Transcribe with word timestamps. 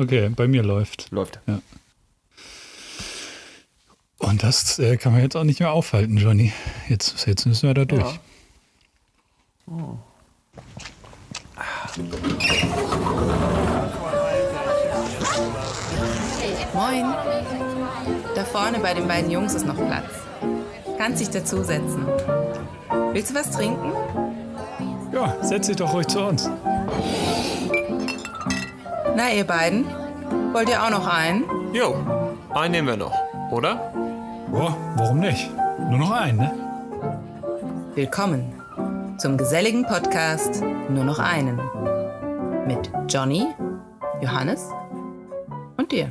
Okay, 0.00 0.30
bei 0.30 0.48
mir 0.48 0.62
läuft. 0.62 1.10
Läuft. 1.10 1.40
Ja. 1.46 1.60
Und 4.16 4.42
das 4.42 4.78
äh, 4.78 4.96
kann 4.96 5.12
man 5.12 5.20
jetzt 5.20 5.36
auch 5.36 5.44
nicht 5.44 5.60
mehr 5.60 5.72
aufhalten, 5.72 6.16
Johnny. 6.16 6.54
Jetzt, 6.88 7.26
jetzt 7.26 7.44
müssen 7.44 7.66
wir 7.66 7.74
da 7.74 7.84
durch. 7.84 8.00
Ja. 8.00 8.20
Oh. 9.66 9.98
Moin. 16.72 17.14
Da 18.34 18.44
vorne 18.44 18.78
bei 18.78 18.94
den 18.94 19.06
beiden 19.06 19.30
Jungs 19.30 19.52
ist 19.52 19.66
noch 19.66 19.76
Platz. 19.76 20.14
Kannst 20.96 21.20
dich 21.20 21.28
dazusetzen. 21.28 22.06
Willst 23.12 23.32
du 23.32 23.34
was 23.34 23.50
trinken? 23.50 23.92
Ja, 25.12 25.36
setz 25.42 25.66
dich 25.66 25.76
doch 25.76 25.92
ruhig 25.92 26.06
zu 26.06 26.20
uns. 26.20 26.48
Na, 29.16 29.32
ihr 29.32 29.44
beiden? 29.44 29.84
Wollt 30.52 30.68
ihr 30.68 30.82
auch 30.82 30.90
noch 30.90 31.06
einen? 31.06 31.44
Jo, 31.72 31.96
einen 32.54 32.72
nehmen 32.72 32.88
wir 32.88 32.96
noch, 32.96 33.14
oder? 33.50 33.92
Boah, 34.50 34.76
warum 34.96 35.18
nicht? 35.18 35.50
Nur 35.88 35.98
noch 35.98 36.12
einen, 36.12 36.38
ne? 36.38 36.52
Willkommen 37.96 38.52
zum 39.18 39.36
geselligen 39.36 39.84
Podcast 39.84 40.62
Nur 40.88 41.04
noch 41.04 41.18
einen. 41.18 41.60
Mit 42.66 42.90
Johnny, 43.08 43.46
Johannes 44.22 44.68
und 45.76 45.90
dir. 45.90 46.10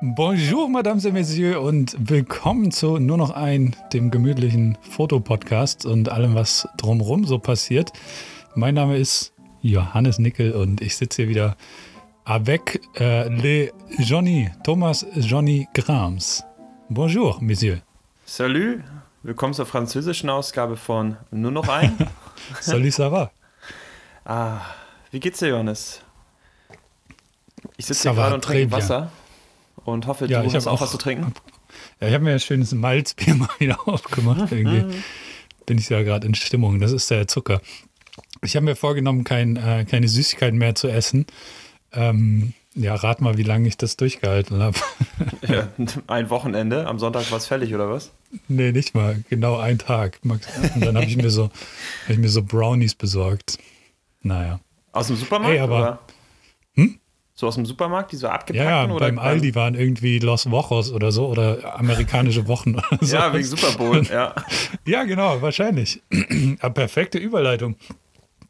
Bonjour, 0.00 0.70
Mesdames 0.70 1.04
et 1.04 1.12
Messieurs, 1.12 1.58
und 1.58 1.94
willkommen 1.98 2.70
zu 2.70 2.98
Nur 2.98 3.18
noch 3.18 3.32
ein, 3.32 3.76
dem 3.92 4.10
gemütlichen 4.10 4.78
Fotopodcast 4.80 5.84
und 5.84 6.08
allem, 6.08 6.34
was 6.34 6.66
drumherum 6.78 7.26
so 7.26 7.38
passiert. 7.38 7.92
Mein 8.54 8.74
Name 8.74 8.96
ist 8.96 9.34
Johannes 9.62 10.18
Nickel 10.18 10.52
und 10.52 10.80
ich 10.80 10.96
sitze 10.96 11.22
hier 11.22 11.28
wieder 11.28 11.56
avec 12.24 12.80
euh, 13.00 13.28
le 13.28 13.72
Johnny, 13.98 14.50
Thomas 14.64 15.04
Johnny 15.16 15.68
Grams. 15.74 16.42
Bonjour, 16.88 17.40
Messieurs. 17.42 17.80
Salut, 18.24 18.82
willkommen 19.22 19.54
zur 19.54 19.66
französischen 19.66 20.30
Ausgabe 20.30 20.76
von 20.76 21.16
Nur 21.30 21.50
noch 21.50 21.68
ein. 21.68 21.96
Salut, 22.60 22.92
ça 22.92 23.10
va? 23.10 23.30
ah, 24.24 24.60
wie 25.10 25.20
geht's 25.20 25.38
dir, 25.40 25.48
Johannes? 25.48 26.00
Ich 27.76 27.86
sitze 27.86 28.10
hier 28.10 28.14
gerade 28.16 28.34
und 28.34 28.44
trinke. 28.44 28.72
Wasser 28.72 29.10
und 29.84 30.06
hoffe, 30.06 30.26
Ja, 30.26 30.40
du 30.42 30.48
ich 30.48 30.54
hast 30.54 30.66
hab 30.66 30.72
auch 30.72 30.76
auch- 30.78 30.82
was 30.82 30.90
zu 30.92 30.98
trinken. 30.98 31.32
Ja, 32.00 32.08
ich 32.08 32.14
habe 32.14 32.24
mir 32.24 32.32
ein 32.32 32.40
schönes 32.40 32.72
Malzbier 32.72 33.34
mal 33.36 33.48
wieder 33.58 33.78
aufgemacht. 33.88 34.50
Irgendwie 34.52 34.84
bin 35.66 35.78
ich 35.78 35.88
ja 35.88 36.02
gerade 36.02 36.26
in 36.26 36.34
Stimmung. 36.34 36.80
Das 36.80 36.92
ist 36.92 37.10
der 37.10 37.28
Zucker. 37.28 37.60
Ich 38.42 38.56
habe 38.56 38.64
mir 38.64 38.76
vorgenommen, 38.76 39.24
kein, 39.24 39.56
äh, 39.56 39.84
keine 39.88 40.08
Süßigkeiten 40.08 40.58
mehr 40.58 40.74
zu 40.74 40.88
essen. 40.88 41.26
Ähm, 41.92 42.52
ja, 42.74 42.94
rat 42.94 43.20
mal, 43.20 43.36
wie 43.36 43.42
lange 43.42 43.68
ich 43.68 43.76
das 43.76 43.96
durchgehalten 43.96 44.62
habe. 44.62 44.78
Ja, 45.46 45.68
ein 46.06 46.30
Wochenende, 46.30 46.86
am 46.86 46.98
Sonntag 46.98 47.30
war 47.30 47.38
es 47.38 47.46
fällig, 47.46 47.74
oder 47.74 47.90
was? 47.90 48.10
nee, 48.48 48.72
nicht 48.72 48.94
mal. 48.94 49.22
Genau 49.28 49.58
ein 49.58 49.78
Tag. 49.78 50.18
Und 50.22 50.40
dann 50.76 50.96
habe 50.96 51.06
ich, 51.06 51.16
mir 51.16 51.30
so, 51.30 51.44
hab 52.04 52.10
ich 52.10 52.18
mir 52.18 52.28
so 52.28 52.42
Brownies 52.42 52.94
besorgt. 52.94 53.58
Naja. 54.22 54.60
Aus 54.92 55.08
dem 55.08 55.16
Supermarkt? 55.16 55.54
Ey, 55.54 55.60
aber- 55.60 55.78
oder? 55.78 55.98
Hm? 56.74 56.98
So 57.34 57.48
aus 57.48 57.54
dem 57.56 57.66
Supermarkt, 57.66 58.12
die 58.12 58.16
so 58.16 58.28
abgepackt 58.28 58.64
Ja, 58.64 58.84
ja, 58.84 58.90
oder? 58.90 59.06
beim 59.06 59.18
Aldi 59.18 59.54
waren 59.54 59.74
irgendwie 59.74 60.18
Los 60.18 60.50
Wochos 60.50 60.92
oder 60.92 61.10
so 61.10 61.26
oder 61.28 61.78
amerikanische 61.78 62.46
Wochen 62.48 62.74
oder 62.76 62.98
so. 63.00 63.16
Ja, 63.16 63.32
wegen 63.32 63.44
Super 63.44 63.72
Bowl, 63.78 64.02
ja. 64.04 64.34
Ja, 64.86 65.04
genau, 65.04 65.40
wahrscheinlich. 65.42 66.02
Aber 66.60 66.74
perfekte 66.74 67.18
Überleitung. 67.18 67.76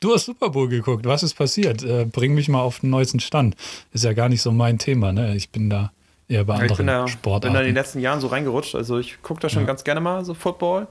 Du 0.00 0.14
hast 0.14 0.24
Super 0.24 0.48
Bowl 0.48 0.66
geguckt. 0.66 1.04
Was 1.04 1.22
ist 1.22 1.34
passiert? 1.34 1.82
Äh, 1.82 2.06
bring 2.06 2.32
mich 2.32 2.48
mal 2.48 2.60
auf 2.62 2.80
den 2.80 2.88
neuesten 2.88 3.20
Stand. 3.20 3.54
Ist 3.92 4.02
ja 4.02 4.14
gar 4.14 4.30
nicht 4.30 4.40
so 4.40 4.50
mein 4.50 4.78
Thema. 4.78 5.12
Ne? 5.12 5.36
Ich 5.36 5.50
bin 5.50 5.68
da 5.68 5.92
eher 6.26 6.44
bei 6.44 6.54
Ich 6.54 6.62
anderen 6.62 6.76
bin 6.78 6.86
da, 6.86 6.92
bin 6.92 6.92
da 6.94 7.00
in 7.00 7.04
den 7.04 7.08
Sportarten. 7.08 7.74
letzten 7.74 8.00
Jahren 8.00 8.20
so 8.20 8.28
reingerutscht. 8.28 8.74
Also 8.74 8.98
ich 8.98 9.20
gucke 9.22 9.40
da 9.40 9.50
schon 9.50 9.66
ganz 9.66 9.84
gerne 9.84 10.00
mal 10.00 10.24
so 10.24 10.32
Football. 10.32 10.86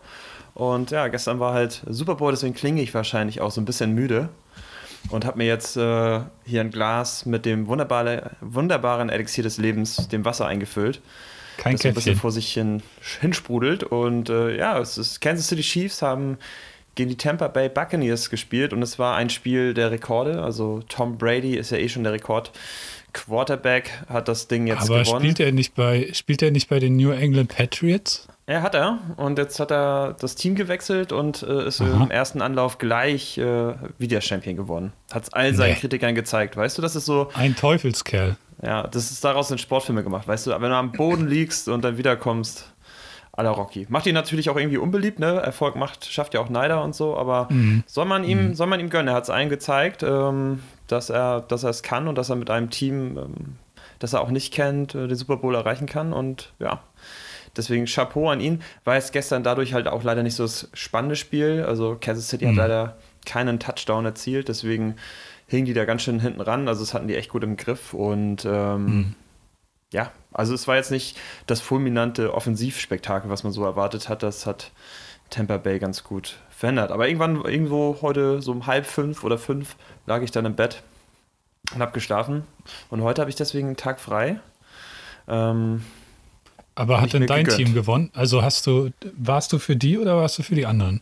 Und 0.54 0.92
ja, 0.92 1.08
gestern 1.08 1.40
war 1.40 1.54
halt 1.54 1.82
Super 1.88 2.16
Bowl, 2.16 2.32
deswegen 2.32 2.54
klinge 2.54 2.84
ich 2.84 2.94
wahrscheinlich 2.94 3.42
auch 3.42 3.50
so 3.50 3.60
ein 3.60 3.66
bisschen 3.66 3.94
müde. 3.96 4.30
Und 5.10 5.26
habe 5.26 5.40
mir 5.40 5.48
jetzt 5.48 5.76
äh, 5.76 6.20
hier 6.46 6.62
ein 6.62 6.70
Glas 6.70 7.26
mit 7.26 7.46
dem 7.46 7.66
wunderbare, 7.66 8.32
wunderbaren 8.42 9.10
Elixier 9.10 9.44
des 9.44 9.58
Lebens, 9.58 10.08
dem 10.10 10.24
Wasser 10.24 10.46
eingefüllt. 10.46 11.02
Kein 11.58 11.74
das 11.74 11.82
so 11.82 11.88
ein 11.88 11.94
bisschen 11.96 12.12
Käffchen. 12.14 12.22
vor 12.22 12.32
sich 12.32 12.54
hin 12.54 12.84
hinsprudelt. 13.22 13.84
Und 13.84 14.30
äh, 14.30 14.56
ja, 14.56 14.78
es 14.78 15.00
ist 15.00 15.20
Kansas 15.20 15.48
City 15.48 15.64
Chiefs 15.64 16.04
haben 16.04 16.38
gegen 16.96 17.10
die 17.10 17.18
Tampa 17.18 17.48
Bay 17.48 17.70
Buccaneers 17.70 18.30
gespielt 18.30 18.74
und 18.74 18.82
es 18.82 19.00
war 19.00 19.16
ein 19.16 19.30
Spiel 19.30 19.74
der 19.74 19.92
Rekorde. 19.92 20.42
Also 20.42 20.82
Tom 20.90 21.18
Brady 21.18 21.56
ist 21.56 21.72
ja 21.72 21.78
eh 21.78 21.88
schon 21.90 22.04
der 22.04 22.14
Rekord. 22.14 22.52
Quarterback 23.14 23.92
hat 24.08 24.28
das 24.28 24.48
Ding 24.48 24.68
jetzt 24.68 24.84
Aber 24.90 25.02
gewonnen. 25.04 25.20
spielt 25.22 25.40
er, 25.40 25.52
nicht 25.52 25.76
bei, 25.76 26.10
spielt 26.14 26.42
er 26.42 26.52
nicht 26.52 26.70
bei 26.70 26.80
den 26.80 26.96
New 26.96 27.12
England 27.12 27.50
Patriots? 27.56 28.28
Ja, 28.48 28.62
hat 28.62 28.76
er. 28.76 29.00
Und 29.18 29.38
jetzt 29.38 29.60
hat 29.60 29.72
er 29.72 30.16
das 30.20 30.36
Team 30.36 30.56
gewechselt 30.56 31.12
und 31.12 31.44
äh, 31.44 31.68
ist 31.68 31.82
Aha. 31.82 32.04
im 32.04 32.12
ersten 32.12 32.42
Anlauf 32.42 32.78
gleich 32.78 33.38
äh, 33.38 33.74
wieder 33.98 34.22
Champion 34.22 34.56
geworden. 34.56 34.94
Hat 35.12 35.24
es 35.24 35.34
all 35.34 35.54
seinen 35.54 35.74
Nee. 35.74 35.80
Kritikern 35.80 36.16
gezeigt. 36.16 36.56
Weißt 36.58 36.78
du, 36.78 36.82
das 36.82 36.96
ist 36.96 37.06
so, 37.06 37.30
Ein 37.34 37.56
Teufelskerl. 37.56 38.38
ja, 38.64 38.88
das 38.88 39.12
ist 39.12 39.24
daraus 39.24 39.52
in 39.52 39.58
Sportfilme 39.58 40.04
gemacht. 40.04 40.28
Weißt 40.28 40.48
du, 40.48 40.52
wenn 40.52 40.62
du 40.62 40.76
am 40.76 40.92
Boden 40.92 41.28
liegst 41.28 41.68
und 41.68 41.84
dann 41.84 41.98
wiederkommst, 41.98 42.72
la 43.42 43.52
Rocky. 43.52 43.86
Macht 43.90 44.06
ihn 44.06 44.14
natürlich 44.14 44.50
auch 44.50 44.58
irgendwie 44.58 44.78
unbeliebt, 44.78 45.20
ne? 45.20 45.40
Erfolg 45.42 45.76
macht, 45.76 46.06
schafft 46.06 46.34
ja 46.34 46.40
auch 46.40 46.50
Neider 46.50 46.84
und 46.84 46.94
so, 46.96 47.16
aber 47.18 47.48
Mhm. 47.50 47.84
soll 47.86 48.06
man 48.06 48.24
ihm, 48.24 48.54
soll 48.56 48.68
man 48.68 48.80
ihm 48.80 48.90
gönnen. 48.90 49.08
Er 49.10 49.14
hat 49.16 49.24
es 49.24 49.30
allen 49.30 49.50
gezeigt, 49.50 50.04
ähm, 50.04 50.62
dass 50.88 51.10
er, 51.10 51.42
dass 51.42 51.64
er 51.64 51.70
es 51.70 51.84
kann 51.84 52.08
und 52.08 52.18
dass 52.18 52.30
er 52.30 52.36
mit 52.36 52.50
einem 52.50 52.70
Team, 52.70 53.18
ähm, 53.18 53.34
das 54.00 54.14
er 54.14 54.22
auch 54.22 54.30
nicht 54.32 54.54
kennt, 54.54 54.96
äh, 54.96 55.08
den 55.08 55.16
Super 55.18 55.38
Bowl 55.38 55.56
erreichen 55.56 55.86
kann. 55.88 56.14
Und 56.14 56.54
ja, 56.60 56.82
deswegen 57.58 57.86
Chapeau 57.86 58.30
an 58.30 58.40
ihn. 58.40 58.62
War 58.86 58.96
es 58.96 59.12
gestern 59.12 59.44
dadurch 59.44 59.74
halt 59.74 59.88
auch 59.88 60.04
leider 60.04 60.24
nicht 60.24 60.36
so 60.36 60.44
das 60.44 60.70
spannende 60.74 61.16
Spiel. 61.16 61.66
Also 61.68 61.98
Kansas 62.00 62.28
City 62.30 62.46
hat 62.46 62.54
Mhm. 62.54 62.58
leider 62.60 62.98
keinen 63.26 63.60
Touchdown 63.60 64.06
erzielt, 64.06 64.48
deswegen 64.48 64.96
hingen 65.48 65.66
die 65.66 65.74
da 65.74 65.86
ganz 65.86 66.04
schön 66.04 66.20
hinten 66.20 66.42
ran. 66.42 66.68
Also 66.68 66.82
das 66.82 66.94
hatten 66.94 67.08
die 67.08 67.16
echt 67.16 67.30
gut 67.30 67.44
im 67.44 67.58
Griff 67.58 67.94
und 67.94 68.46
ähm, 68.46 68.86
Mhm. 68.86 69.16
Ja, 69.92 70.12
also 70.32 70.54
es 70.54 70.68
war 70.68 70.76
jetzt 70.76 70.92
nicht 70.92 71.18
das 71.48 71.62
fulminante 71.62 72.34
Offensivspektakel, 72.34 73.30
was 73.30 73.44
man 73.44 73.52
so 73.52 73.64
erwartet 73.64 74.10
hat. 74.10 74.24
Das 74.24 74.46
hat 74.46 74.72
Tampa 75.30 75.58
Bay 75.58 75.80
ganz 75.80 76.04
gut 76.04 76.38
verändert. 76.50 76.92
Aber 76.92 77.08
irgendwann, 77.08 77.44
irgendwo 77.44 77.98
heute 78.02 78.42
so 78.42 78.52
um 78.52 78.68
halb 78.68 78.86
fünf 78.86 79.24
oder 79.24 79.38
fünf 79.38 79.76
lag 80.06 80.22
ich 80.22 80.32
dann 80.32 80.46
im 80.46 80.56
Bett 80.56 80.84
und 81.74 81.82
habe 81.82 81.92
geschlafen. 81.92 82.44
Und 82.90 83.02
heute 83.02 83.22
habe 83.22 83.30
ich 83.30 83.36
deswegen 83.36 83.68
einen 83.68 83.78
Tag 83.78 84.00
frei. 84.00 84.40
Ähm, 85.28 85.84
Aber 86.76 87.02
hat 87.02 87.14
denn 87.14 87.26
dein 87.26 87.46
gegönnt. 87.46 87.66
Team 87.66 87.74
gewonnen? 87.74 88.12
Also 88.14 88.44
hast 88.44 88.68
du, 88.68 88.92
warst 89.18 89.54
du 89.54 89.60
für 89.60 89.76
die 89.76 89.98
oder 89.98 90.18
warst 90.18 90.38
du 90.38 90.44
für 90.44 90.56
die 90.56 90.66
anderen? 90.66 91.02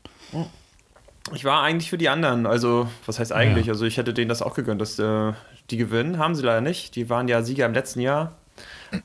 ich 1.34 1.44
war 1.44 1.64
eigentlich 1.64 1.90
für 1.90 1.98
die 1.98 2.10
anderen. 2.10 2.46
Also, 2.46 2.88
was 3.06 3.20
heißt 3.20 3.34
eigentlich? 3.34 3.68
Ja. 3.68 3.74
Also, 3.74 3.86
ich 3.86 3.98
hätte 3.98 4.14
denen 4.14 4.30
das 4.30 4.42
auch 4.42 4.54
gegönnt, 4.54 4.82
dass 4.82 4.98
äh, 4.98 5.34
die 5.70 5.78
gewinnen. 5.78 6.20
Haben 6.20 6.36
sie 6.36 6.44
leider 6.44 6.62
nicht. 6.62 6.96
Die 6.96 7.10
waren 7.10 7.28
ja 7.28 7.42
Sieger 7.42 7.66
im 7.66 7.74
letzten 7.74 8.00
Jahr. 8.00 8.36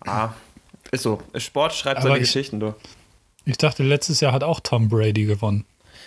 Ah, 0.07 0.31
ist 0.91 1.03
so. 1.03 1.21
Sport 1.37 1.73
schreibt 1.75 1.99
Aber 1.99 2.09
seine 2.09 2.19
ich- 2.19 2.25
Geschichten, 2.25 2.61
du. 2.61 2.75
Ich 3.45 3.59
dachte, 3.59 3.83
letztes 3.83 4.21
Jahr 4.21 4.33
hat 4.33 4.45
auch 4.45 4.61
Tom 4.61 4.89
Brady 4.89 5.25
gewonnen. 5.25 5.65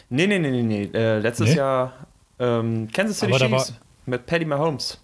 Nee, 0.09 0.27
nee, 0.27 0.39
nee, 0.39 0.51
nee, 0.51 0.61
nee. 0.63 0.89
Äh, 0.93 1.19
letztes 1.19 1.49
Nee? 1.49 1.55
Jahr 1.57 1.93
ähm, 2.39 2.87
Kansas 2.93 3.19
City 3.19 3.33
Chiefs 3.33 3.73
mit 4.05 4.25
Patty 4.25 4.45
Mahomes. 4.45 4.99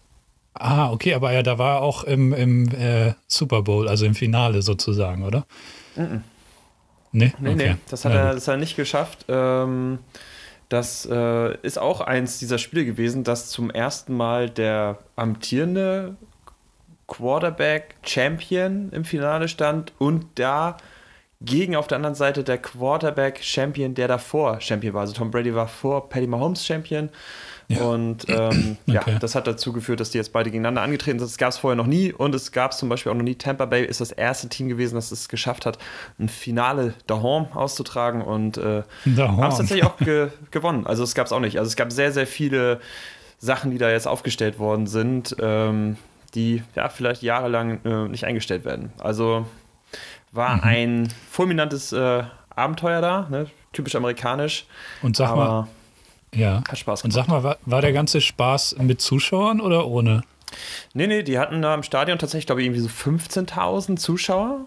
Ah, 0.53 0.91
okay, 0.91 1.13
aber 1.13 1.31
ja, 1.31 1.43
da 1.43 1.57
war 1.57 1.75
er 1.77 1.81
auch 1.81 2.03
im, 2.03 2.33
im 2.33 2.67
äh, 2.69 3.13
Super 3.27 3.61
Bowl, 3.63 3.87
also 3.87 4.05
im 4.05 4.15
Finale 4.15 4.61
sozusagen, 4.61 5.23
oder? 5.23 5.45
Nee, 5.95 6.21
Nee, 7.11 7.31
okay. 7.53 7.55
nee, 7.55 7.75
das 7.89 8.05
hat, 8.05 8.13
Ja, 8.13 8.19
er, 8.27 8.33
das 8.35 8.47
hat 8.47 8.55
er 8.55 8.57
nicht 8.57 8.75
geschafft. 8.75 9.25
Ähm, 9.27 9.99
das 10.69 11.05
äh, 11.09 11.57
ist 11.61 11.77
auch 11.79 11.99
eins 12.01 12.39
dieser 12.39 12.57
Spiele 12.57 12.85
gewesen, 12.85 13.23
dass 13.25 13.49
zum 13.49 13.69
ersten 13.69 14.15
Mal 14.15 14.49
der 14.49 14.99
amtierende 15.17 16.15
Quarterback 17.11 17.95
Champion 18.03 18.89
im 18.93 19.03
Finale 19.03 19.49
stand 19.49 19.91
und 19.97 20.25
da 20.35 20.77
gegen 21.41 21.75
auf 21.75 21.87
der 21.87 21.97
anderen 21.97 22.15
Seite 22.15 22.43
der 22.43 22.57
Quarterback 22.57 23.43
Champion, 23.43 23.95
der 23.95 24.07
davor 24.07 24.61
Champion 24.61 24.93
war. 24.93 25.01
Also 25.01 25.13
Tom 25.13 25.29
Brady 25.29 25.53
war 25.53 25.67
vor 25.67 26.07
Patty 26.07 26.27
Mahomes 26.27 26.65
Champion. 26.65 27.09
Ja. 27.67 27.81
Und 27.81 28.27
ähm, 28.29 28.77
ja, 28.85 29.01
Okay. 29.01 29.17
das 29.19 29.35
hat 29.35 29.47
dazu 29.47 29.73
geführt, 29.73 29.99
dass 29.99 30.11
die 30.11 30.19
jetzt 30.19 30.31
beide 30.31 30.51
gegeneinander 30.51 30.83
angetreten 30.83 31.19
sind. 31.19 31.27
Das 31.29 31.37
gab 31.37 31.49
es 31.49 31.57
vorher 31.57 31.75
noch 31.75 31.87
nie 31.87 32.13
und 32.13 32.33
es 32.35 32.51
gab 32.53 32.71
es 32.71 32.77
zum 32.77 32.87
Beispiel 32.89 33.11
auch 33.11 33.15
noch 33.15 33.23
nie. 33.23 33.35
Tampa 33.35 33.65
Bay 33.65 33.83
ist 33.85 33.99
das 33.99 34.11
erste 34.11 34.47
Team 34.49 34.69
gewesen, 34.69 34.95
das 34.95 35.11
es 35.11 35.27
geschafft 35.27 35.65
hat, 35.65 35.79
ein 36.19 36.29
Finale 36.29 36.93
daheim 37.07 37.47
auszutragen 37.53 38.21
und 38.21 38.57
äh, 38.57 38.83
haben 39.17 39.43
es 39.49 39.57
tatsächlich 39.57 39.83
auch 39.83 39.97
ge 39.97 40.29
gewonnen. 40.51 40.85
Also 40.87 41.03
es 41.03 41.13
gab 41.15 41.25
es 41.25 41.33
auch 41.33 41.39
nicht. 41.39 41.57
Also 41.57 41.67
es 41.69 41.75
gab 41.75 41.91
sehr, 41.91 42.11
sehr 42.11 42.27
viele 42.27 42.79
Sachen, 43.39 43.71
die 43.71 43.79
da 43.79 43.89
jetzt 43.89 44.07
aufgestellt 44.07 44.59
worden 44.59 44.85
sind, 44.85 45.35
ähm, 45.41 45.97
die 46.35 46.63
ja 46.75 46.89
vielleicht 46.89 47.21
jahrelang 47.23 47.83
äh, 47.85 48.07
nicht 48.07 48.25
eingestellt 48.25 48.65
werden. 48.65 48.91
Also 48.99 49.45
war 50.31 50.55
Mhm. 50.57 50.61
ein 50.63 51.13
fulminantes 51.29 51.91
äh, 51.93 52.23
Abenteuer 52.55 53.01
da, 53.01 53.27
ne? 53.29 53.47
typisch 53.73 53.95
amerikanisch. 53.95 54.65
Und 55.01 55.15
sag 55.15 55.35
mal, 55.35 55.67
ja. 56.33 56.61
hat 56.67 56.77
Spaß 56.77 57.03
Und 57.03 57.11
gemacht. 57.13 57.27
sag 57.27 57.33
mal, 57.33 57.43
war, 57.43 57.57
war 57.65 57.81
der 57.81 57.93
ganze 57.93 58.21
Spaß 58.21 58.77
mit 58.79 59.01
Zuschauern 59.01 59.61
oder 59.61 59.87
ohne? 59.87 60.23
Nee, 60.93 61.07
nee, 61.07 61.23
die 61.23 61.39
hatten 61.39 61.61
da 61.61 61.73
im 61.73 61.83
Stadion 61.83 62.17
tatsächlich, 62.19 62.45
glaube 62.45 62.61
ich, 62.61 62.67
irgendwie 62.67 62.81
so 62.81 62.89
15.000 62.89 63.95
Zuschauer. 63.97 64.65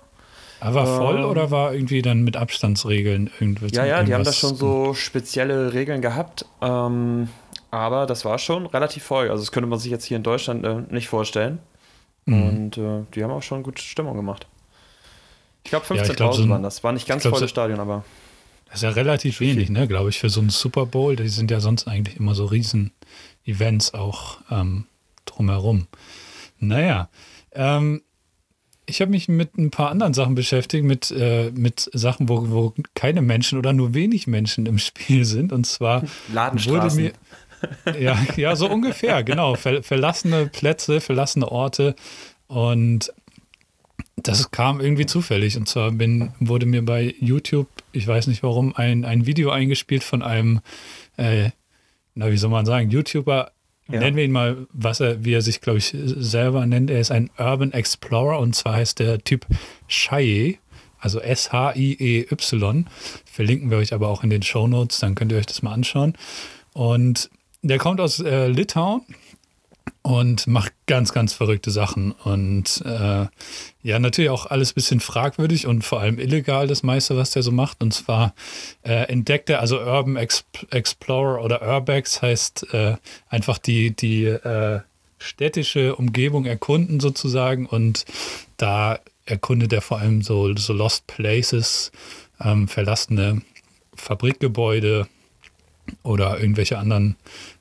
Aber 0.60 0.86
voll 0.86 1.18
ähm, 1.18 1.24
oder 1.26 1.50
war 1.50 1.74
irgendwie 1.74 2.00
dann 2.00 2.22
mit 2.22 2.36
Abstandsregeln 2.38 3.30
irgendwie? 3.38 3.66
Ja, 3.74 3.84
ja, 3.84 4.02
die 4.02 4.14
haben 4.14 4.24
da 4.24 4.32
schon 4.32 4.54
so 4.56 4.94
spezielle 4.94 5.74
Regeln 5.74 6.00
gehabt. 6.00 6.46
Ähm, 6.62 7.28
aber 7.74 8.06
das 8.06 8.24
war 8.24 8.38
schon 8.38 8.66
relativ 8.66 9.02
voll. 9.02 9.30
Also 9.30 9.42
das 9.42 9.52
könnte 9.52 9.68
man 9.68 9.78
sich 9.78 9.90
jetzt 9.90 10.04
hier 10.04 10.16
in 10.16 10.22
Deutschland 10.22 10.64
äh, 10.64 10.82
nicht 10.90 11.08
vorstellen. 11.08 11.58
Mhm. 12.24 12.42
Und 12.42 12.78
äh, 12.78 13.02
die 13.14 13.22
haben 13.22 13.30
auch 13.30 13.42
schon 13.42 13.62
gute 13.62 13.82
Stimmung 13.82 14.16
gemacht. 14.16 14.46
Ich 15.64 15.70
glaube 15.70 15.84
15.000 15.86 15.96
ja, 15.96 16.14
glaub, 16.14 16.34
so 16.34 16.48
waren 16.48 16.62
das. 16.62 16.84
War 16.84 16.92
nicht 16.92 17.06
ganz 17.06 17.22
glaub, 17.22 17.34
volles 17.34 17.50
Stadion, 17.50 17.80
aber. 17.80 18.04
Das 18.66 18.76
ist 18.76 18.82
ja 18.82 18.90
relativ 18.90 19.40
wenig, 19.40 19.70
ne, 19.70 19.86
glaube 19.86 20.10
ich, 20.10 20.18
für 20.18 20.30
so 20.30 20.40
einen 20.40 20.50
Super 20.50 20.86
Bowl. 20.86 21.16
Die 21.16 21.28
sind 21.28 21.50
ja 21.50 21.60
sonst 21.60 21.86
eigentlich 21.86 22.16
immer 22.16 22.34
so 22.34 22.44
riesen 22.44 22.92
Events 23.44 23.94
auch 23.94 24.38
ähm, 24.50 24.86
drumherum. 25.26 25.86
Naja, 26.58 27.08
ähm, 27.52 28.02
ich 28.86 29.00
habe 29.00 29.10
mich 29.10 29.28
mit 29.28 29.56
ein 29.56 29.70
paar 29.70 29.90
anderen 29.90 30.12
Sachen 30.12 30.34
beschäftigt, 30.34 30.84
mit, 30.84 31.10
äh, 31.10 31.50
mit 31.54 31.88
Sachen, 31.92 32.28
wo, 32.28 32.50
wo 32.50 32.74
keine 32.94 33.22
Menschen 33.22 33.58
oder 33.58 33.72
nur 33.72 33.94
wenig 33.94 34.26
Menschen 34.26 34.66
im 34.66 34.78
Spiel 34.78 35.24
sind. 35.24 35.52
Und 35.52 35.66
zwar 35.66 36.02
wurde 36.32 36.94
mir. 36.94 37.12
Ja, 37.98 38.18
ja, 38.36 38.56
so 38.56 38.68
ungefähr, 38.68 39.22
genau. 39.22 39.54
Ver, 39.54 39.82
verlassene 39.82 40.46
Plätze, 40.46 41.00
verlassene 41.00 41.50
Orte. 41.50 41.94
Und 42.46 43.12
das 44.16 44.50
kam 44.50 44.80
irgendwie 44.80 45.06
zufällig. 45.06 45.56
Und 45.56 45.68
zwar 45.68 45.90
bin, 45.90 46.32
wurde 46.40 46.66
mir 46.66 46.84
bei 46.84 47.14
YouTube, 47.20 47.68
ich 47.92 48.06
weiß 48.06 48.26
nicht 48.26 48.42
warum, 48.42 48.74
ein, 48.74 49.04
ein 49.04 49.26
Video 49.26 49.50
eingespielt 49.50 50.04
von 50.04 50.22
einem, 50.22 50.60
äh, 51.16 51.50
na, 52.14 52.30
wie 52.30 52.36
soll 52.36 52.50
man 52.50 52.66
sagen, 52.66 52.90
YouTuber, 52.90 53.50
ja. 53.88 54.00
Nennen 54.00 54.16
wir 54.16 54.24
ihn 54.24 54.32
mal, 54.32 54.66
was 54.72 55.00
er, 55.00 55.24
wie 55.24 55.34
er 55.34 55.42
sich, 55.42 55.60
glaube 55.60 55.78
ich, 55.78 55.94
selber 55.94 56.64
nennt. 56.64 56.90
Er 56.90 57.00
ist 57.00 57.10
ein 57.10 57.30
Urban 57.38 57.72
Explorer 57.72 58.38
und 58.38 58.54
zwar 58.54 58.76
heißt 58.76 58.98
der 58.98 59.18
Typ 59.18 59.46
Shaye, 59.88 60.58
also 60.98 61.20
S-H-I-E-Y. 61.20 62.86
Verlinken 63.26 63.70
wir 63.70 63.76
euch 63.76 63.92
aber 63.92 64.08
auch 64.08 64.24
in 64.24 64.30
den 64.30 64.42
Show 64.42 64.66
Notes, 64.66 65.00
dann 65.00 65.14
könnt 65.14 65.32
ihr 65.32 65.38
euch 65.38 65.46
das 65.46 65.60
mal 65.60 65.72
anschauen. 65.72 66.14
Und 66.72 67.28
der 67.68 67.78
kommt 67.78 68.00
aus 68.00 68.20
äh, 68.20 68.48
Litauen 68.48 69.02
und 70.02 70.46
macht 70.46 70.72
ganz, 70.86 71.12
ganz 71.12 71.32
verrückte 71.32 71.70
Sachen. 71.70 72.12
Und 72.12 72.82
äh, 72.84 73.26
ja, 73.82 73.98
natürlich 73.98 74.30
auch 74.30 74.46
alles 74.46 74.72
ein 74.72 74.74
bisschen 74.74 75.00
fragwürdig 75.00 75.66
und 75.66 75.82
vor 75.82 76.00
allem 76.00 76.18
illegal, 76.18 76.66
das 76.66 76.82
meiste, 76.82 77.16
was 77.16 77.30
der 77.30 77.42
so 77.42 77.50
macht. 77.52 77.82
Und 77.82 77.92
zwar 77.92 78.34
äh, 78.82 79.08
entdeckt 79.10 79.48
er, 79.48 79.60
also 79.60 79.80
Urban 79.80 80.16
Exp 80.16 80.44
Explorer 80.70 81.42
oder 81.42 81.62
Urbex 81.62 82.20
heißt 82.20 82.74
äh, 82.74 82.96
einfach 83.30 83.56
die, 83.56 83.96
die 83.96 84.24
äh, 84.26 84.80
städtische 85.18 85.96
Umgebung 85.96 86.44
erkunden 86.44 87.00
sozusagen. 87.00 87.64
Und 87.64 88.04
da 88.58 88.98
erkundet 89.24 89.72
er 89.72 89.80
vor 89.80 90.00
allem 90.00 90.20
so, 90.20 90.54
so 90.54 90.74
Lost 90.74 91.06
Places, 91.06 91.92
ähm, 92.42 92.68
verlassene 92.68 93.40
Fabrikgebäude 93.94 95.08
oder 96.02 96.38
irgendwelche 96.38 96.78
anderen 96.78 97.16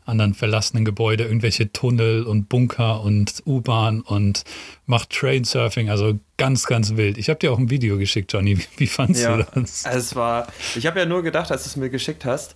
anderen 0.05 0.33
verlassenen 0.33 0.85
Gebäude, 0.85 1.23
irgendwelche 1.23 1.71
Tunnel 1.71 2.23
und 2.23 2.49
Bunker 2.49 3.01
und 3.01 3.43
U-Bahn 3.45 4.01
und 4.01 4.43
macht 4.85 5.11
Trainsurfing, 5.11 5.89
also 5.89 6.19
ganz, 6.37 6.65
ganz 6.65 6.95
wild. 6.95 7.17
Ich 7.17 7.29
habe 7.29 7.39
dir 7.39 7.51
auch 7.51 7.59
ein 7.59 7.69
Video 7.69 7.97
geschickt, 7.97 8.33
Johnny. 8.33 8.57
Wie, 8.57 8.65
wie 8.77 8.87
fandst 8.87 9.23
ja, 9.23 9.37
du 9.37 9.45
das? 9.55 9.85
Es 9.85 10.15
war, 10.15 10.47
ich 10.75 10.85
habe 10.85 10.99
ja 10.99 11.05
nur 11.05 11.23
gedacht, 11.23 11.51
als 11.51 11.63
du 11.63 11.69
es 11.69 11.75
mir 11.75 11.89
geschickt 11.89 12.25
hast, 12.25 12.55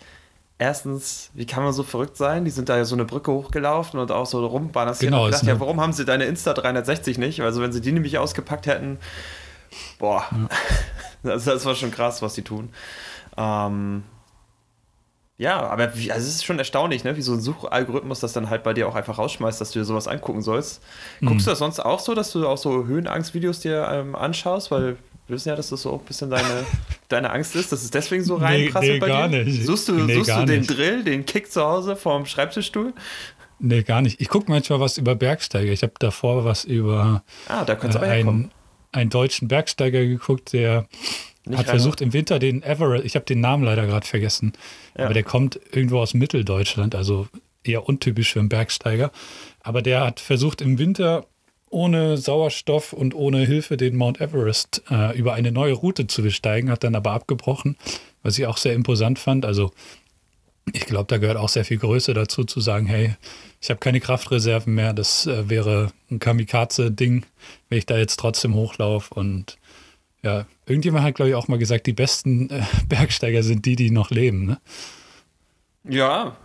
erstens, 0.57 1.29
wie 1.33 1.45
kann 1.45 1.63
man 1.63 1.73
so 1.73 1.83
verrückt 1.83 2.17
sein? 2.17 2.45
Die 2.45 2.51
sind 2.51 2.69
da 2.69 2.77
ja 2.77 2.85
so 2.85 2.95
eine 2.95 3.05
Brücke 3.05 3.31
hochgelaufen 3.31 3.99
und 3.99 4.11
auch 4.11 4.25
so 4.25 4.45
rumbalanciert. 4.45 5.11
Genau, 5.11 5.25
und 5.25 5.31
gedacht, 5.31 5.45
ja, 5.45 5.59
warum 5.59 5.79
haben 5.79 5.93
sie 5.93 6.05
deine 6.05 6.25
Insta 6.25 6.53
360 6.53 7.17
nicht? 7.17 7.41
Also 7.41 7.61
wenn 7.61 7.71
sie 7.71 7.81
die 7.81 7.91
nämlich 7.91 8.17
ausgepackt 8.17 8.67
hätten, 8.67 8.97
boah, 9.99 10.25
ja. 10.31 10.49
das, 11.23 11.45
das, 11.45 11.65
war 11.65 11.75
schon 11.75 11.91
krass, 11.91 12.21
was 12.21 12.33
die 12.33 12.41
tun. 12.41 12.69
Ähm, 13.37 14.03
ja, 15.39 15.59
aber 15.59 15.95
wie, 15.95 16.11
also 16.11 16.27
es 16.27 16.35
ist 16.35 16.45
schon 16.45 16.57
erstaunlich, 16.57 17.03
ne? 17.03 17.15
wie 17.15 17.21
so 17.21 17.33
ein 17.33 17.41
Suchalgorithmus 17.41 18.19
das 18.19 18.33
dann 18.33 18.49
halt 18.49 18.63
bei 18.63 18.73
dir 18.73 18.87
auch 18.87 18.95
einfach 18.95 19.19
rausschmeißt, 19.19 19.61
dass 19.61 19.71
du 19.71 19.79
dir 19.79 19.85
sowas 19.85 20.07
angucken 20.07 20.41
sollst. 20.41 20.81
Mhm. 21.19 21.27
Guckst 21.27 21.45
du 21.45 21.51
das 21.51 21.59
sonst 21.59 21.79
auch 21.79 21.99
so, 21.99 22.15
dass 22.15 22.31
du 22.31 22.47
auch 22.47 22.57
so 22.57 22.87
Höhenangstvideos 22.87 23.59
dir 23.59 23.87
ähm, 23.91 24.15
anschaust? 24.15 24.71
Weil 24.71 24.97
wir 25.27 25.35
wissen 25.35 25.49
ja, 25.49 25.55
dass 25.55 25.69
das 25.69 25.83
so 25.83 25.93
ein 25.93 26.05
bisschen 26.05 26.31
deine, 26.31 26.65
deine 27.07 27.29
Angst 27.29 27.55
ist, 27.55 27.71
dass 27.71 27.83
es 27.83 27.91
deswegen 27.91 28.23
so 28.23 28.35
reinprasselt 28.35 28.93
nee, 28.93 28.93
nee, 28.93 28.99
bei 28.99 29.07
gar 29.07 29.29
dir. 29.29 29.43
Nicht. 29.43 29.63
Suchst 29.63 29.89
du, 29.89 29.93
nee, 29.93 30.15
suchst 30.15 30.35
du 30.35 30.45
den 30.45 30.61
nicht. 30.61 30.75
Drill, 30.75 31.03
den 31.03 31.23
Kick 31.25 31.51
zu 31.51 31.61
Hause 31.63 31.95
vorm 31.95 32.25
Schreibtischstuhl? 32.25 32.93
Nee, 33.59 33.83
gar 33.83 34.01
nicht. 34.01 34.19
Ich 34.19 34.29
gucke 34.29 34.49
manchmal 34.49 34.79
was 34.79 34.97
über 34.97 35.13
Bergsteiger. 35.13 35.71
Ich 35.71 35.83
habe 35.83 35.93
davor 35.99 36.45
was 36.45 36.63
über 36.63 37.23
ah, 37.47 37.63
da 37.63 37.73
äh, 37.73 38.09
einen, 38.09 38.51
einen 38.91 39.09
deutschen 39.11 39.47
Bergsteiger 39.47 40.03
geguckt, 40.03 40.53
der 40.53 40.87
nicht 41.49 41.59
hat 41.59 41.67
versucht 41.67 42.01
im 42.01 42.13
Winter 42.13 42.39
den 42.39 42.63
Everest, 42.63 43.05
ich 43.05 43.15
habe 43.15 43.25
den 43.25 43.39
Namen 43.39 43.63
leider 43.63 43.85
gerade 43.85 44.05
vergessen, 44.05 44.53
ja. 44.97 45.05
aber 45.05 45.13
der 45.13 45.23
kommt 45.23 45.59
irgendwo 45.71 45.99
aus 45.99 46.13
Mitteldeutschland, 46.13 46.95
also 46.95 47.27
eher 47.63 47.87
untypisch 47.87 48.33
für 48.33 48.39
einen 48.39 48.49
Bergsteiger. 48.49 49.11
Aber 49.61 49.81
der 49.81 50.01
hat 50.01 50.19
versucht 50.19 50.61
im 50.61 50.77
Winter 50.79 51.25
ohne 51.69 52.17
Sauerstoff 52.17 52.93
und 52.93 53.13
ohne 53.13 53.45
Hilfe 53.45 53.77
den 53.77 53.97
Mount 53.97 54.21
Everest 54.21 54.83
äh, 54.89 55.17
über 55.17 55.33
eine 55.33 55.51
neue 55.51 55.73
Route 55.73 56.07
zu 56.07 56.21
besteigen, 56.21 56.71
hat 56.71 56.83
dann 56.83 56.95
aber 56.95 57.11
abgebrochen, 57.11 57.75
was 58.23 58.39
ich 58.39 58.45
auch 58.45 58.57
sehr 58.57 58.73
imposant 58.73 59.19
fand. 59.19 59.45
Also 59.45 59.71
ich 60.73 60.85
glaube, 60.85 61.07
da 61.07 61.17
gehört 61.17 61.37
auch 61.37 61.49
sehr 61.49 61.65
viel 61.65 61.77
Größe 61.77 62.13
dazu, 62.13 62.43
zu 62.43 62.59
sagen, 62.61 62.87
hey, 62.87 63.15
ich 63.61 63.69
habe 63.69 63.79
keine 63.79 63.99
Kraftreserven 63.99 64.73
mehr, 64.73 64.93
das 64.93 65.25
äh, 65.27 65.49
wäre 65.49 65.91
ein 66.09 66.19
Kamikaze-Ding, 66.19 67.25
wenn 67.69 67.77
ich 67.77 67.85
da 67.85 67.97
jetzt 67.97 68.17
trotzdem 68.17 68.53
hochlaufe 68.53 69.13
und 69.13 69.57
ja, 70.23 70.45
irgendjemand 70.65 71.05
hat, 71.05 71.15
glaube 71.15 71.29
ich, 71.29 71.35
auch 71.35 71.47
mal 71.47 71.59
gesagt, 71.59 71.87
die 71.87 71.93
besten 71.93 72.49
äh, 72.49 72.61
Bergsteiger 72.89 73.43
sind 73.43 73.65
die, 73.65 73.75
die 73.75 73.91
noch 73.91 74.11
leben, 74.11 74.45
ne? 74.45 74.59
Ja, 75.89 76.35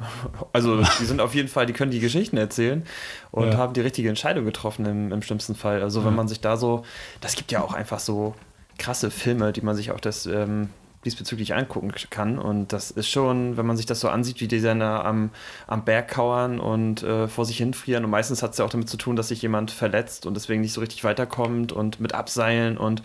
also 0.53 0.85
die 1.01 1.05
sind 1.05 1.21
auf 1.21 1.35
jeden 1.35 1.49
Fall, 1.49 1.67
die 1.67 1.73
können 1.73 1.91
die 1.91 1.99
Geschichten 1.99 2.37
erzählen 2.37 2.85
und 3.33 3.49
ja. 3.49 3.57
haben 3.57 3.73
die 3.73 3.81
richtige 3.81 4.09
Entscheidung 4.09 4.45
getroffen 4.45 4.87
im, 4.87 5.11
im 5.11 5.21
schlimmsten 5.21 5.57
Fall. 5.57 5.83
Also 5.83 6.05
wenn 6.05 6.15
man 6.15 6.29
sich 6.29 6.41
da 6.41 6.57
so, 6.57 6.85
das 7.21 7.35
gibt 7.35 7.51
ja 7.51 7.61
auch 7.61 7.75
einfach 7.75 7.99
so 7.99 8.37
krasse 8.79 9.11
Filme, 9.11 9.53
die 9.53 9.63
man 9.63 9.75
sich 9.75 9.91
auch 9.91 9.99
das 9.99 10.27
ähm, 10.27 10.69
diesbezüglich 11.05 11.55
angucken 11.55 11.93
kann. 12.11 12.39
Und 12.39 12.73
das 12.73 12.91
ist 12.91 13.09
schon, 13.09 13.57
wenn 13.57 13.67
man 13.67 13.77
sich 13.77 13.87
das 13.87 14.01
so 14.01 14.09
ansieht, 14.09 14.41
wie 14.41 14.49
die 14.49 14.61
dann 14.61 14.81
am, 14.81 15.31
am 15.67 15.85
Berg 15.85 16.09
kauern 16.09 16.61
und 16.61 17.03
äh, 17.03 17.27
vor 17.27 17.45
sich 17.45 17.57
hinfrieren. 17.57 18.05
Und 18.05 18.11
meistens 18.11 18.43
hat 18.43 18.53
es 18.53 18.59
ja 18.59 18.65
auch 18.65 18.71
damit 18.71 18.89
zu 18.89 18.97
tun, 18.97 19.17
dass 19.17 19.29
sich 19.29 19.43
jemand 19.43 19.71
verletzt 19.71 20.27
und 20.27 20.35
deswegen 20.35 20.61
nicht 20.61 20.73
so 20.73 20.81
richtig 20.81 21.03
weiterkommt 21.05 21.73
und 21.73 22.01
mit 22.01 22.15
Abseilen 22.15 22.79
und 22.79 23.03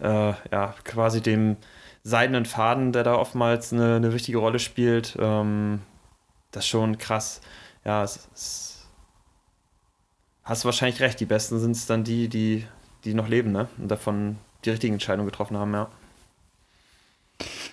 äh, 0.00 0.34
ja, 0.50 0.74
quasi 0.84 1.20
dem 1.20 1.56
seidenen 2.02 2.46
Faden, 2.46 2.92
der 2.92 3.04
da 3.04 3.14
oftmals 3.14 3.72
eine, 3.72 3.96
eine 3.96 4.12
wichtige 4.12 4.38
Rolle 4.38 4.58
spielt. 4.58 5.16
Ähm, 5.20 5.82
das 6.50 6.64
ist 6.64 6.68
schon 6.70 6.98
krass. 6.98 7.40
Ja, 7.84 8.02
es, 8.02 8.28
es 8.34 8.88
hast 10.44 10.64
du 10.64 10.66
wahrscheinlich 10.66 11.00
recht. 11.00 11.20
Die 11.20 11.26
Besten 11.26 11.58
sind 11.58 11.72
es 11.72 11.86
dann 11.86 12.04
die, 12.04 12.28
die, 12.28 12.66
die 13.04 13.14
noch 13.14 13.28
leben, 13.28 13.52
ne? 13.52 13.68
Und 13.78 13.88
davon 13.88 14.38
die 14.64 14.70
richtigen 14.70 14.94
Entscheidungen 14.94 15.28
getroffen 15.28 15.56
haben, 15.56 15.72
ja. 15.72 15.88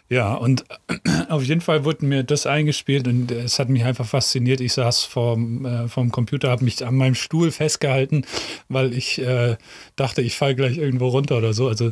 Ja, 0.10 0.36
und 0.36 0.64
auf 1.30 1.44
jeden 1.44 1.62
Fall 1.62 1.84
wurde 1.84 2.06
mir 2.06 2.24
das 2.24 2.46
eingespielt 2.46 3.08
und 3.08 3.32
es 3.32 3.60
hat 3.60 3.70
mich 3.70 3.84
einfach 3.84 4.06
fasziniert. 4.06 4.62
Ich 4.62 4.74
saß 4.74 5.04
vorm, 5.04 5.66
äh, 5.66 5.88
vorm 5.88 6.12
Computer, 6.12 6.50
habe 6.50 6.64
mich 6.64 6.86
an 6.86 6.96
meinem 6.96 7.16
Stuhl 7.16 7.52
festgehalten, 7.52 8.26
weil 8.70 8.94
ich 8.94 9.20
äh, 9.20 9.58
dachte, 9.96 10.22
ich 10.22 10.38
falle 10.38 10.56
gleich 10.56 10.78
irgendwo 10.78 11.10
runter 11.10 11.38
oder 11.38 11.54
so. 11.54 11.68
Also 11.68 11.92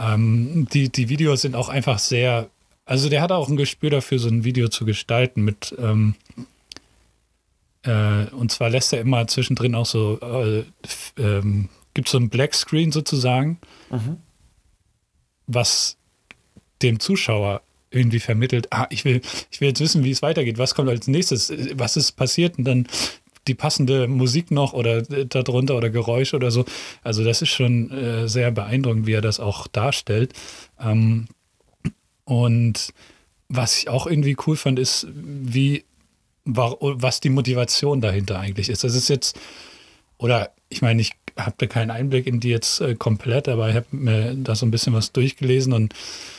ähm, 0.00 0.66
die, 0.72 0.88
die 0.88 1.08
Videos 1.08 1.42
sind 1.42 1.54
auch 1.54 1.68
einfach 1.68 2.00
sehr, 2.00 2.48
also 2.84 3.08
der 3.08 3.22
hat 3.22 3.30
auch 3.30 3.48
ein 3.48 3.56
Gespür 3.56 3.90
dafür, 3.90 4.18
so 4.18 4.28
ein 4.28 4.42
Video 4.42 4.68
zu 4.68 4.84
gestalten 4.84 5.42
mit, 5.42 5.74
ähm, 5.78 6.16
äh, 7.84 8.24
und 8.32 8.50
zwar 8.50 8.70
lässt 8.70 8.92
er 8.92 9.00
immer 9.00 9.28
zwischendrin 9.28 9.76
auch 9.76 9.86
so, 9.86 10.18
äh, 10.20 10.64
ähm, 11.16 11.68
gibt 11.94 12.08
so 12.08 12.18
ein 12.18 12.28
Black 12.28 12.54
Screen 12.54 12.90
sozusagen, 12.90 13.58
mhm. 13.90 14.16
was 15.46 15.96
dem 16.82 17.00
Zuschauer 17.00 17.62
irgendwie 17.90 18.20
vermittelt, 18.20 18.68
ah, 18.70 18.86
ich 18.90 19.04
will, 19.04 19.20
ich 19.50 19.60
will 19.60 19.68
jetzt 19.68 19.80
wissen, 19.80 20.02
wie 20.04 20.10
es 20.10 20.22
weitergeht, 20.22 20.58
was 20.58 20.74
kommt 20.74 20.88
als 20.88 21.08
nächstes, 21.08 21.52
was 21.74 21.96
ist 21.96 22.12
passiert 22.12 22.58
und 22.58 22.64
dann 22.64 22.86
die 23.48 23.54
passende 23.54 24.06
Musik 24.06 24.50
noch 24.50 24.72
oder 24.72 25.02
darunter 25.02 25.76
oder 25.76 25.90
Geräusch 25.90 26.32
oder 26.32 26.50
so. 26.50 26.64
Also 27.02 27.24
das 27.24 27.42
ist 27.42 27.50
schon 27.50 27.90
äh, 27.90 28.28
sehr 28.28 28.50
beeindruckend, 28.50 29.06
wie 29.06 29.14
er 29.14 29.20
das 29.20 29.40
auch 29.40 29.66
darstellt. 29.66 30.32
Ähm, 30.80 31.26
und 32.24 32.92
was 33.48 33.78
ich 33.78 33.88
auch 33.88 34.06
irgendwie 34.06 34.36
cool 34.46 34.56
fand, 34.56 34.78
ist, 34.78 35.06
wie, 35.12 35.84
was 36.44 37.20
die 37.20 37.30
Motivation 37.30 38.00
dahinter 38.00 38.38
eigentlich 38.38 38.68
ist. 38.68 38.84
Das 38.84 38.94
ist 38.94 39.08
jetzt, 39.08 39.38
oder 40.22 40.50
ich 40.68 40.80
meine, 40.80 41.02
ich 41.02 41.12
habe 41.36 41.54
da 41.58 41.66
keinen 41.66 41.90
Einblick 41.90 42.26
in 42.26 42.40
die 42.40 42.48
jetzt 42.48 42.80
äh, 42.80 42.94
komplett, 42.94 43.48
aber 43.48 43.68
ich 43.68 43.76
habe 43.76 43.86
mir 43.90 44.34
da 44.34 44.54
so 44.54 44.66
ein 44.66 44.70
bisschen 44.70 44.92
was 44.92 45.12
durchgelesen 45.12 45.72
und 45.72 45.94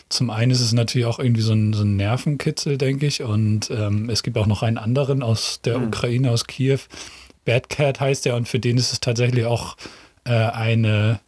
zum 0.09 0.29
einen 0.29 0.51
ist 0.51 0.61
es 0.61 0.73
natürlich 0.73 1.07
auch 1.07 1.19
irgendwie 1.19 1.41
so 1.41 1.53
ein, 1.53 1.73
so 1.73 1.83
ein 1.83 1.95
Nervenkitzel, 1.95 2.77
denke 2.77 3.07
ich. 3.07 3.23
Und 3.23 3.71
ähm, 3.71 4.09
es 4.09 4.21
gibt 4.21 4.37
auch 4.37 4.45
noch 4.45 4.61
einen 4.61 4.77
anderen 4.77 5.23
aus 5.23 5.61
der 5.63 5.79
mhm. 5.79 5.87
Ukraine, 5.87 6.31
aus 6.31 6.45
Kiew, 6.45 6.79
Bad 7.45 7.69
Cat 7.69 7.99
heißt 7.99 8.25
er 8.25 8.35
und 8.35 8.47
für 8.47 8.59
den 8.59 8.77
ist 8.77 8.93
es 8.93 8.99
tatsächlich 8.99 9.45
auch 9.45 9.75
äh, 10.23 10.31
eine 10.31 11.19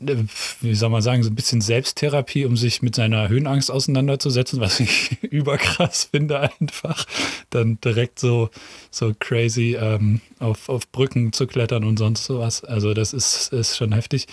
wie 0.00 0.74
soll 0.74 0.90
man 0.90 1.02
sagen, 1.02 1.22
so 1.22 1.30
ein 1.30 1.34
bisschen 1.34 1.60
Selbsttherapie, 1.60 2.44
um 2.44 2.56
sich 2.56 2.82
mit 2.82 2.94
seiner 2.94 3.28
Höhenangst 3.28 3.70
auseinanderzusetzen, 3.70 4.60
was 4.60 4.80
ich 4.80 5.22
überkrass 5.22 6.08
finde 6.10 6.40
einfach. 6.40 7.04
Dann 7.50 7.80
direkt 7.80 8.18
so, 8.18 8.50
so 8.90 9.12
crazy 9.18 9.76
ähm, 9.80 10.20
auf, 10.38 10.68
auf 10.68 10.90
Brücken 10.90 11.32
zu 11.32 11.46
klettern 11.46 11.84
und 11.84 11.98
sonst 11.98 12.24
sowas. 12.24 12.64
Also 12.64 12.94
das 12.94 13.12
ist, 13.12 13.52
ist 13.52 13.76
schon 13.76 13.92
heftig. 13.92 14.26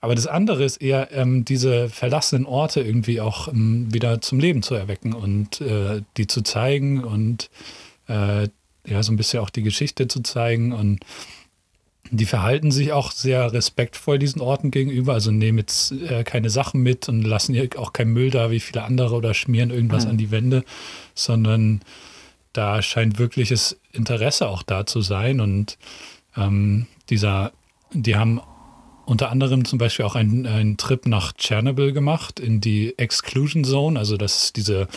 Aber 0.00 0.14
das 0.14 0.26
andere 0.26 0.64
ist 0.64 0.78
eher, 0.78 1.12
ähm, 1.12 1.44
diese 1.44 1.88
verlassenen 1.88 2.46
Orte 2.46 2.80
irgendwie 2.80 3.20
auch 3.20 3.48
ähm, 3.48 3.92
wieder 3.92 4.20
zum 4.20 4.40
Leben 4.40 4.62
zu 4.62 4.74
erwecken 4.74 5.12
und 5.12 5.60
äh, 5.60 6.02
die 6.16 6.26
zu 6.26 6.42
zeigen 6.42 7.04
und 7.04 7.50
äh, 8.08 8.48
ja, 8.86 9.02
so 9.02 9.12
ein 9.12 9.16
bisschen 9.16 9.40
auch 9.40 9.50
die 9.50 9.62
Geschichte 9.62 10.08
zu 10.08 10.22
zeigen 10.22 10.72
und 10.72 11.00
die 12.10 12.24
verhalten 12.24 12.70
sich 12.70 12.92
auch 12.92 13.12
sehr 13.12 13.52
respektvoll 13.52 14.18
diesen 14.18 14.40
Orten 14.40 14.70
gegenüber, 14.70 15.14
also 15.14 15.30
nehmen 15.30 15.58
jetzt 15.58 15.92
äh, 15.92 16.24
keine 16.24 16.50
Sachen 16.50 16.82
mit 16.82 17.08
und 17.08 17.22
lassen 17.22 17.54
hier 17.54 17.68
auch 17.76 17.92
keinen 17.92 18.12
Müll 18.12 18.30
da 18.30 18.50
wie 18.50 18.60
viele 18.60 18.82
andere 18.82 19.14
oder 19.14 19.34
schmieren 19.34 19.70
irgendwas 19.70 20.04
mhm. 20.04 20.10
an 20.10 20.16
die 20.18 20.30
Wände, 20.30 20.64
sondern 21.14 21.80
da 22.52 22.82
scheint 22.82 23.18
wirkliches 23.18 23.78
Interesse 23.92 24.48
auch 24.48 24.62
da 24.62 24.86
zu 24.86 25.00
sein. 25.02 25.40
Und 25.40 25.78
ähm, 26.36 26.86
dieser, 27.08 27.52
die 27.92 28.16
haben 28.16 28.40
unter 29.06 29.30
anderem 29.30 29.64
zum 29.64 29.78
Beispiel 29.78 30.04
auch 30.04 30.16
einen, 30.16 30.46
einen 30.46 30.76
Trip 30.76 31.06
nach 31.06 31.32
Tschernobyl 31.32 31.92
gemacht, 31.92 32.40
in 32.40 32.60
die 32.60 32.96
Exclusion 32.98 33.64
Zone, 33.64 33.98
also 33.98 34.16
das 34.16 34.44
ist 34.44 34.56
diese 34.56 34.88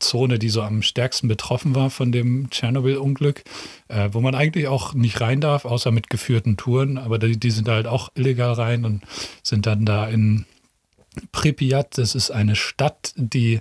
Zone, 0.00 0.38
die 0.38 0.48
so 0.48 0.62
am 0.62 0.82
stärksten 0.82 1.28
betroffen 1.28 1.74
war 1.74 1.90
von 1.90 2.12
dem 2.12 2.50
Tschernobyl-Unglück, 2.50 3.44
äh, 3.88 4.08
wo 4.12 4.20
man 4.20 4.34
eigentlich 4.34 4.68
auch 4.68 4.94
nicht 4.94 5.20
rein 5.20 5.40
darf, 5.40 5.64
außer 5.64 5.90
mit 5.90 6.10
geführten 6.10 6.56
Touren. 6.56 6.98
Aber 6.98 7.18
die, 7.18 7.38
die 7.38 7.50
sind 7.50 7.68
halt 7.68 7.86
auch 7.86 8.10
illegal 8.14 8.52
rein 8.52 8.84
und 8.84 9.02
sind 9.42 9.66
dann 9.66 9.84
da 9.84 10.08
in 10.08 10.46
Pripyat. 11.32 11.98
Das 11.98 12.14
ist 12.14 12.30
eine 12.30 12.56
Stadt, 12.56 13.12
die 13.16 13.60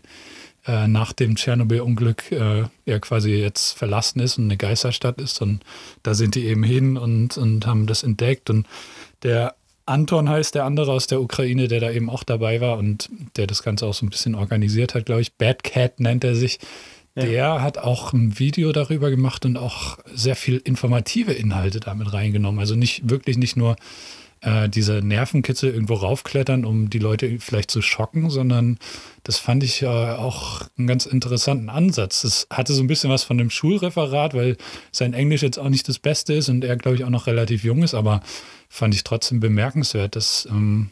äh, 0.66 0.88
nach 0.88 1.14
dem 1.14 1.36
Tschernobyl-Unglück 1.36 2.32
äh, 2.32 2.66
ja 2.86 3.00
quasi 3.00 3.32
jetzt 3.32 3.78
verlassen 3.78 4.20
ist 4.20 4.38
und 4.38 4.46
eine 4.46 4.58
Geisterstadt 4.58 5.20
ist. 5.20 5.42
Und 5.42 5.64
da 6.04 6.14
sind 6.14 6.36
die 6.36 6.46
eben 6.46 6.64
hin 6.64 6.98
und, 6.98 7.38
und 7.38 7.66
haben 7.66 7.88
das 7.88 8.04
entdeckt. 8.04 8.50
Und 8.50 8.68
der 9.24 9.56
Anton 9.88 10.30
heißt 10.30 10.54
der 10.54 10.66
andere 10.66 10.92
aus 10.92 11.08
der 11.08 11.22
Ukraine, 11.22 11.68
der 11.68 11.80
da 11.80 11.92
eben 11.92 12.10
auch 12.10 12.24
dabei 12.24 12.62
war 12.62 12.78
und 12.78 13.10
der 13.38 13.48
das 13.48 13.64
Ganze 13.64 13.86
auch 13.86 13.94
so 13.94 14.06
ein 14.06 14.10
bisschen 14.10 14.36
organisiert 14.36 14.96
hat, 14.96 15.06
glaube 15.06 15.22
ich. 15.22 15.34
Bad 15.34 15.64
Cat 15.64 16.00
nennt 16.00 16.24
er 16.24 16.36
sich. 16.36 16.60
Ja. 17.16 17.26
Der 17.26 17.62
hat 17.62 17.78
auch 17.80 18.14
ein 18.14 18.38
Video 18.38 18.72
darüber 18.72 19.10
gemacht 19.10 19.46
und 19.46 19.58
auch 19.58 19.98
sehr 20.14 20.36
viel 20.36 20.58
informative 20.58 21.34
Inhalte 21.34 21.80
damit 21.80 22.14
reingenommen. 22.14 22.60
Also 22.60 22.76
nicht 22.76 23.10
wirklich 23.10 23.38
nicht 23.38 23.58
nur 23.58 23.76
äh, 24.42 24.70
diese 24.70 25.02
Nervenkitzel 25.02 25.74
irgendwo 25.74 25.96
raufklettern, 25.96 26.64
um 26.64 26.90
die 26.90 27.00
Leute 27.00 27.40
vielleicht 27.40 27.72
zu 27.72 27.82
schocken, 27.82 28.30
sondern 28.30 28.78
das 29.24 29.40
fand 29.40 29.64
ich 29.64 29.82
äh, 29.82 29.88
auch 29.88 30.62
einen 30.78 30.86
ganz 30.86 31.06
interessanten 31.06 31.70
Ansatz. 31.70 32.22
Das 32.22 32.48
hatte 32.52 32.74
so 32.74 32.84
ein 32.84 32.88
bisschen 32.88 33.10
was 33.10 33.24
von 33.24 33.38
dem 33.38 33.50
Schulreferat, 33.50 34.34
weil 34.34 34.58
sein 34.92 35.14
Englisch 35.14 35.42
jetzt 35.42 35.58
auch 35.58 35.70
nicht 35.70 35.88
das 35.88 35.98
Beste 35.98 36.34
ist 36.34 36.50
und 36.50 36.64
er, 36.64 36.76
glaube 36.76 36.98
ich, 36.98 37.04
auch 37.04 37.10
noch 37.10 37.26
relativ 37.26 37.64
jung 37.64 37.84
ist, 37.84 37.96
aber 37.96 38.22
fand 38.70 38.94
ich 38.94 39.04
trotzdem 39.04 39.40
bemerkenswert, 39.40 40.16
dass, 40.16 40.48
ähm, 40.50 40.92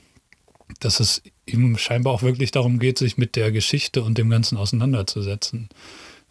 dass 0.79 1.00
es 1.00 1.22
ihm 1.46 1.77
scheinbar 1.77 2.13
auch 2.13 2.22
wirklich 2.22 2.51
darum 2.51 2.79
geht, 2.79 2.98
sich 2.98 3.17
mit 3.17 3.36
der 3.36 3.51
Geschichte 3.51 4.01
und 4.01 4.17
dem 4.17 4.29
Ganzen 4.29 4.58
auseinanderzusetzen. 4.58 5.70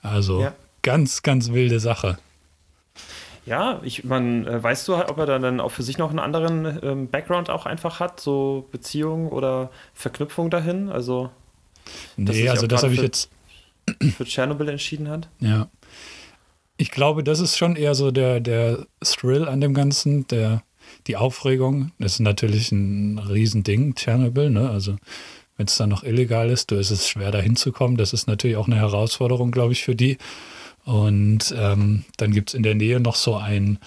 Also 0.02 0.42
ja. 0.42 0.54
ganz, 0.82 1.22
ganz 1.22 1.52
wilde 1.52 1.80
Sache. 1.80 2.18
Ja, 3.46 3.80
ich, 3.82 4.04
man, 4.04 4.46
äh, 4.46 4.62
weißt 4.62 4.88
du, 4.88 4.94
ob 4.94 5.18
er 5.18 5.26
dann 5.26 5.60
auch 5.60 5.70
für 5.70 5.82
sich 5.82 5.98
noch 5.98 6.10
einen 6.10 6.18
anderen 6.18 6.78
ähm, 6.82 7.08
Background 7.08 7.50
auch 7.50 7.66
einfach 7.66 8.00
hat, 8.00 8.18
so 8.20 8.68
Beziehung 8.72 9.28
oder 9.28 9.70
Verknüpfung 9.92 10.48
dahin? 10.48 10.88
Also, 10.88 11.30
nee, 12.16 12.48
also 12.48 12.66
das 12.66 12.82
habe 12.82 12.94
ich 12.94 13.02
jetzt 13.02 13.28
für 14.16 14.24
Tschernobyl 14.24 14.68
entschieden 14.70 15.08
hat. 15.08 15.28
Ja. 15.40 15.68
Ich 16.78 16.90
glaube, 16.90 17.22
das 17.22 17.38
ist 17.38 17.56
schon 17.58 17.76
eher 17.76 17.94
so 17.94 18.10
der, 18.10 18.40
der 18.40 18.86
Thrill 19.02 19.46
an 19.46 19.60
dem 19.60 19.74
Ganzen, 19.74 20.26
der 20.28 20.62
die 21.06 21.16
Aufregung. 21.16 21.92
Ist 21.98 22.20
natürlich 22.20 22.72
ein 22.72 23.18
Riesending, 23.18 23.94
Tschernobyl, 23.94 24.50
ne? 24.50 24.70
Also 24.70 24.96
wenn 25.56 25.66
es 25.66 25.76
dann 25.76 25.90
noch 25.90 26.02
illegal 26.02 26.50
ist, 26.50 26.72
da 26.72 26.76
ist 26.76 26.90
es 26.90 27.08
schwer 27.08 27.30
da 27.30 27.38
hinzukommen. 27.38 27.96
Das 27.96 28.12
ist 28.12 28.26
natürlich 28.26 28.56
auch 28.56 28.66
eine 28.66 28.76
Herausforderung, 28.76 29.50
glaube 29.50 29.72
ich, 29.72 29.84
für 29.84 29.94
die. 29.94 30.18
Und 30.84 31.54
ähm, 31.56 32.04
dann 32.16 32.32
gibt 32.32 32.50
es 32.50 32.54
in 32.54 32.62
der 32.62 32.74
Nähe 32.74 33.00
noch 33.00 33.14
so 33.14 33.36
ein 33.36 33.78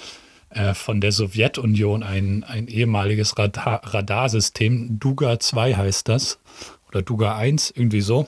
äh, 0.50 0.74
von 0.74 1.02
der 1.02 1.12
Sowjetunion 1.12 2.04
ein, 2.04 2.44
ein 2.44 2.68
ehemaliges 2.68 3.38
Radar 3.38 3.82
Radarsystem. 3.84 5.00
Duga 5.00 5.40
2 5.40 5.76
heißt 5.76 6.08
das. 6.08 6.40
Oder 6.88 7.02
Duga 7.02 7.36
1, 7.36 7.74
irgendwie 7.76 8.02
so. 8.02 8.28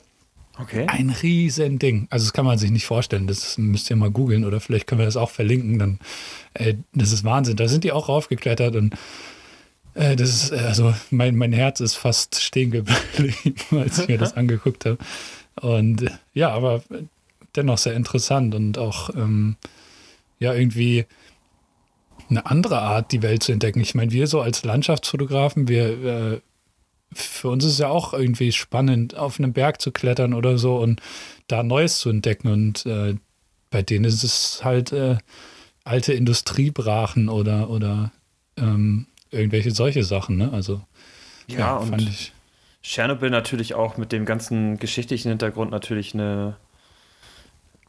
Okay. 0.61 0.85
Ein 0.87 1.09
Riesending. 1.09 2.07
Also 2.09 2.25
das 2.25 2.33
kann 2.33 2.45
man 2.45 2.57
sich 2.57 2.69
nicht 2.69 2.85
vorstellen. 2.85 3.27
Das 3.27 3.57
müsst 3.57 3.89
ihr 3.89 3.95
mal 3.95 4.11
googeln 4.11 4.43
oder 4.43 4.59
vielleicht 4.59 4.87
können 4.87 4.99
wir 4.99 5.05
das 5.05 5.15
auch 5.15 5.29
verlinken. 5.29 5.79
Dann, 5.79 5.99
äh, 6.53 6.75
das 6.93 7.13
ist 7.13 7.23
Wahnsinn. 7.23 7.55
Da 7.55 7.67
sind 7.69 7.85
die 7.85 7.93
auch 7.93 8.09
raufgeklettert 8.09 8.75
und 8.75 8.93
äh, 9.93 10.17
das 10.17 10.29
ist, 10.29 10.53
also 10.53 10.93
mein, 11.11 11.37
mein 11.37 11.53
Herz 11.53 11.79
ist 11.79 11.95
fast 11.95 12.41
stehen 12.41 12.71
geblieben, 12.71 13.55
als 13.71 13.99
ich 13.99 14.07
mir 14.09 14.17
das 14.17 14.35
angeguckt 14.35 14.85
habe. 14.85 14.97
Und 15.61 16.03
äh, 16.03 16.11
ja, 16.33 16.49
aber 16.49 16.83
dennoch 17.55 17.77
sehr 17.77 17.93
interessant 17.93 18.53
und 18.53 18.77
auch 18.77 19.09
ähm, 19.15 19.55
ja 20.39 20.53
irgendwie 20.53 21.05
eine 22.29 22.45
andere 22.45 22.79
Art, 22.81 23.11
die 23.13 23.21
Welt 23.21 23.43
zu 23.43 23.53
entdecken. 23.53 23.79
Ich 23.79 23.95
meine, 23.95 24.11
wir 24.11 24.27
so 24.27 24.41
als 24.41 24.63
Landschaftsfotografen, 24.63 25.67
wir 25.69 26.33
äh, 26.33 26.41
für 27.13 27.49
uns 27.49 27.65
ist 27.65 27.73
es 27.73 27.79
ja 27.79 27.89
auch 27.89 28.13
irgendwie 28.13 28.51
spannend, 28.51 29.17
auf 29.17 29.39
einem 29.39 29.53
Berg 29.53 29.81
zu 29.81 29.91
klettern 29.91 30.33
oder 30.33 30.57
so 30.57 30.77
und 30.77 31.01
da 31.47 31.63
Neues 31.63 31.99
zu 31.99 32.09
entdecken. 32.09 32.49
Und 32.49 32.85
äh, 32.85 33.15
bei 33.69 33.81
denen 33.81 34.05
ist 34.05 34.23
es 34.23 34.63
halt 34.63 34.91
äh, 34.91 35.17
alte 35.83 36.13
Industriebrachen 36.13 37.29
oder, 37.29 37.69
oder 37.69 38.11
ähm, 38.57 39.07
irgendwelche 39.31 39.71
solche 39.71 40.03
Sachen. 40.03 40.37
Ne? 40.37 40.51
Also, 40.51 40.81
ja, 41.47 41.59
ja 41.59 41.75
und 41.77 42.01
ich. 42.01 42.31
Tschernobyl 42.81 43.29
natürlich 43.29 43.73
auch 43.73 43.97
mit 43.97 44.11
dem 44.11 44.25
ganzen 44.25 44.77
geschichtlichen 44.77 45.29
Hintergrund 45.29 45.71
natürlich 45.71 46.13
eine, 46.13 46.55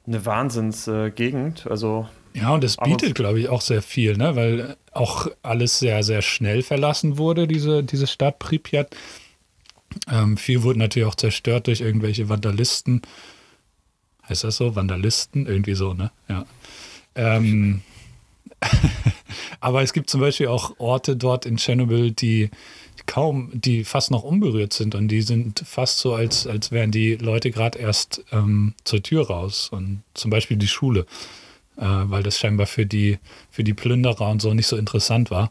eine 0.07 0.27
Wahnsinnsgegend. 0.27 1.67
Äh, 1.67 1.71
also 1.71 2.09
ja, 2.33 2.55
und 2.55 2.63
es 2.63 2.77
bietet, 2.77 3.15
glaube 3.15 3.41
ich, 3.41 3.49
auch 3.49 3.61
sehr 3.61 3.83
viel, 3.83 4.17
ne? 4.17 4.37
weil 4.37 4.77
auch 4.93 5.29
alles 5.43 5.79
sehr, 5.79 6.03
sehr 6.03 6.23
schnell 6.23 6.63
verlassen 6.63 7.19
wurde, 7.19 7.49
diese, 7.49 7.83
diese 7.83 8.07
Stadt 8.07 8.39
Pripyat. 8.39 8.95
Ähm, 10.11 10.37
viel 10.37 10.63
wurde 10.63 10.79
natürlich 10.79 11.09
auch 11.09 11.17
zerstört 11.17 11.67
durch 11.67 11.81
irgendwelche 11.81 12.29
Vandalisten. 12.29 13.03
Heißt 14.29 14.45
das 14.45 14.57
so? 14.57 14.77
Vandalisten? 14.77 15.47
Irgendwie 15.47 15.75
so, 15.75 15.95
ne? 15.95 16.13
Ja. 16.29 16.47
Ähm, 17.17 17.83
aber 19.61 19.83
es 19.83 19.93
gibt 19.93 20.11
zum 20.11 20.21
Beispiel 20.21 20.47
auch 20.47 20.79
Orte 20.79 21.17
dort 21.17 21.47
in 21.47 21.57
Tschernobyl, 21.57 22.13
die 22.13 22.51
kaum, 23.07 23.51
die 23.53 23.85
fast 23.85 24.13
noch 24.13 24.23
unberührt 24.23 24.73
sind 24.73 24.95
und 24.95 25.09
die 25.09 25.23
sind 25.23 25.65
fast 25.67 25.99
so, 25.99 26.15
als, 26.15 26.47
als 26.47 26.71
wären 26.71 26.93
die 26.93 27.17
Leute 27.17 27.51
gerade 27.51 27.79
erst 27.79 28.25
ähm, 28.31 28.75
zur 28.85 29.03
Tür 29.03 29.27
raus. 29.27 29.69
Und 29.73 30.03
zum 30.15 30.31
Beispiel 30.31 30.57
die 30.57 30.69
Schule 30.69 31.07
äh, 31.81 31.85
weil 31.85 32.23
das 32.23 32.39
scheinbar 32.39 32.67
für 32.67 32.87
die, 32.87 33.19
für 33.51 33.65
die 33.65 33.75
Plünderer 33.75 34.29
und 34.29 34.43
so 34.43 34.53
nicht 34.55 34.67
so 34.67 34.77
interessant 34.77 35.31
war, 35.31 35.51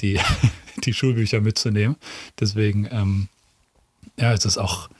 die, 0.00 0.20
die 0.84 0.92
Schulbücher 0.92 1.40
mitzunehmen. 1.40 1.96
Deswegen, 2.38 2.86
ähm, 2.92 3.28
ja, 4.18 4.32
es 4.32 4.44
ist 4.44 4.58
auch, 4.58 4.90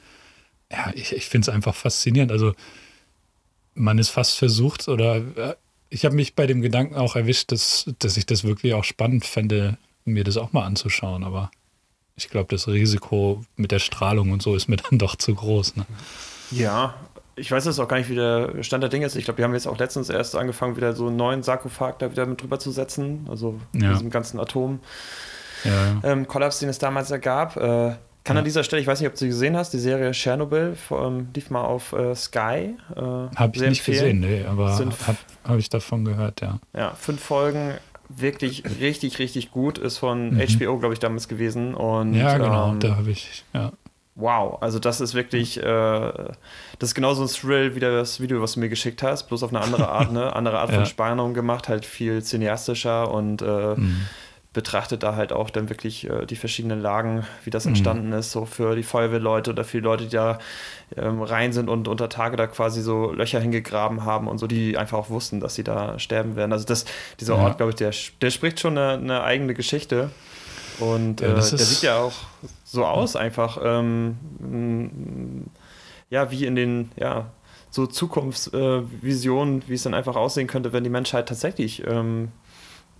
ja, 0.73 0.91
ich, 0.95 1.13
ich 1.13 1.27
finde 1.27 1.51
es 1.51 1.55
einfach 1.55 1.75
faszinierend. 1.75 2.33
Also, 2.33 2.55
man 3.75 3.99
ist 3.99 4.09
fast 4.09 4.37
versucht 4.37 4.89
oder 4.89 5.17
äh, 5.17 5.55
ich 5.91 6.05
habe 6.05 6.15
mich 6.15 6.35
bei 6.35 6.47
dem 6.47 6.63
Gedanken 6.63 6.95
auch 6.95 7.17
erwischt, 7.17 7.53
dass, 7.53 7.91
dass 7.99 8.17
ich 8.17 8.27
das 8.27 8.45
wirklich 8.45 8.75
auch 8.75 8.85
spannend 8.85 9.25
fände, 9.27 9.77
mir 10.05 10.25
das 10.25 10.37
auch 10.37 10.53
mal 10.53 10.65
anzuschauen, 10.65 11.25
aber 11.25 11.51
ich 12.17 12.29
glaube, 12.29 12.49
das 12.49 12.69
Risiko 12.69 13.45
mit 13.57 13.71
der 13.71 13.79
Strahlung 13.79 14.31
und 14.31 14.43
so 14.43 14.55
ist 14.55 14.69
mir 14.69 14.77
dann 14.91 14.99
doch 14.99 15.17
zu 15.17 15.35
groß. 15.35 15.77
Ne? 15.77 15.87
Ja, 16.51 16.95
ich 17.40 17.50
weiß 17.50 17.64
jetzt 17.64 17.78
auch 17.78 17.88
gar 17.88 17.97
nicht, 17.97 18.11
wie 18.11 18.14
der 18.14 18.62
Stand 18.62 18.82
der 18.82 18.90
Dinge 18.90 19.06
ist. 19.06 19.16
Ich 19.16 19.25
glaube, 19.25 19.38
wir 19.38 19.44
haben 19.44 19.54
jetzt 19.54 19.66
auch 19.66 19.78
letztens 19.78 20.11
erst 20.11 20.37
angefangen, 20.37 20.76
wieder 20.76 20.92
so 20.92 21.09
einen 21.09 21.16
neuen 21.16 21.42
Sarkophag 21.42 21.99
da 21.99 22.11
wieder 22.11 22.26
mit 22.26 22.42
drüber 22.42 22.59
zu 22.59 22.70
setzen. 22.70 23.26
Also 23.28 23.59
ja. 23.75 23.92
diesem 23.92 24.11
ganzen 24.11 24.38
Atom. 24.38 24.80
Ja. 25.64 26.00
Ähm, 26.02 26.26
Kollaps, 26.26 26.61
den 26.61 26.68
es 26.68 26.78
damals 26.78 27.11
ergab. 27.11 27.56
Äh, 27.56 27.97
kann 28.23 28.37
ja. 28.37 28.40
an 28.40 28.44
dieser 28.44 28.64
Stelle, 28.64 28.82
ich 28.82 28.87
weiß 28.87 29.00
nicht, 29.00 29.09
ob 29.09 29.14
du 29.14 29.20
sie 29.20 29.28
gesehen 29.28 29.56
hast, 29.56 29.73
die 29.73 29.78
Serie 29.78 30.12
Chernobyl 30.12 30.76
ähm, 30.90 31.28
lief 31.35 31.50
mal 31.50 31.62
auf 31.62 31.92
äh, 31.92 32.14
Sky. 32.14 32.76
Äh, 32.94 33.00
habe 33.00 33.52
ich 33.54 33.62
nicht 33.62 33.85
gesehen, 33.85 34.20
nee, 34.20 34.44
aber 34.44 34.78
habe 34.78 35.16
hab 35.44 35.59
ich 35.59 35.70
davon 35.70 36.04
gehört, 36.04 36.42
ja. 36.42 36.59
Ja, 36.76 36.94
fünf 36.94 37.23
Folgen, 37.23 37.75
wirklich 38.11 38.64
richtig, 38.78 39.18
richtig 39.18 39.50
gut. 39.50 39.78
Ist 39.78 39.99
von 39.99 40.35
mhm. 40.35 40.40
HBO, 40.40 40.78
glaube 40.78 40.92
ich, 40.92 41.00
damals 41.00 41.28
gewesen. 41.28 41.73
Und, 41.75 42.12
ja, 42.12 42.37
genau, 42.37 42.73
ähm, 42.73 42.80
da 42.80 42.97
habe 42.97 43.11
ich, 43.11 43.44
ja. 43.54 43.73
Wow, 44.14 44.59
also 44.61 44.79
das 44.79 45.00
ist 45.00 45.14
wirklich, 45.14 45.59
äh, 45.59 45.62
das 45.62 46.90
ist 46.90 46.95
genauso 46.95 47.23
ein 47.23 47.29
Thrill 47.29 47.75
wie 47.75 47.81
das 47.81 48.21
Video, 48.21 48.40
was 48.43 48.52
du 48.52 48.61
mir 48.61 48.69
geschickt 48.69 49.02
hast, 49.02 49.25
bloß 49.25 49.43
auf 49.43 49.50
eine 49.50 49.61
andere 49.61 49.88
Art, 49.88 50.12
ne? 50.12 50.35
andere 50.37 50.59
Art 50.59 50.73
von 50.73 50.87
Spannung 50.87 51.35
gemacht, 51.35 51.69
halt 51.69 51.87
viel 51.87 52.23
cineastischer 52.23 53.11
und 53.11 53.43
äh, 53.43 53.75
mhm. 53.76 54.07
betrachtet 54.52 55.02
da 55.02 55.14
halt 55.14 55.33
auch 55.33 55.50
dann 55.50 55.69
wirklich 55.69 56.09
äh, 56.09 56.26
die 56.26 56.37
verschiedenen 56.37 56.81
Lagen, 56.81 57.25
wie 57.45 57.50
das 57.50 57.64
mhm. 57.64 57.71
entstanden 57.71 58.07
mhm. 58.09 58.14
ist, 58.14 58.33
so 58.33 58.45
für 58.45 58.76
die 58.76 58.83
Feuerwehrleute 58.83 59.52
oder 59.52 59.64
für 59.64 59.79
die 59.79 59.85
Leute, 59.85 60.05
die 60.05 60.17
da 60.17 60.38
ähm, 60.97 61.23
rein 61.23 61.52
sind 61.52 61.69
und 61.69 61.88
unter 61.88 62.09
Tage 62.09 62.37
da 62.37 62.47
quasi 62.47 62.83
so 62.83 63.12
Löcher 63.12 63.40
hingegraben 63.40 64.05
haben 64.05 64.29
und 64.29 64.38
so, 64.38 64.47
die 64.47 64.76
einfach 64.76 64.99
auch 64.99 65.11
wussten, 65.11 65.40
dass 65.40 65.55
sie 65.55 65.64
da 65.64 65.99
sterben 65.99 66.37
werden. 66.37 66.52
Also 66.52 66.67
das, 66.67 66.85
dieser 67.21 67.37
Ort, 67.37 67.57
glaube 67.57 67.71
ich, 67.71 67.76
der, 67.76 67.93
der 68.21 68.31
spricht 68.31 68.61
schon 68.61 68.76
eine, 68.76 68.95
eine 68.95 69.23
eigene 69.23 69.55
Geschichte. 69.55 70.11
Und 70.81 71.21
ja, 71.21 71.29
äh, 71.29 71.35
der 71.35 71.43
sieht 71.43 71.83
ja 71.83 71.99
auch 71.99 72.14
so 72.71 72.85
aus, 72.87 73.17
einfach. 73.17 73.59
Ähm, 73.62 75.47
ja, 76.11 76.31
wie 76.31 76.45
in 76.45 76.57
den, 76.57 76.93
ja, 76.97 77.31
so 77.71 77.87
Zukunftsvisionen, 77.87 79.62
äh, 79.62 79.69
wie 79.69 79.75
es 79.75 79.83
dann 79.85 79.95
einfach 79.95 80.17
aussehen 80.17 80.47
könnte, 80.47 80.73
wenn 80.73 80.85
die 80.85 80.91
Menschheit 80.91 81.29
tatsächlich, 81.29 81.87
ähm, 81.87 82.29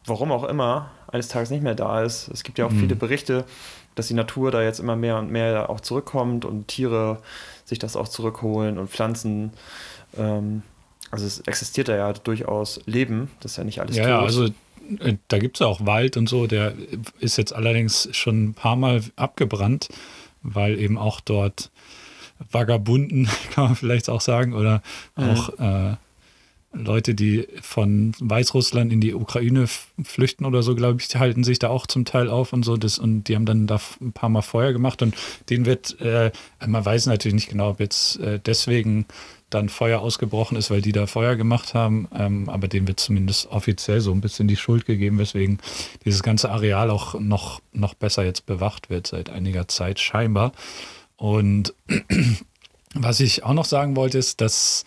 warum 0.07 0.33
auch 0.33 0.45
immer, 0.45 0.91
eines 1.09 1.29
Tages 1.29 1.51
nicht 1.51 1.63
mehr 1.63 1.75
da 1.75 2.03
ist. 2.03 2.29
Es 2.29 2.45
gibt 2.45 2.59
ja 2.59 2.67
auch 2.67 2.71
mhm. 2.71 2.81
viele 2.81 2.97
Berichte, 2.97 3.45
dass 3.97 4.07
die 4.07 4.15
Natur 4.15 4.51
da 4.51 4.63
jetzt 4.63 4.79
immer 4.79 4.97
mehr 4.97 5.19
und 5.19 5.31
mehr 5.31 5.69
auch 5.69 5.81
zurückkommt 5.81 6.45
und 6.45 6.69
Tiere 6.69 7.19
sich 7.65 7.79
das 7.79 7.97
auch 7.97 8.09
zurückholen 8.09 8.79
und 8.79 8.89
Pflanzen. 8.89 9.53
Ähm, 10.17 10.63
also 11.11 11.27
es 11.27 11.41
existiert 11.41 11.89
da 11.89 11.97
ja 11.97 12.13
durchaus 12.13 12.81
Leben, 12.87 13.31
das 13.41 13.53
ist 13.53 13.57
ja 13.59 13.65
nicht 13.65 13.81
alles 13.81 13.97
ja, 13.97 14.19
tot. 14.19 14.27
also 14.27 14.49
da 15.29 15.39
gibt 15.39 15.57
es 15.57 15.63
auch 15.63 15.87
Wald 15.87 16.17
und 16.17 16.29
so, 16.29 16.47
der 16.47 16.75
ist 17.19 17.37
jetzt 17.37 17.55
allerdings 17.55 18.09
schon 18.13 18.45
ein 18.45 18.55
paar 18.55 18.77
Mal 18.77 19.03
abgebrannt, 19.17 19.89
weil 20.43 20.79
eben 20.79 20.99
auch 20.99 21.21
dort 21.21 21.71
Vagabunden, 22.51 23.29
kann 23.53 23.65
man 23.65 23.77
vielleicht 23.77 24.09
auch 24.09 24.21
sagen, 24.21 24.55
oder 24.55 24.83
mhm. 25.17 25.31
auch 25.31 25.59
äh, 25.59 25.97
Leute, 26.73 27.15
die 27.15 27.49
von 27.61 28.13
Weißrussland 28.21 28.93
in 28.93 29.01
die 29.01 29.13
Ukraine 29.13 29.67
flüchten 29.67 30.45
oder 30.45 30.63
so, 30.63 30.77
glaube 30.77 31.01
ich, 31.01 31.15
halten 31.17 31.43
sich 31.43 31.59
da 31.59 31.69
auch 31.69 31.87
zum 31.87 32.05
Teil 32.05 32.29
auf 32.29 32.53
und 32.53 32.65
so. 32.65 32.77
Das, 32.77 32.99
und 32.99 33.25
die 33.25 33.35
haben 33.35 33.47
dann 33.47 33.67
da 33.67 33.81
ein 34.01 34.13
paar 34.13 34.29
Mal 34.29 34.43
Feuer 34.43 34.73
gemacht 34.73 35.03
und 35.03 35.17
denen 35.49 35.67
wird, 35.67 36.01
äh, 36.01 36.31
man 36.65 36.85
weiß 36.85 37.07
natürlich 37.07 37.35
nicht 37.35 37.49
genau, 37.49 37.71
ob 37.71 37.81
jetzt 37.81 38.21
äh, 38.21 38.39
deswegen 38.39 39.07
dann 39.51 39.69
Feuer 39.69 40.01
ausgebrochen 40.01 40.57
ist, 40.57 40.71
weil 40.71 40.81
die 40.81 40.93
da 40.93 41.07
Feuer 41.07 41.37
gemacht 41.37 41.75
haben. 41.75 42.09
Ähm, 42.17 42.49
aber 42.49 42.69
dem 42.69 42.89
wird 42.89 43.01
zumindest 43.01 43.49
offiziell 43.51 44.01
so 44.01 44.13
ein 44.13 44.21
bisschen 44.21 44.49
die 44.49 44.57
Schuld 44.57 44.87
gegeben, 44.87 45.19
weswegen 45.19 45.59
dieses 46.05 46.23
ganze 46.23 46.51
Areal 46.51 46.91
auch 46.91 47.19
noch, 47.19 47.61
noch 47.73 47.95
besser 47.95 48.25
jetzt 48.25 48.47
bewacht 48.47 48.91
wird 48.91 49.07
seit 49.07 49.31
einiger 49.31 49.69
Zeit 49.69 50.01
scheinbar. 50.01 50.53
Und 51.17 51.75
was 52.95 53.21
ich 53.21 53.45
auch 53.45 53.55
noch 53.55 53.67
sagen 53.67 53.97
wollte, 53.97 54.19
ist, 54.19 54.41
dass 54.41 54.85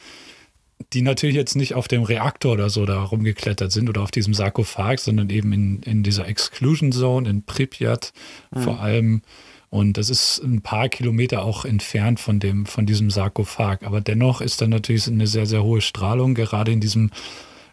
die 0.91 1.01
natürlich 1.01 1.35
jetzt 1.35 1.55
nicht 1.55 1.75
auf 1.75 1.87
dem 1.87 2.03
Reaktor 2.03 2.53
oder 2.53 2.69
so 2.69 2.85
da 2.85 3.01
rumgeklettert 3.03 3.71
sind 3.71 3.89
oder 3.89 4.01
auf 4.01 4.11
diesem 4.11 4.33
Sarkophag, 4.33 4.99
sondern 4.99 5.29
eben 5.29 5.53
in, 5.53 5.81
in 5.83 6.03
dieser 6.03 6.27
Exclusion 6.27 6.91
Zone 6.91 7.29
in 7.29 7.43
Pripyat 7.43 8.13
mhm. 8.51 8.61
vor 8.61 8.79
allem 8.79 9.21
und 9.73 9.97
das 9.97 10.11
ist 10.11 10.37
ein 10.43 10.61
paar 10.61 10.87
Kilometer 10.87 11.43
auch 11.43 11.65
entfernt 11.65 12.19
von, 12.19 12.39
dem, 12.39 12.67
von 12.67 12.85
diesem 12.85 13.09
Sarkophag. 13.09 13.79
Aber 13.81 14.01
dennoch 14.01 14.39
ist 14.39 14.61
da 14.61 14.67
natürlich 14.67 15.07
eine 15.07 15.25
sehr, 15.25 15.47
sehr 15.47 15.63
hohe 15.63 15.81
Strahlung, 15.81 16.35
gerade 16.35 16.71
in 16.71 16.79
diesem 16.79 17.09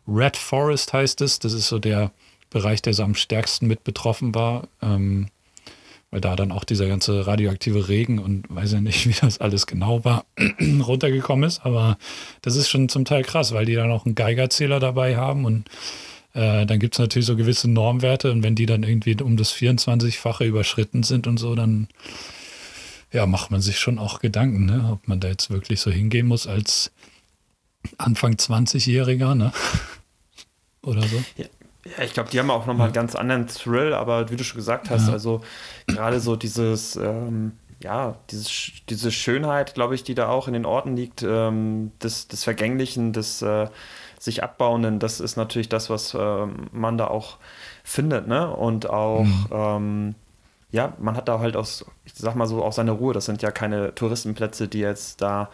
Red 0.09 0.39
Forest 0.39 0.95
heißt 0.95 1.21
es. 1.21 1.41
Das 1.41 1.53
ist 1.53 1.69
so 1.69 1.79
der 1.79 2.11
Bereich, 2.49 2.81
der 2.81 2.95
so 2.95 3.03
am 3.03 3.15
stärksten 3.15 3.67
mit 3.67 3.85
betroffen 3.85 4.35
war. 4.35 4.67
Ähm, 4.81 5.27
weil 6.11 6.23
da 6.23 6.37
dann 6.37 6.53
auch 6.53 6.65
dieser 6.65 6.89
ganze 6.89 7.27
radioaktive 7.27 7.91
Regen 7.91 8.19
und 8.19 8.47
weiß 8.49 8.73
ja 8.73 8.81
nicht, 8.81 9.07
wie 9.07 9.15
das 9.21 9.39
alles 9.39 9.67
genau 9.67 10.03
war, 10.03 10.25
runtergekommen 10.81 11.47
ist. 11.47 11.67
Aber 11.67 11.99
das 12.41 12.57
ist 12.57 12.71
schon 12.71 12.89
zum 12.89 13.05
Teil 13.05 13.25
krass, 13.25 13.53
weil 13.53 13.67
die 13.67 13.75
dann 13.75 13.93
auch 13.93 14.07
einen 14.07 14.15
Geigerzähler 14.15 14.81
dabei 14.81 15.19
haben 15.19 15.45
und 15.45 15.69
äh, 16.35 16.67
dann 16.67 16.79
gibt 16.79 16.95
es 16.95 16.99
natürlich 16.99 17.27
so 17.27 17.37
gewisse 17.37 17.69
Normwerte 17.69 18.31
und 18.31 18.43
wenn 18.43 18.55
die 18.55 18.67
dann 18.67 18.83
irgendwie 18.83 19.21
um 19.23 19.37
das 19.37 19.53
24-fache 19.53 20.45
überschritten 20.45 21.03
sind 21.03 21.27
und 21.27 21.39
so, 21.39 21.55
dann 21.55 21.89
ja, 23.13 23.27
macht 23.27 23.51
man 23.51 23.61
sich 23.61 23.79
schon 23.79 23.99
auch 23.99 24.21
Gedanken, 24.21 24.67
ne? 24.67 24.89
ob 24.93 25.09
man 25.09 25.19
da 25.21 25.29
jetzt 25.29 25.51
wirklich 25.51 25.81
so 25.81 25.91
hingehen 25.91 26.27
muss 26.27 26.47
als 26.47 26.93
Anfang 27.99 28.35
20-Jähriger, 28.35 29.35
ne? 29.35 29.53
Oder 30.83 31.03
so. 31.03 31.23
Ja. 31.37 31.47
Ja, 31.97 32.05
ich 32.05 32.13
glaube, 32.13 32.29
die 32.29 32.39
haben 32.39 32.51
auch 32.51 32.67
nochmal 32.67 32.89
einen 32.89 32.93
ganz 32.93 33.15
anderen 33.15 33.47
Thrill, 33.47 33.95
aber 33.95 34.31
wie 34.31 34.37
du 34.37 34.45
schon 34.45 34.59
gesagt 34.59 34.91
hast, 34.91 35.07
ja. 35.07 35.15
also 35.15 35.41
gerade 35.87 36.21
so 36.21 36.37
dieses, 36.37 36.95
ähm, 36.97 37.53
ja, 37.83 38.19
dieses, 38.31 38.73
diese 38.89 39.11
Schönheit, 39.11 39.75
glaube 39.75 39.95
ich, 39.95 40.05
die 40.05 40.15
da 40.15 40.29
auch 40.29 40.47
in 40.47 40.53
den 40.53 40.67
Orten 40.67 40.95
liegt, 40.95 41.23
ähm, 41.23 41.93
des, 42.03 42.29
des 42.29 42.45
Vergänglichen, 42.45 43.15
des, 43.15 43.41
äh, 43.41 43.69
sich 44.21 44.45
abbauenden, 44.45 44.99
das 44.99 45.19
ist 45.19 45.37
natürlich 45.37 45.71
das, 45.71 45.89
was 45.89 46.13
äh, 46.15 46.47
man 46.73 46.99
da 46.99 47.07
auch 47.07 47.39
findet, 47.83 48.29
ne? 48.29 48.49
Und 48.55 48.89
auch, 48.89 49.25
mhm. 49.25 49.47
ähm, 49.51 50.15
ja, 50.73 50.93
man 50.99 51.17
hat 51.17 51.27
da 51.27 51.41
halt 51.41 51.57
aus, 51.57 51.87
ich 52.05 52.13
sag 52.15 52.37
mal 52.37 52.47
so, 52.47 52.63
auch 52.63 52.75
seine 52.75 52.93
Ruhe. 52.93 53.15
Das 53.15 53.25
sind 53.25 53.41
ja 53.41 53.51
keine 53.51 53.95
Touristenplätze, 53.95 54.69
die 54.69 54.81
jetzt 54.81 55.23
da 55.23 55.49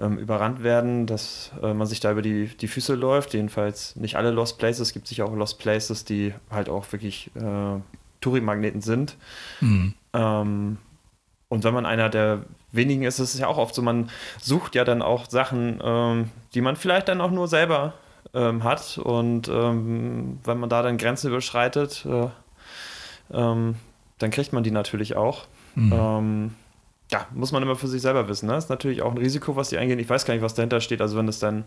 ähm, 0.00 0.18
überrannt 0.18 0.64
werden, 0.64 1.06
dass 1.06 1.52
äh, 1.62 1.72
man 1.72 1.86
sich 1.86 2.00
da 2.00 2.10
über 2.10 2.20
die, 2.20 2.48
die 2.48 2.66
Füße 2.66 2.96
läuft. 2.96 3.34
Jedenfalls 3.34 3.94
nicht 3.94 4.16
alle 4.16 4.32
Lost 4.32 4.58
Places. 4.58 4.88
Es 4.88 4.92
gibt 4.92 5.06
sicher 5.06 5.24
auch 5.24 5.34
Lost 5.34 5.60
Places, 5.60 6.04
die 6.04 6.34
halt 6.50 6.68
auch 6.68 6.90
wirklich 6.92 7.30
äh, 7.36 7.80
Touri-Magneten 8.20 8.82
sind. 8.82 9.16
Mhm. 9.60 9.94
Ähm, 10.12 10.78
und 11.48 11.64
wenn 11.64 11.72
man 11.72 11.86
einer 11.86 12.10
der 12.10 12.42
wenigen 12.72 13.04
ist, 13.04 13.20
ist 13.20 13.34
es 13.34 13.40
ja 13.40 13.46
auch 13.46 13.58
oft 13.58 13.74
so, 13.74 13.80
man 13.80 14.10
sucht 14.40 14.74
ja 14.74 14.84
dann 14.84 15.02
auch 15.02 15.30
Sachen, 15.30 15.80
ähm, 15.82 16.30
die 16.52 16.60
man 16.60 16.76
vielleicht 16.76 17.08
dann 17.08 17.20
auch 17.20 17.30
nur 17.30 17.48
selber 17.48 17.94
ähm, 18.34 18.64
hat. 18.64 18.98
Und 18.98 19.48
ähm, 19.48 20.38
wenn 20.44 20.58
man 20.58 20.68
da 20.68 20.82
dann 20.82 20.98
Grenzen 20.98 21.28
überschreitet, 21.28 22.06
äh, 22.06 22.28
ähm, 23.32 23.76
dann 24.18 24.30
kriegt 24.30 24.52
man 24.52 24.62
die 24.62 24.70
natürlich 24.70 25.16
auch. 25.16 25.46
Mhm. 25.74 25.92
Ähm, 25.92 26.50
ja, 27.10 27.26
muss 27.34 27.52
man 27.52 27.62
immer 27.62 27.76
für 27.76 27.88
sich 27.88 28.02
selber 28.02 28.28
wissen. 28.28 28.46
Ne? 28.46 28.56
Ist 28.56 28.68
natürlich 28.68 29.02
auch 29.02 29.12
ein 29.12 29.18
Risiko, 29.18 29.56
was 29.56 29.70
die 29.70 29.78
eingehen. 29.78 29.98
Ich 29.98 30.08
weiß 30.08 30.24
gar 30.24 30.34
nicht, 30.34 30.42
was 30.42 30.54
dahinter 30.54 30.80
steht. 30.80 31.00
Also 31.00 31.16
wenn 31.16 31.26
das 31.26 31.38
dann, 31.38 31.64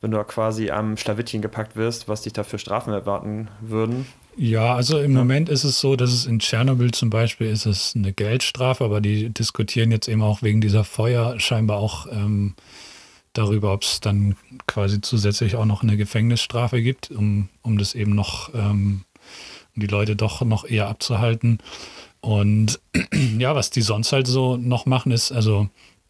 wenn 0.00 0.10
du 0.10 0.22
quasi 0.24 0.70
am 0.70 0.96
Schlawittchen 0.96 1.42
gepackt 1.42 1.76
wirst, 1.76 2.08
was 2.08 2.22
dich 2.22 2.32
da 2.32 2.42
für 2.42 2.58
Strafen 2.58 2.92
erwarten 2.92 3.48
würden. 3.60 4.06
Ja, 4.36 4.74
also 4.74 4.98
im. 4.98 5.12
Moment 5.12 5.48
ist 5.48 5.64
es 5.64 5.78
so, 5.80 5.94
dass 5.94 6.12
es 6.12 6.26
in 6.26 6.40
Tschernobyl 6.40 6.90
zum 6.90 7.10
Beispiel 7.10 7.48
ist 7.48 7.66
es 7.66 7.94
eine 7.94 8.12
Geldstrafe, 8.12 8.84
aber 8.84 9.00
die 9.00 9.30
diskutieren 9.30 9.92
jetzt 9.92 10.08
eben 10.08 10.22
auch 10.22 10.42
wegen 10.42 10.60
dieser 10.60 10.84
Feuer 10.84 11.38
scheinbar 11.38 11.78
auch 11.78 12.06
ähm, 12.10 12.54
darüber, 13.34 13.72
ob 13.72 13.82
es 13.82 14.00
dann 14.00 14.36
quasi 14.66 15.00
zusätzlich 15.00 15.56
auch 15.56 15.66
noch 15.66 15.82
eine 15.82 15.96
Gefängnisstrafe 15.96 16.82
gibt, 16.82 17.10
um, 17.10 17.48
um 17.62 17.78
das 17.78 17.94
eben 17.94 18.14
noch, 18.14 18.54
ähm, 18.54 19.04
um 19.76 19.80
die 19.80 19.86
Leute 19.86 20.16
doch 20.16 20.40
noch 20.42 20.64
eher 20.64 20.88
abzuhalten. 20.88 21.58
Und 22.20 22.80
ja, 23.38 23.54
was 23.54 23.70
die 23.70 23.82
sonst 23.82 24.12
halt 24.12 24.26
so 24.26 24.56
noch 24.56 24.86
machen, 24.86 25.12
ist, 25.12 25.30
also 25.30 25.68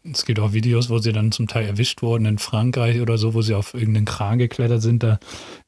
es 0.09 0.25
gibt 0.25 0.39
auch 0.39 0.53
Videos, 0.53 0.89
wo 0.89 0.99
sie 0.99 1.11
dann 1.11 1.31
zum 1.31 1.47
Teil 1.47 1.65
erwischt 1.65 2.01
wurden 2.01 2.25
in 2.25 2.37
Frankreich 2.37 3.01
oder 3.01 3.17
so, 3.17 3.33
wo 3.33 3.41
sie 3.41 3.55
auf 3.55 3.73
irgendeinen 3.73 4.05
Kran 4.05 4.37
geklettert 4.37 4.81
sind. 4.81 5.03
Da 5.03 5.19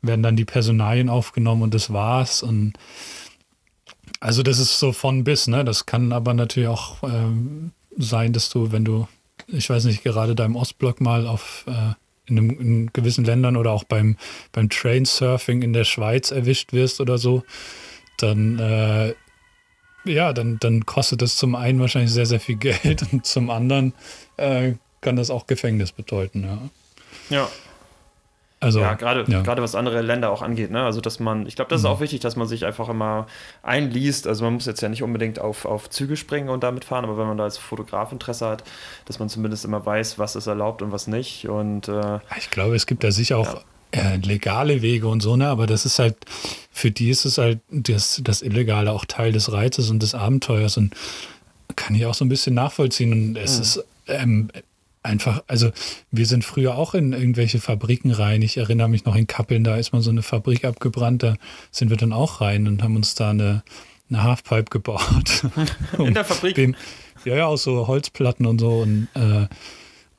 werden 0.02 0.22
dann 0.24 0.36
die 0.36 0.46
Personalien 0.46 1.10
aufgenommen 1.10 1.63
und 1.63 1.74
das 1.74 1.91
war's. 1.91 2.43
Und 2.43 2.74
also 4.20 4.43
das 4.43 4.60
ist 4.60 4.80
so 4.80 4.91
von 4.91 5.24
bis, 5.24 5.48
ne? 5.48 5.65
Das 5.65 5.86
kann 5.86 6.13
aber 6.13 6.34
natürlich 6.34 6.70
auch 6.70 7.04
ähm, 7.04 7.72
sein, 7.98 8.32
dass 8.32 8.50
du, 8.50 8.72
wenn 8.72 8.86
du 8.86 9.08
ich 9.47 9.69
weiß 9.69 9.86
nicht, 9.86 10.03
gerade 10.03 10.36
da 10.36 10.45
im 10.45 10.55
Ostblock 10.55 11.01
mal 11.01 11.27
auf 11.27 11.65
äh, 11.67 11.93
in, 12.25 12.38
einem, 12.38 12.49
in, 12.60 12.93
gewissen 12.93 13.25
Ländern 13.25 13.55
oder 13.55 13.71
auch 13.71 13.86
beim, 13.86 14.17
beim 14.51 14.69
Trainsurfing 14.69 15.62
in 15.62 15.73
der 15.73 15.86
Schweiz 15.86 16.31
erwischt 16.31 16.73
wirst 16.73 16.99
oder 16.99 17.17
so, 17.17 17.43
dann 18.17 18.60
äh, 18.60 19.13
ja, 20.05 20.33
dann, 20.33 20.57
dann 20.60 20.86
kostet 20.86 21.21
das 21.21 21.36
zum 21.36 21.55
einen 21.55 21.79
wahrscheinlich 21.79 22.12
sehr, 22.12 22.25
sehr 22.25 22.39
viel 22.39 22.55
Geld 22.57 23.05
und 23.12 23.25
zum 23.25 23.49
anderen 23.49 23.93
äh, 24.38 24.73
kann 25.01 25.15
das 25.15 25.29
auch 25.29 25.47
Gefängnis 25.47 25.91
bedeuten, 25.91 26.43
ja. 26.43 26.69
Ja, 27.29 27.49
also, 28.60 28.80
ja, 28.80 28.96
gerade 28.96 29.24
ja. 29.32 29.41
gerade 29.41 29.62
was 29.62 29.76
andere 29.76 30.02
Länder 30.02 30.32
auch 30.32 30.41
angeht, 30.41 30.72
ne? 30.72 30.84
Also 30.84 31.00
dass 31.00 31.20
man, 31.20 31.46
ich 31.46 31.56
glaube, 31.56 31.70
das 31.70 31.82
ist 31.82 31.86
mhm. 31.86 31.91
auch 31.91 32.00
wichtig, 32.00 32.22
dass 32.22 32.36
man 32.36 32.48
sich 32.48 32.65
einfach 32.65 32.89
immer 32.89 33.28
einliest. 33.62 34.26
Also 34.26 34.43
man 34.43 34.54
muss 34.54 34.65
jetzt 34.65 34.82
ja 34.82 34.89
nicht 34.89 35.04
unbedingt 35.04 35.38
auf, 35.38 35.65
auf 35.65 35.91
Züge 35.91 36.17
springen 36.17 36.50
und 36.50 36.63
damit 36.63 36.84
fahren, 36.84 37.06
aber 37.06 37.20
wenn 37.20 37.28
man 37.28 37.38
da 37.38 37.43
als 37.43 37.60
Fotograf 37.60 38.12
Interesse 38.12 38.48
hat, 38.48 38.63
dass 39.06 39.20
man 39.20 39.30
zumindest 39.30 39.63
immer 39.63 39.86
weiß, 39.86 40.17
was 40.17 40.36
ist 40.36 40.48
erlaubt 40.48 40.82
und 40.82 40.91
was 40.91 41.06
nicht. 41.06 41.48
Und 41.48 41.88
äh, 41.88 42.20
ich 42.38 42.50
glaube, 42.50 42.76
es 42.76 42.88
gibt 42.88 43.04
da 43.04 43.12
sicher 43.12 43.38
auch 43.38 43.62
ja. 43.93 44.13
äh, 44.13 44.17
legale 44.17 44.82
Wege 44.82 45.08
und 45.08 45.22
so, 45.22 45.36
ne? 45.36 45.50
Aber 45.50 45.67
das 45.67 45.86
ist 45.86 46.00
halt, 46.00 46.15
für 46.72 46.89
die 46.89 47.12
ist 47.12 47.26
es 47.26 47.38
halt 47.38 47.60
das, 47.70 48.22
das 48.24 48.41
Illegale 48.41 48.91
auch 48.91 49.06
Teil 49.06 49.34
des 49.34 49.52
Reizes 49.52 49.91
und 49.91 50.02
des 50.02 50.15
Abenteuers 50.15 50.78
und 50.78 50.96
kann 51.76 51.96
ich 51.96 52.08
auch 52.08 52.15
so 52.15 52.26
ein 52.26 52.30
bisschen 52.30 52.56
nachvollziehen. 52.56 53.13
Und 53.13 53.38
es 53.38 53.58
mhm. 53.58 53.62
ist 53.62 53.86
ähm, 54.08 54.50
einfach, 55.08 55.43
also 55.48 55.72
wir 56.12 56.26
sind 56.26 56.46
früher 56.46 56.78
auch 56.78 56.93
in 56.93 57.13
irgendwelche 57.13 57.60
Fabriken 57.60 58.12
rein. 58.12 58.41
Ich 58.41 58.58
erinnere 58.58 58.89
mich 58.89 59.06
noch 59.06 59.15
in 59.15 59.26
Kappeln, 59.26 59.63
da 59.63 59.78
ist 59.78 59.93
mal 59.93 60.02
so 60.02 60.12
eine 60.12 60.22
Fabrik 60.22 60.65
abgebrannt, 60.65 61.24
da 61.24 61.36
sind 61.72 61.89
wir 61.89 61.98
dann 61.98 62.13
auch 62.13 62.41
rein 62.41 62.67
und 62.67 62.84
haben 62.84 62.96
uns 62.96 63.15
da 63.15 63.32
eine, 63.32 63.63
eine 64.10 64.24
Halfpipe 64.24 64.70
gebaut. 64.70 65.46
in 65.98 66.13
der 66.13 66.26
Fabrik? 66.26 66.56
Den, 66.56 66.76
Ja, 67.26 67.36
ja, 67.36 67.46
aus 67.48 67.63
so 67.63 67.88
Holzplatten 67.88 68.46
und 68.46 68.60
so 68.60 68.82
und 68.82 69.08
äh, 69.15 69.48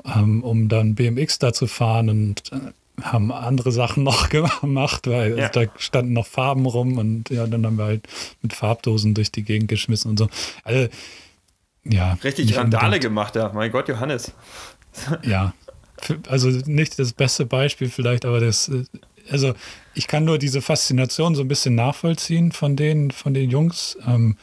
ähm, 0.05 0.43
um 0.43 0.69
dann 0.69 0.95
BMX 0.95 1.39
da 1.39 1.53
zu 1.53 1.67
fahren 1.67 2.09
und 2.09 2.43
äh, 2.53 3.03
haben 3.03 3.31
andere 3.31 3.73
Sachen 3.73 4.03
noch 4.05 4.29
gemacht, 4.29 5.07
weil 5.07 5.39
ja. 5.39 5.49
da 5.49 5.63
standen 5.77 6.13
noch 6.13 6.27
Farben 6.27 6.67
rum 6.67 6.99
und 6.99 7.31
ja, 7.31 7.47
dann 7.47 7.65
haben 7.65 7.79
wir 7.79 7.85
halt 7.85 8.09
mit 8.43 8.53
Farbdosen 8.53 9.15
durch 9.15 9.31
die 9.31 9.43
Gegend 9.43 9.69
geschmissen 9.69 10.11
und 10.11 10.19
so. 10.19 10.29
Also, 10.65 10.89
ja. 11.85 12.19
Richtig 12.23 12.57
Randale 12.57 13.01
gemacht, 13.01 13.37
ja. 13.37 13.51
Mein 13.55 13.73
Gott, 13.73 13.89
Johannes. 13.89 14.33
Ja. 15.23 15.55
Also 16.29 16.49
nicht 16.49 16.99
das 16.99 17.13
beste 17.13 17.45
Beispiel 17.45 17.89
vielleicht, 17.89 18.25
aber 18.25 18.41
das, 18.41 18.69
äh, 18.69 18.85
also 19.31 19.55
ich 19.95 20.07
kann 20.07 20.25
nur 20.25 20.39
diese 20.39 20.63
Faszination 20.63 21.35
so 21.35 21.43
ein 21.43 21.49
bisschen 21.49 21.75
nachvollziehen 21.75 22.53
von 22.53 22.77
den, 22.77 23.11
von 23.11 23.35
den 23.35 23.51
Jungs. 23.51 23.99
Ähm, 24.07 24.37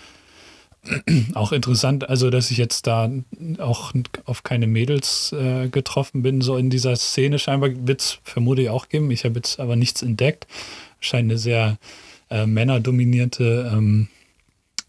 auch 1.33 1.51
interessant, 1.51 2.09
also 2.09 2.29
dass 2.29 2.51
ich 2.51 2.57
jetzt 2.57 2.87
da 2.87 3.09
auch 3.57 3.93
auf 4.25 4.43
keine 4.43 4.67
Mädels 4.67 5.31
äh, 5.33 5.69
getroffen 5.69 6.21
bin, 6.21 6.41
so 6.41 6.57
in 6.57 6.69
dieser 6.69 6.95
Szene 6.95 7.39
scheinbar 7.39 7.71
wird 7.87 8.01
es 8.01 8.19
vermutlich 8.23 8.69
auch 8.69 8.89
geben. 8.89 9.09
Ich 9.11 9.25
habe 9.25 9.35
jetzt 9.35 9.59
aber 9.59 9.75
nichts 9.75 10.01
entdeckt. 10.01 10.47
Scheint 10.99 11.29
eine 11.29 11.37
sehr 11.37 11.77
äh, 12.29 12.45
männerdominierte 12.45 13.71
ähm, 13.73 14.09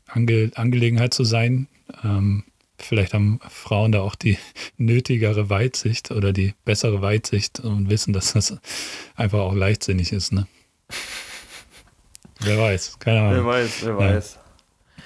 Ange 0.07 0.51
Angelegenheit 0.55 1.15
zu 1.15 1.25
sein. 1.25 1.69
Ähm, 2.05 2.45
vielleicht 2.79 3.15
haben 3.15 3.41
Frauen 3.49 3.93
da 3.93 4.01
auch 4.01 4.15
die 4.15 4.39
nötigere 4.77 5.51
Weitsicht 5.51 6.11
oder 6.11 6.33
die 6.33 6.55
bessere 6.65 7.03
Weitsicht 7.03 7.61
und 7.61 7.91
wissen, 7.91 8.13
dass 8.13 8.33
das 8.33 8.57
einfach 9.15 9.41
auch 9.41 9.55
leichtsinnig 9.55 10.13
ist. 10.13 10.33
Ne? 10.33 10.47
wer 12.41 12.59
weiß, 12.59 12.99
keine 12.99 13.21
Ahnung. 13.21 13.35
Wer 13.35 13.47
weiß, 13.47 13.71
wer 13.83 13.91
ja. 13.91 13.99
weiß. 13.99 14.39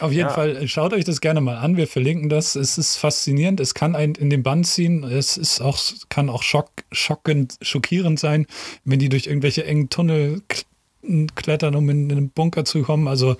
Auf 0.01 0.13
jeden 0.13 0.29
ja. 0.29 0.35
Fall, 0.35 0.67
schaut 0.67 0.95
euch 0.95 1.05
das 1.05 1.21
gerne 1.21 1.43
mal 1.43 1.59
an. 1.59 1.77
Wir 1.77 1.87
verlinken 1.87 2.31
das. 2.31 2.55
Es 2.55 2.79
ist 2.79 2.97
faszinierend. 2.97 3.61
Es 3.61 3.75
kann 3.75 3.95
einen 3.95 4.15
in 4.15 4.31
den 4.31 4.43
Bann 4.43 4.65
ziehen. 4.65 5.05
Es 5.05 5.37
ist 5.37 5.61
auch, 5.61 5.79
kann 6.09 6.31
auch 6.31 6.43
schock, 6.43 6.71
schockend, 6.91 7.59
schockierend 7.61 8.19
sein, 8.19 8.47
wenn 8.85 8.99
die 8.99 9.11
durch 9.11 9.27
irgendwelche 9.27 9.65
engen 9.65 9.91
Tunnel 9.91 10.43
klettern, 11.35 11.75
um 11.75 11.89
in 11.91 12.11
einen 12.11 12.31
Bunker 12.31 12.65
zu 12.65 12.83
kommen. 12.83 13.09
Also, 13.09 13.37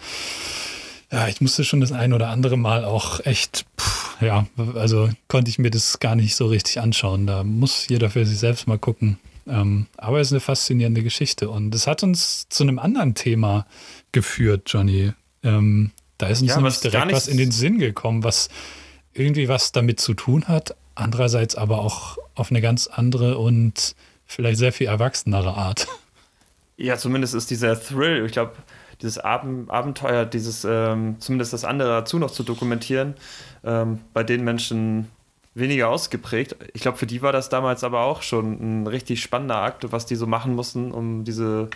ja, 1.11 1.29
ich 1.29 1.41
musste 1.41 1.65
schon 1.65 1.81
das 1.81 1.93
ein 1.93 2.13
oder 2.13 2.29
andere 2.29 2.59
Mal 2.59 2.85
auch 2.85 3.25
echt, 3.25 3.65
pff, 3.79 4.00
ja, 4.21 4.47
also 4.75 5.09
konnte 5.29 5.51
ich 5.51 5.59
mir 5.59 5.71
das 5.71 6.01
gar 6.01 6.15
nicht 6.15 6.35
so 6.35 6.47
richtig 6.47 6.81
anschauen. 6.81 7.27
Da 7.27 7.45
muss 7.45 7.89
jeder 7.89 8.11
für 8.11 8.25
sich 8.27 8.39
selbst 8.39 8.67
mal 8.67 8.79
gucken. 8.79 9.19
Ähm, 9.47 9.87
aber 9.97 10.21
es 10.21 10.29
ist 10.29 10.33
eine 10.33 10.41
faszinierende 10.41 11.03
Geschichte 11.03 11.51
und 11.51 11.75
es 11.75 11.87
hat 11.87 12.03
uns 12.03 12.49
zu 12.49 12.63
einem 12.63 12.79
anderen 12.79 13.15
Thema 13.15 13.67
geführt, 14.13 14.63
Johnny. 14.67 15.13
Ähm, 15.43 15.91
da 16.19 16.29
ist 16.29 16.43
uns 16.43 16.51
ja, 16.51 16.57
nämlich 16.57 16.81
direkt 16.81 17.13
was 17.13 17.27
in 17.27 17.39
den 17.39 17.51
Sinn 17.51 17.79
gekommen, 17.79 18.23
was 18.23 18.49
irgendwie 19.15 19.49
was 19.49 19.73
damit 19.73 19.99
zu 19.99 20.15
tun 20.15 20.47
hat, 20.49 20.77
andererseits 20.95 21.57
aber 21.57 21.81
auch 21.81 22.19
auf 22.35 22.51
eine 22.51 22.61
ganz 22.61 22.87
andere 22.87 23.39
und 23.39 23.95
vielleicht 24.27 24.59
sehr 24.59 24.73
viel 24.73 24.87
erwachsenere 24.87 25.55
Art. 25.55 25.89
Ja, 26.77 26.97
zumindest 26.97 27.35
ist 27.35 27.51
dieser 27.51 27.79
Thrill, 27.79 28.25
ich 28.25 28.33
glaube, 28.33 28.55
dieses 29.03 29.19
Abenteuer, 29.19 30.25
dieses 30.25 30.65
ähm, 30.65 31.17
zumindest 31.19 31.53
das 31.53 31.65
andere 31.65 31.89
dazu 31.89 32.19
noch 32.19 32.31
zu 32.31 32.43
dokumentieren, 32.43 33.15
ähm, 33.65 34.01
bei 34.13 34.23
den 34.23 34.45
Menschen 34.45 35.09
weniger 35.55 35.89
ausgeprägt. 35.89 36.57
Ich 36.75 36.83
glaube, 36.83 36.99
für 36.99 37.07
die 37.07 37.23
war 37.23 37.33
das 37.33 37.49
damals 37.49 37.85
aber 37.85 38.03
auch 38.03 38.23
schon 38.23 38.83
ein 38.83 38.87
richtig 38.87 39.21
spannender 39.23 39.57
Akt, 39.57 39.91
was 39.91 40.07
die 40.07 40.17
so 40.17 40.27
machen 40.27 40.55
mussten, 40.55 40.93
um 40.93 41.25
diese 41.25 41.69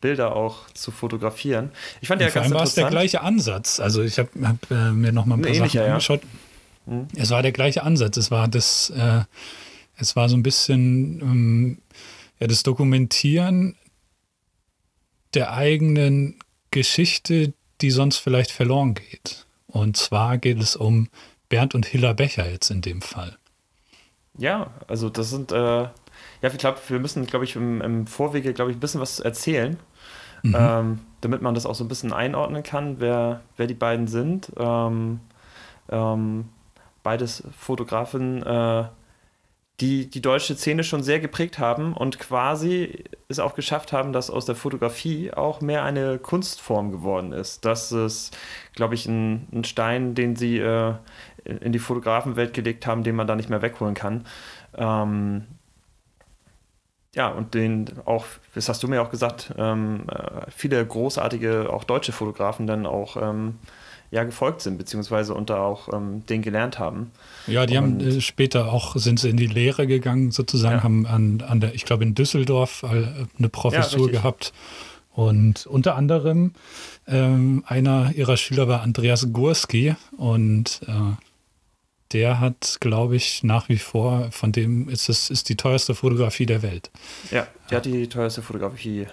Bilder 0.00 0.36
auch 0.36 0.68
zu 0.74 0.90
fotografieren. 0.90 1.70
Ich 2.00 2.08
fand 2.08 2.20
ja 2.20 2.28
ganz 2.28 2.52
war 2.52 2.62
es 2.62 2.74
der 2.74 2.88
gleiche 2.88 3.20
Ansatz. 3.22 3.80
Also 3.80 4.02
ich 4.02 4.18
habe 4.18 4.30
hab, 4.42 4.70
äh, 4.70 4.92
mir 4.92 5.12
noch 5.12 5.26
mal 5.26 5.36
ein 5.36 5.42
paar 5.42 5.54
Sachen 5.54 5.76
ja. 5.76 5.86
angeschaut. 5.86 6.20
Mhm. 6.86 7.08
Es 7.16 7.30
war 7.30 7.42
der 7.42 7.52
gleiche 7.52 7.82
Ansatz. 7.82 8.16
Es 8.16 8.30
war 8.30 8.46
das, 8.46 8.90
äh, 8.90 9.22
es 9.96 10.14
war 10.14 10.28
so 10.28 10.36
ein 10.36 10.42
bisschen 10.42 11.20
ähm, 11.20 11.78
ja, 12.38 12.46
das 12.46 12.62
Dokumentieren 12.62 13.74
der 15.34 15.52
eigenen 15.52 16.38
Geschichte, 16.70 17.52
die 17.80 17.90
sonst 17.90 18.18
vielleicht 18.18 18.50
verloren 18.50 18.94
geht. 18.94 19.46
Und 19.66 19.96
zwar 19.96 20.38
geht 20.38 20.60
es 20.60 20.76
um 20.76 21.08
Bernd 21.48 21.74
und 21.74 21.86
Hilla 21.86 22.12
Becher 22.12 22.50
jetzt 22.50 22.70
in 22.70 22.80
dem 22.80 23.02
Fall. 23.02 23.36
Ja, 24.36 24.70
also 24.86 25.10
das 25.10 25.30
sind, 25.30 25.52
äh, 25.52 25.56
ja, 25.56 25.92
ich 26.42 26.58
glaube, 26.58 26.78
wir 26.88 27.00
müssen, 27.00 27.26
glaube 27.26 27.44
ich, 27.44 27.56
im, 27.56 27.80
im 27.80 28.06
Vorwege, 28.06 28.52
glaube 28.52 28.70
ich, 28.70 28.76
ein 28.76 28.80
bisschen 28.80 29.00
was 29.00 29.20
erzählen 29.20 29.78
mhm. 30.42 30.56
ähm, 30.56 30.98
damit 31.20 31.42
man 31.42 31.54
das 31.54 31.66
auch 31.66 31.74
so 31.74 31.84
ein 31.84 31.88
bisschen 31.88 32.12
einordnen 32.12 32.62
kann, 32.62 33.00
wer, 33.00 33.40
wer 33.56 33.66
die 33.66 33.74
beiden 33.74 34.06
sind. 34.06 34.52
Ähm, 34.56 35.20
ähm, 35.90 36.48
beides 37.02 37.42
Fotografen, 37.58 38.42
äh, 38.42 38.84
die 39.80 40.10
die 40.10 40.20
deutsche 40.20 40.56
Szene 40.56 40.82
schon 40.82 41.02
sehr 41.02 41.20
geprägt 41.20 41.58
haben 41.58 41.92
und 41.92 42.18
quasi 42.18 43.04
es 43.28 43.38
auch 43.38 43.54
geschafft 43.54 43.92
haben, 43.92 44.12
dass 44.12 44.30
aus 44.30 44.44
der 44.44 44.56
Fotografie 44.56 45.32
auch 45.32 45.60
mehr 45.60 45.84
eine 45.84 46.18
Kunstform 46.18 46.90
geworden 46.90 47.32
ist. 47.32 47.64
Das 47.64 47.92
ist, 47.92 48.36
glaube 48.74 48.94
ich, 48.94 49.06
ein, 49.06 49.46
ein, 49.52 49.64
Stein, 49.64 50.14
den 50.14 50.34
sie 50.34 50.58
äh, 50.58 50.94
in 51.44 51.72
die 51.72 51.78
Fotografenwelt 51.78 52.54
gelegt 52.54 52.86
haben, 52.86 53.04
den 53.04 53.14
man 53.14 53.28
da 53.28 53.36
nicht 53.36 53.50
mehr 53.50 53.62
wegholen 53.62 53.94
kann. 53.94 54.26
Ähm, 54.74 55.46
ja, 57.14 57.28
und 57.28 57.54
den 57.54 57.90
auch, 58.04 58.26
das 58.54 58.68
hast 58.68 58.82
du 58.82 58.88
mir 58.88 59.00
auch 59.00 59.10
gesagt, 59.10 59.54
ähm, 59.56 60.06
äh, 60.08 60.50
viele 60.50 60.84
großartige, 60.84 61.72
auch 61.72 61.84
deutsche 61.84 62.12
Fotografen 62.12 62.66
dann 62.66 62.84
auch 62.84 63.16
ähm, 63.16 63.58
ja, 64.10 64.24
gefolgt 64.24 64.62
sind, 64.62 64.78
beziehungsweise 64.78 65.34
unter 65.34 65.60
auch 65.60 65.92
ähm, 65.92 66.24
den 66.26 66.42
gelernt 66.42 66.78
haben. 66.78 67.10
Ja, 67.46 67.66
die 67.66 67.76
und, 67.76 67.82
haben 67.82 68.00
äh, 68.00 68.20
später 68.20 68.72
auch, 68.72 68.96
sind 68.96 69.20
sie 69.20 69.28
in 69.28 69.36
die 69.36 69.46
Lehre 69.46 69.86
gegangen, 69.86 70.30
sozusagen, 70.30 70.78
ja. 70.78 70.82
haben 70.82 71.06
an, 71.06 71.42
an 71.46 71.60
der, 71.60 71.74
ich 71.74 71.84
glaube 71.84 72.04
in 72.04 72.14
Düsseldorf 72.14 72.84
äh, 72.84 73.06
eine 73.38 73.48
Professur 73.48 74.06
ja, 74.06 74.12
gehabt. 74.12 74.52
Und 75.10 75.66
unter 75.66 75.96
anderem 75.96 76.52
ähm, 77.08 77.64
einer 77.66 78.12
ihrer 78.14 78.36
Schüler 78.36 78.68
war 78.68 78.82
Andreas 78.82 79.32
Gurski 79.32 79.96
und 80.16 80.80
äh, 80.86 80.92
der 82.12 82.40
hat, 82.40 82.78
glaube 82.80 83.16
ich, 83.16 83.42
nach 83.42 83.68
wie 83.68 83.78
vor, 83.78 84.30
von 84.30 84.52
dem 84.52 84.88
ist 84.88 85.08
es 85.08 85.28
ist 85.28 85.48
die 85.48 85.56
teuerste 85.56 85.94
Fotografie 85.94 86.46
der 86.46 86.62
Welt. 86.62 86.90
Ja, 87.30 87.46
der 87.68 87.78
hat 87.78 87.84
die 87.84 88.08
teuerste 88.08 88.42
Fotografie 88.42 89.06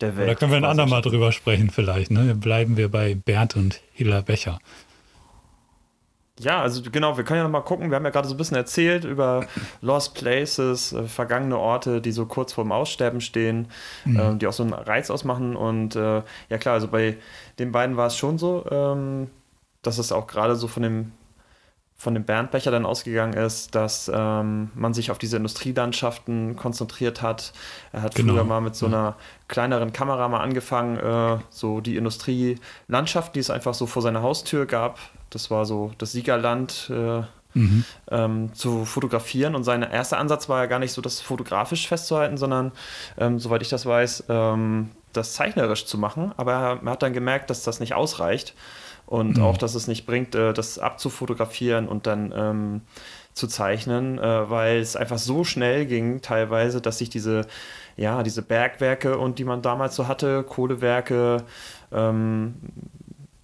der 0.00 0.16
Welt. 0.16 0.28
Da 0.28 0.34
können 0.34 0.50
wir 0.50 0.58
ein 0.58 0.64
andermal 0.64 1.02
drüber 1.02 1.32
sprechen, 1.32 1.70
vielleicht. 1.70 2.10
Ne? 2.10 2.34
Bleiben 2.34 2.76
wir 2.76 2.90
bei 2.90 3.14
Bernd 3.14 3.56
und 3.56 3.80
Hilla 3.92 4.20
Becher. 4.20 4.58
Ja, 6.40 6.62
also 6.62 6.80
genau, 6.90 7.18
wir 7.18 7.24
können 7.24 7.38
ja 7.38 7.44
noch 7.44 7.50
mal 7.50 7.60
gucken. 7.60 7.90
Wir 7.90 7.96
haben 7.96 8.04
ja 8.04 8.10
gerade 8.10 8.26
so 8.26 8.34
ein 8.34 8.38
bisschen 8.38 8.56
erzählt 8.56 9.04
über 9.04 9.46
Lost 9.82 10.14
Places, 10.14 10.92
äh, 10.94 11.02
vergangene 11.02 11.58
Orte, 11.58 12.00
die 12.00 12.12
so 12.12 12.24
kurz 12.24 12.54
vorm 12.54 12.72
Aussterben 12.72 13.20
stehen, 13.20 13.68
mhm. 14.06 14.18
äh, 14.18 14.36
die 14.36 14.46
auch 14.46 14.52
so 14.54 14.62
einen 14.62 14.72
Reiz 14.72 15.10
ausmachen. 15.10 15.54
Und 15.54 15.96
äh, 15.96 16.22
ja 16.48 16.58
klar, 16.58 16.74
also 16.74 16.88
bei 16.88 17.18
den 17.58 17.72
beiden 17.72 17.98
war 17.98 18.06
es 18.06 18.16
schon 18.16 18.38
so, 18.38 18.64
ähm, 18.70 19.28
dass 19.82 19.98
es 19.98 20.12
auch 20.12 20.26
gerade 20.26 20.56
so 20.56 20.66
von 20.66 20.82
dem 20.82 21.12
von 22.00 22.14
dem 22.14 22.24
Bernd 22.24 22.50
Becher 22.50 22.70
dann 22.70 22.86
ausgegangen 22.86 23.34
ist, 23.34 23.74
dass 23.74 24.10
ähm, 24.12 24.70
man 24.74 24.94
sich 24.94 25.10
auf 25.10 25.18
diese 25.18 25.36
Industrielandschaften 25.36 26.56
konzentriert 26.56 27.20
hat. 27.20 27.52
Er 27.92 28.00
hat 28.00 28.14
genau. 28.14 28.32
früher 28.32 28.44
mal 28.44 28.62
mit 28.62 28.74
so 28.74 28.86
einer 28.86 29.16
kleineren 29.48 29.92
Kamera 29.92 30.26
mal 30.28 30.40
angefangen, 30.40 30.96
äh, 30.96 31.42
so 31.50 31.82
die 31.82 31.96
Industrielandschaft, 31.96 33.34
die 33.34 33.40
es 33.40 33.50
einfach 33.50 33.74
so 33.74 33.84
vor 33.84 34.00
seiner 34.00 34.22
Haustür 34.22 34.64
gab. 34.64 34.98
Das 35.28 35.50
war 35.50 35.66
so 35.66 35.92
das 35.98 36.12
Siegerland. 36.12 36.90
Äh, 36.90 37.22
Mhm. 37.52 37.84
Ähm, 38.08 38.54
zu 38.54 38.84
fotografieren. 38.84 39.56
Und 39.56 39.64
sein 39.64 39.82
erster 39.82 40.18
Ansatz 40.18 40.48
war 40.48 40.60
ja 40.60 40.66
gar 40.66 40.78
nicht 40.78 40.92
so, 40.92 41.02
das 41.02 41.20
fotografisch 41.20 41.88
festzuhalten, 41.88 42.36
sondern, 42.36 42.70
ähm, 43.18 43.40
soweit 43.40 43.60
ich 43.60 43.68
das 43.68 43.86
weiß, 43.86 44.26
ähm, 44.28 44.90
das 45.12 45.32
zeichnerisch 45.32 45.84
zu 45.84 45.98
machen. 45.98 46.30
Aber 46.36 46.52
er, 46.52 46.80
er, 46.80 46.90
hat 46.92 47.02
dann 47.02 47.12
gemerkt, 47.12 47.50
dass 47.50 47.64
das 47.64 47.80
nicht 47.80 47.92
ausreicht 47.92 48.54
und 49.10 49.38
mhm. 49.38 49.42
auch, 49.42 49.58
dass 49.58 49.74
es 49.74 49.88
nicht 49.88 50.06
bringt, 50.06 50.34
äh, 50.36 50.54
das 50.54 50.78
abzufotografieren 50.78 51.88
und 51.88 52.06
dann 52.06 52.32
ähm, 52.34 52.80
zu 53.34 53.48
zeichnen, 53.48 54.18
äh, 54.18 54.48
weil 54.48 54.78
es 54.78 54.94
einfach 54.94 55.18
so 55.18 55.42
schnell 55.42 55.84
ging 55.86 56.22
teilweise, 56.22 56.80
dass 56.80 56.98
sich 56.98 57.10
diese, 57.10 57.46
ja, 57.96 58.22
diese 58.22 58.40
Bergwerke 58.40 59.18
und 59.18 59.40
die 59.40 59.44
man 59.44 59.62
damals 59.62 59.96
so 59.96 60.06
hatte, 60.06 60.44
Kohlewerke, 60.44 61.44
ähm, 61.92 62.54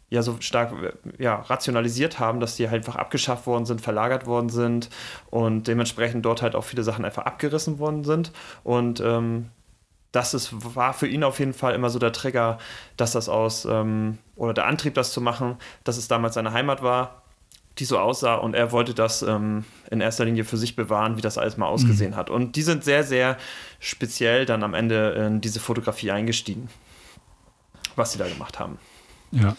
ja 0.09 0.23
so 0.23 0.37
stark 0.39 0.73
ja, 1.19 1.35
rationalisiert 1.35 2.21
haben, 2.21 2.39
dass 2.39 2.55
die 2.55 2.71
halt 2.71 2.87
einfach 2.87 2.95
abgeschafft 2.95 3.49
worden 3.49 3.67
sind, 3.67 3.81
verlagert 3.81 4.25
worden 4.25 4.51
sind 4.51 4.89
und 5.31 5.67
dementsprechend 5.67 6.25
dort 6.25 6.43
halt 6.43 6.55
auch 6.55 6.63
viele 6.63 6.85
Sachen 6.85 7.05
einfach 7.05 7.25
abgerissen 7.25 7.81
worden 7.81 8.05
sind. 8.05 8.31
Und 8.63 9.01
ähm, 9.01 9.51
das 10.13 10.35
ist, 10.35 10.75
war 10.75 10.95
für 10.95 11.07
ihn 11.07 11.25
auf 11.25 11.39
jeden 11.39 11.53
Fall 11.53 11.75
immer 11.75 11.91
so 11.91 11.99
der 11.99 12.13
Trigger, 12.13 12.59
dass 12.97 13.13
das 13.13 13.29
aus, 13.29 13.65
ähm, 13.65 14.19
oder 14.35 14.55
der 14.55 14.67
Antrieb, 14.67 14.95
das 14.95 15.13
zu 15.13 15.21
machen, 15.21 15.57
dass 15.85 15.97
es 15.97 16.09
damals 16.09 16.35
seine 16.35 16.53
Heimat 16.53 16.83
war, 16.83 17.23
die 17.79 17.85
so 17.85 17.99
aussah 17.99 18.37
und 18.37 18.55
er 18.55 18.73
wollte 18.73 18.95
das 18.95 19.23
ähm, 19.23 19.65
in 19.91 20.01
erster 20.01 20.25
Linie 20.25 20.45
für 20.45 20.57
sich 20.57 20.77
bewahren, 20.77 21.17
wie 21.19 21.21
das 21.21 21.37
alles 21.37 21.59
mal 21.59 21.67
ausgesehen 21.67 22.13
mhm. 22.13 22.17
hat. 22.17 22.31
Und 22.31 22.57
die 22.57 22.63
sind 22.63 22.85
sehr, 22.85 23.05
sehr 23.05 23.37
speziell 23.81 24.47
dann 24.47 24.63
am 24.63 24.73
Ende 24.73 25.11
in 25.11 25.41
diese 25.43 25.61
Fotografie 25.61 26.11
eingestiegen, 26.11 26.71
was 27.95 28.13
sie 28.13 28.19
da 28.19 28.27
gemacht 28.27 28.59
haben. 28.59 28.79
Ja. 29.33 29.57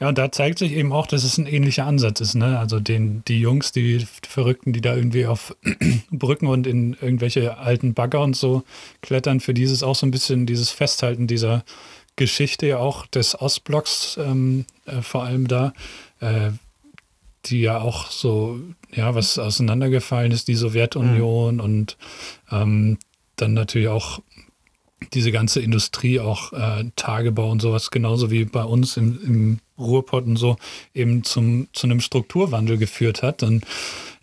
Ja, 0.00 0.08
und 0.08 0.18
da 0.18 0.32
zeigt 0.32 0.58
sich 0.58 0.72
eben 0.72 0.92
auch, 0.92 1.06
dass 1.06 1.24
es 1.24 1.38
ein 1.38 1.46
ähnlicher 1.46 1.86
Ansatz 1.86 2.20
ist. 2.20 2.34
Ne? 2.34 2.58
Also 2.58 2.80
den, 2.80 3.22
die 3.26 3.40
Jungs, 3.40 3.72
die 3.72 4.06
Verrückten, 4.28 4.72
die 4.72 4.80
da 4.80 4.94
irgendwie 4.94 5.26
auf 5.26 5.56
Brücken 6.10 6.46
und 6.46 6.66
in 6.66 6.94
irgendwelche 7.00 7.58
alten 7.58 7.94
Bagger 7.94 8.22
und 8.22 8.36
so 8.36 8.64
klettern, 9.02 9.40
für 9.40 9.54
dieses 9.54 9.82
auch 9.82 9.94
so 9.94 10.06
ein 10.06 10.10
bisschen 10.10 10.46
dieses 10.46 10.70
Festhalten 10.70 11.26
dieser 11.26 11.64
Geschichte 12.16 12.66
ja 12.66 12.78
auch 12.78 13.06
des 13.06 13.40
Ostblocks 13.40 14.18
ähm, 14.18 14.66
äh, 14.86 15.02
vor 15.02 15.24
allem 15.24 15.48
da, 15.48 15.72
äh, 16.20 16.50
die 17.46 17.60
ja 17.60 17.80
auch 17.80 18.10
so, 18.10 18.58
ja, 18.92 19.14
was 19.14 19.38
auseinandergefallen 19.38 20.32
ist, 20.32 20.48
die 20.48 20.54
Sowjetunion 20.54 21.56
mhm. 21.56 21.60
und 21.60 21.96
ähm, 22.50 22.98
dann 23.36 23.54
natürlich 23.54 23.88
auch 23.88 24.20
diese 25.12 25.32
ganze 25.32 25.60
Industrie, 25.60 26.20
auch 26.20 26.52
äh, 26.52 26.84
Tagebau 26.96 27.50
und 27.50 27.60
sowas, 27.60 27.90
genauso 27.90 28.30
wie 28.30 28.44
bei 28.44 28.64
uns 28.64 28.96
im, 28.96 29.20
im 29.24 29.58
Ruhrpott 29.78 30.26
und 30.26 30.36
so, 30.36 30.56
eben 30.94 31.24
zum, 31.24 31.68
zu 31.72 31.86
einem 31.86 32.00
Strukturwandel 32.00 32.78
geführt 32.78 33.22
hat. 33.22 33.42
Und 33.42 33.64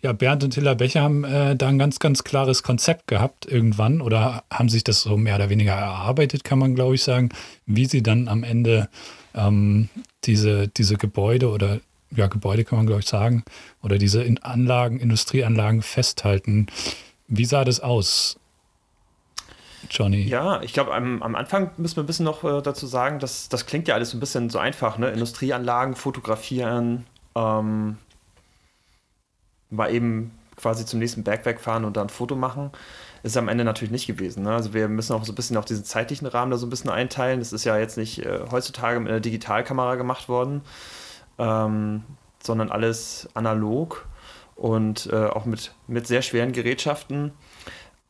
ja, 0.02 0.12
Bernd 0.12 0.44
und 0.44 0.54
Hiller 0.54 0.74
Becher 0.74 1.02
haben 1.02 1.24
äh, 1.24 1.54
da 1.56 1.68
ein 1.68 1.78
ganz, 1.78 1.98
ganz 1.98 2.24
klares 2.24 2.62
Konzept 2.62 3.06
gehabt 3.06 3.46
irgendwann 3.46 4.00
oder 4.00 4.44
haben 4.50 4.68
sich 4.68 4.84
das 4.84 5.02
so 5.02 5.16
mehr 5.16 5.36
oder 5.36 5.48
weniger 5.48 5.74
erarbeitet, 5.74 6.44
kann 6.44 6.58
man 6.58 6.74
glaube 6.74 6.96
ich 6.96 7.02
sagen, 7.02 7.30
wie 7.66 7.86
sie 7.86 8.02
dann 8.02 8.28
am 8.28 8.42
Ende 8.42 8.88
ähm, 9.34 9.88
diese, 10.24 10.68
diese 10.68 10.96
Gebäude 10.96 11.50
oder 11.50 11.80
ja, 12.14 12.26
Gebäude 12.26 12.64
kann 12.64 12.78
man 12.78 12.86
glaube 12.86 13.00
ich 13.00 13.08
sagen, 13.08 13.44
oder 13.82 13.96
diese 13.96 14.26
Anlagen, 14.42 14.98
Industrieanlagen 14.98 15.82
festhalten. 15.82 16.66
Wie 17.28 17.44
sah 17.44 17.64
das 17.64 17.80
aus? 17.80 18.38
Johnny? 19.90 20.22
Ja, 20.22 20.62
ich 20.62 20.72
glaube, 20.72 20.94
am, 20.94 21.22
am, 21.22 21.34
Anfang 21.34 21.70
müssen 21.76 21.96
wir 21.96 22.02
ein 22.02 22.06
bisschen 22.06 22.24
noch 22.24 22.44
äh, 22.44 22.62
dazu 22.62 22.86
sagen, 22.86 23.18
dass 23.18 23.48
das 23.48 23.66
klingt 23.66 23.88
ja 23.88 23.94
alles 23.94 24.14
ein 24.14 24.20
bisschen 24.20 24.50
so 24.50 24.58
einfach, 24.58 24.98
ne? 24.98 25.10
Industrieanlagen 25.10 25.94
fotografieren, 25.94 27.06
ähm, 27.34 27.98
mal 29.70 29.92
eben 29.92 30.32
quasi 30.56 30.84
zum 30.86 30.98
nächsten 30.98 31.24
Bergwerk 31.24 31.60
fahren 31.60 31.84
und 31.84 31.96
dann 31.96 32.06
ein 32.06 32.10
Foto 32.10 32.36
machen. 32.36 32.70
Ist 33.22 33.36
am 33.36 33.48
Ende 33.48 33.64
natürlich 33.64 33.92
nicht 33.92 34.06
gewesen. 34.06 34.42
Ne? 34.42 34.52
Also 34.52 34.74
wir 34.74 34.88
müssen 34.88 35.14
auch 35.14 35.24
so 35.24 35.32
ein 35.32 35.34
bisschen 35.36 35.56
auf 35.56 35.64
diesen 35.64 35.84
zeitlichen 35.84 36.26
Rahmen 36.26 36.50
da 36.50 36.56
so 36.56 36.66
ein 36.66 36.70
bisschen 36.70 36.90
einteilen. 36.90 37.38
Das 37.38 37.52
ist 37.52 37.64
ja 37.64 37.78
jetzt 37.78 37.96
nicht 37.96 38.18
äh, 38.24 38.40
heutzutage 38.50 38.98
mit 38.98 39.10
einer 39.10 39.20
Digitalkamera 39.20 39.94
gemacht 39.94 40.28
worden, 40.28 40.62
ähm, 41.38 42.02
sondern 42.42 42.70
alles 42.70 43.28
analog 43.34 44.06
und 44.56 45.08
äh, 45.12 45.26
auch 45.26 45.44
mit, 45.44 45.72
mit 45.86 46.06
sehr 46.06 46.22
schweren 46.22 46.52
Gerätschaften. 46.52 47.32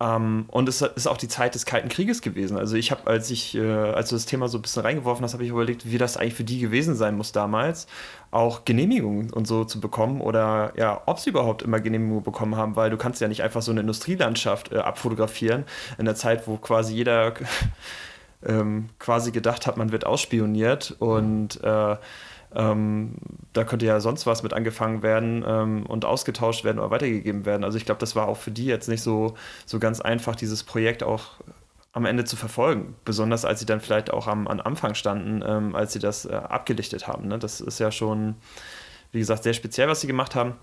Ähm, 0.03 0.47
und 0.49 0.69
es 0.69 0.83
ist 0.83 1.07
auch 1.07 1.17
die 1.17 1.29
Zeit 1.29 1.55
des 1.55 1.65
Kalten 1.65 1.89
Krieges 1.89 2.23
gewesen. 2.23 2.57
Also 2.57 2.77
ich 2.77 2.91
habe, 2.91 3.07
als 3.07 3.31
ich, 3.31 3.55
äh, 3.55 3.71
als 3.71 4.09
du 4.09 4.17
das 4.17 4.27
Thema 4.27 4.49
so 4.49 4.59
ein 4.59 4.63
bisschen 4.63 4.83
reingeworfen 4.83 5.23
hast, 5.23 5.35
habe 5.35 5.45
ich 5.45 5.51
überlegt, 5.51 5.91
wie 5.91 5.99
das 5.99 6.17
eigentlich 6.17 6.35
für 6.35 6.45
die 6.45 6.59
gewesen 6.59 6.97
sein 6.97 7.17
muss 7.17 7.31
damals, 7.31 7.87
auch 8.33 8.65
Genehmigungen 8.65 9.31
und 9.31 9.47
so 9.47 9.65
zu 9.65 9.81
bekommen 9.81 10.21
oder 10.21 10.73
ja, 10.77 11.01
ob 11.07 11.21
sie 11.21 11.31
überhaupt 11.31 11.63
immer 11.63 11.79
Genehmigungen 11.79 12.25
bekommen 12.25 12.57
haben, 12.57 12.75
weil 12.75 12.91
du 12.91 12.97
kannst 12.97 13.21
ja 13.21 13.29
nicht 13.29 13.43
einfach 13.43 13.63
so 13.63 13.71
eine 13.71 13.81
Industrielandschaft 13.81 14.73
äh, 14.73 14.79
abfotografieren 14.79 15.65
in 15.99 16.05
der 16.07 16.17
Zeit, 16.17 16.49
wo 16.49 16.57
quasi 16.57 16.95
jeder 16.95 17.35
ähm, 18.45 18.89
quasi 18.99 19.31
gedacht 19.31 19.69
hat, 19.69 19.77
man 19.77 19.93
wird 19.93 20.05
ausspioniert 20.05 20.97
und 20.99 21.63
äh, 21.63 21.97
ähm, 22.55 23.15
da 23.53 23.65
könnte 23.65 23.87
ja 23.87 24.01
sonst 24.01 24.27
was 24.27 24.43
mit 24.43 24.53
angefangen 24.53 25.03
werden 25.03 25.45
ähm, 25.47 25.87
und 25.87 26.05
ausgetauscht 26.05 26.65
werden 26.65 26.79
oder 26.79 26.91
weitergegeben 26.91 27.45
werden. 27.45 27.65
Also 27.65 27.79
ich 27.79 27.85
glaube, 27.85 28.01
das 28.01 28.17
war 28.17 28.29
auch 28.29 28.37
für 28.37 28.51
die 28.51 28.67
jetzt 28.67 28.89
nicht 28.89 29.03
so, 29.03 29.35
so 29.67 29.79
ganz 29.79 30.01
einfach, 30.01 30.37
dieses 30.37 30.63
Projekt 30.63 31.03
auch 31.03 31.37
am 31.93 32.07
Ende 32.07 32.25
zu 32.25 32.37
verfolgen. 32.37 32.95
Besonders 33.05 33.45
als 33.45 33.61
sie 33.61 33.67
dann 33.67 33.81
vielleicht 33.81 34.11
auch 34.11 34.27
am, 34.27 34.49
am 34.49 34.61
Anfang 34.61 34.95
standen, 34.95 35.45
ähm, 35.47 35.77
als 35.77 35.93
sie 35.93 35.99
das 35.99 36.25
äh, 36.25 36.33
abgelichtet 36.33 37.07
haben. 37.07 37.29
Ne? 37.29 37.39
Das 37.39 37.61
ist 37.61 37.79
ja 37.79 37.91
schon, 37.91 38.35
wie 39.13 39.19
gesagt, 39.19 39.43
sehr 39.43 39.53
speziell, 39.53 39.89
was 39.89 40.01
sie 40.01 40.07
gemacht 40.07 40.35
haben. 40.35 40.55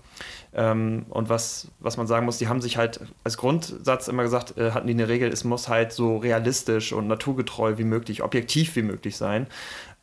Ähm, 0.52 1.06
und 1.08 1.28
was, 1.28 1.68
was 1.78 1.96
man 1.96 2.08
sagen 2.08 2.26
muss, 2.26 2.38
die 2.38 2.48
haben 2.48 2.60
sich 2.60 2.76
halt 2.76 3.00
als 3.22 3.36
Grundsatz 3.36 4.08
immer 4.08 4.24
gesagt, 4.24 4.58
äh, 4.58 4.72
hatten 4.72 4.88
die 4.88 4.92
eine 4.92 5.06
Regel, 5.06 5.32
es 5.32 5.44
muss 5.44 5.68
halt 5.68 5.92
so 5.92 6.16
realistisch 6.16 6.92
und 6.92 7.06
naturgetreu 7.06 7.78
wie 7.78 7.84
möglich, 7.84 8.24
objektiv 8.24 8.74
wie 8.74 8.82
möglich 8.82 9.16
sein. 9.16 9.46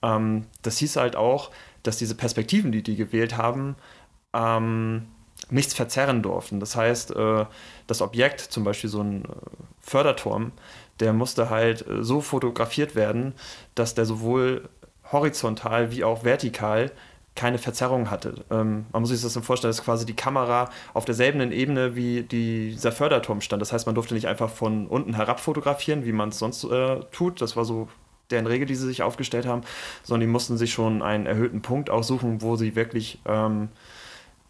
Ähm, 0.01 0.45
das 0.61 0.77
hieß 0.77 0.95
halt 0.95 1.17
auch, 1.17 1.51
dass 1.87 1.97
diese 1.97 2.15
Perspektiven, 2.15 2.71
die 2.71 2.83
die 2.83 2.95
gewählt 2.95 3.37
haben, 3.37 3.75
ähm, 4.33 5.07
nichts 5.49 5.73
verzerren 5.73 6.21
durften. 6.21 6.59
Das 6.59 6.75
heißt, 6.75 7.15
äh, 7.15 7.45
das 7.87 8.01
Objekt, 8.01 8.41
zum 8.41 8.63
Beispiel 8.63 8.89
so 8.89 9.01
ein 9.01 9.25
äh, 9.25 9.27
Förderturm, 9.79 10.51
der 10.99 11.13
musste 11.13 11.49
halt 11.49 11.87
äh, 11.87 12.03
so 12.03 12.21
fotografiert 12.21 12.95
werden, 12.95 13.33
dass 13.75 13.95
der 13.95 14.05
sowohl 14.05 14.69
horizontal 15.11 15.91
wie 15.91 16.03
auch 16.03 16.23
vertikal 16.23 16.91
keine 17.35 17.59
Verzerrung 17.59 18.09
hatte. 18.09 18.43
Ähm, 18.49 18.87
man 18.91 19.03
muss 19.03 19.11
sich 19.11 19.21
das 19.21 19.33
so 19.33 19.41
vorstellen, 19.41 19.69
dass 19.69 19.83
quasi 19.83 20.05
die 20.05 20.15
Kamera 20.15 20.69
auf 20.93 21.05
derselben 21.05 21.51
Ebene 21.51 21.95
wie 21.95 22.23
die, 22.23 22.71
dieser 22.71 22.91
Förderturm 22.91 23.41
stand. 23.41 23.61
Das 23.61 23.71
heißt, 23.71 23.85
man 23.85 23.95
durfte 23.95 24.15
nicht 24.15 24.27
einfach 24.27 24.49
von 24.49 24.87
unten 24.87 25.13
herab 25.13 25.39
fotografieren, 25.39 26.03
wie 26.03 26.11
man 26.11 26.29
es 26.29 26.39
sonst 26.39 26.63
äh, 26.63 26.99
tut. 27.11 27.39
Das 27.39 27.55
war 27.55 27.63
so 27.63 27.87
deren 28.31 28.47
Regel, 28.47 28.65
die 28.65 28.75
sie 28.75 28.87
sich 28.87 29.03
aufgestellt 29.03 29.45
haben, 29.45 29.61
sondern 30.03 30.27
die 30.27 30.31
mussten 30.31 30.57
sich 30.57 30.73
schon 30.73 31.01
einen 31.01 31.25
erhöhten 31.25 31.61
Punkt 31.61 31.89
aussuchen, 31.89 32.41
wo 32.41 32.55
sie 32.55 32.75
wirklich 32.75 33.19
ähm, 33.25 33.69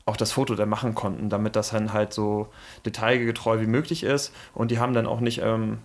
auch 0.05 0.17
das 0.17 0.31
Foto 0.31 0.55
dann 0.55 0.69
machen 0.69 0.95
konnten, 0.95 1.29
damit 1.29 1.55
das 1.55 1.71
dann 1.71 1.93
halt 1.93 2.13
so 2.13 2.47
detailgetreu 2.85 3.59
wie 3.59 3.67
möglich 3.67 4.03
ist. 4.03 4.33
Und 4.53 4.71
die 4.71 4.79
haben 4.79 4.93
dann 4.93 5.05
auch 5.05 5.19
nicht, 5.19 5.41
ähm, 5.41 5.79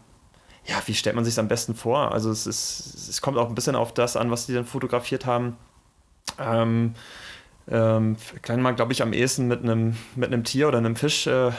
ja, 0.65 0.77
wie 0.87 0.95
stellt 0.95 1.17
man 1.17 1.25
sich 1.25 1.39
am 1.39 1.49
besten 1.49 1.75
vor? 1.75 2.13
Also 2.13 2.31
es, 2.31 2.47
ist, 2.47 3.09
es 3.09 3.21
kommt 3.21 3.37
auch 3.37 3.49
ein 3.49 3.55
bisschen 3.55 3.75
auf 3.75 3.93
das 3.93 4.17
an, 4.17 4.31
was 4.31 4.47
die 4.47 4.55
dann 4.55 4.65
fotografiert 4.65 5.27
haben. 5.27 5.57
Ähm, 6.39 6.95
ähm, 7.69 8.17
kann 8.43 8.63
man, 8.63 8.77
glaube 8.77 8.93
ich, 8.93 9.03
am 9.03 9.13
ehesten 9.13 9.49
mit 9.49 9.63
einem 9.63 9.97
mit 10.15 10.45
Tier 10.45 10.69
oder 10.69 10.79
einem 10.79 10.97
Fisch 10.97 11.27
äh, 11.27 11.51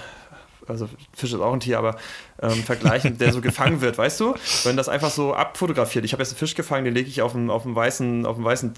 also 0.67 0.89
Fisch 1.13 1.33
ist 1.33 1.39
auch 1.39 1.53
ein 1.53 1.59
Tier, 1.59 1.77
aber 1.77 1.97
ähm, 2.41 2.51
vergleichen, 2.51 3.17
der 3.17 3.33
so 3.33 3.41
gefangen 3.41 3.81
wird, 3.81 3.97
weißt 3.97 4.19
du? 4.19 4.35
Wenn 4.63 4.77
das 4.77 4.89
einfach 4.89 5.11
so 5.11 5.33
abfotografiert. 5.33 6.05
Ich 6.05 6.13
habe 6.13 6.23
jetzt 6.23 6.31
einen 6.31 6.39
Fisch 6.39 6.55
gefangen, 6.55 6.85
den 6.85 6.93
lege 6.93 7.09
ich 7.09 7.21
auf 7.21 7.35
einen, 7.35 7.49
auf 7.49 7.65
einen 7.65 7.75
weißen, 7.75 8.25
auf 8.25 8.35
einen 8.35 8.45
weißen 8.45 8.73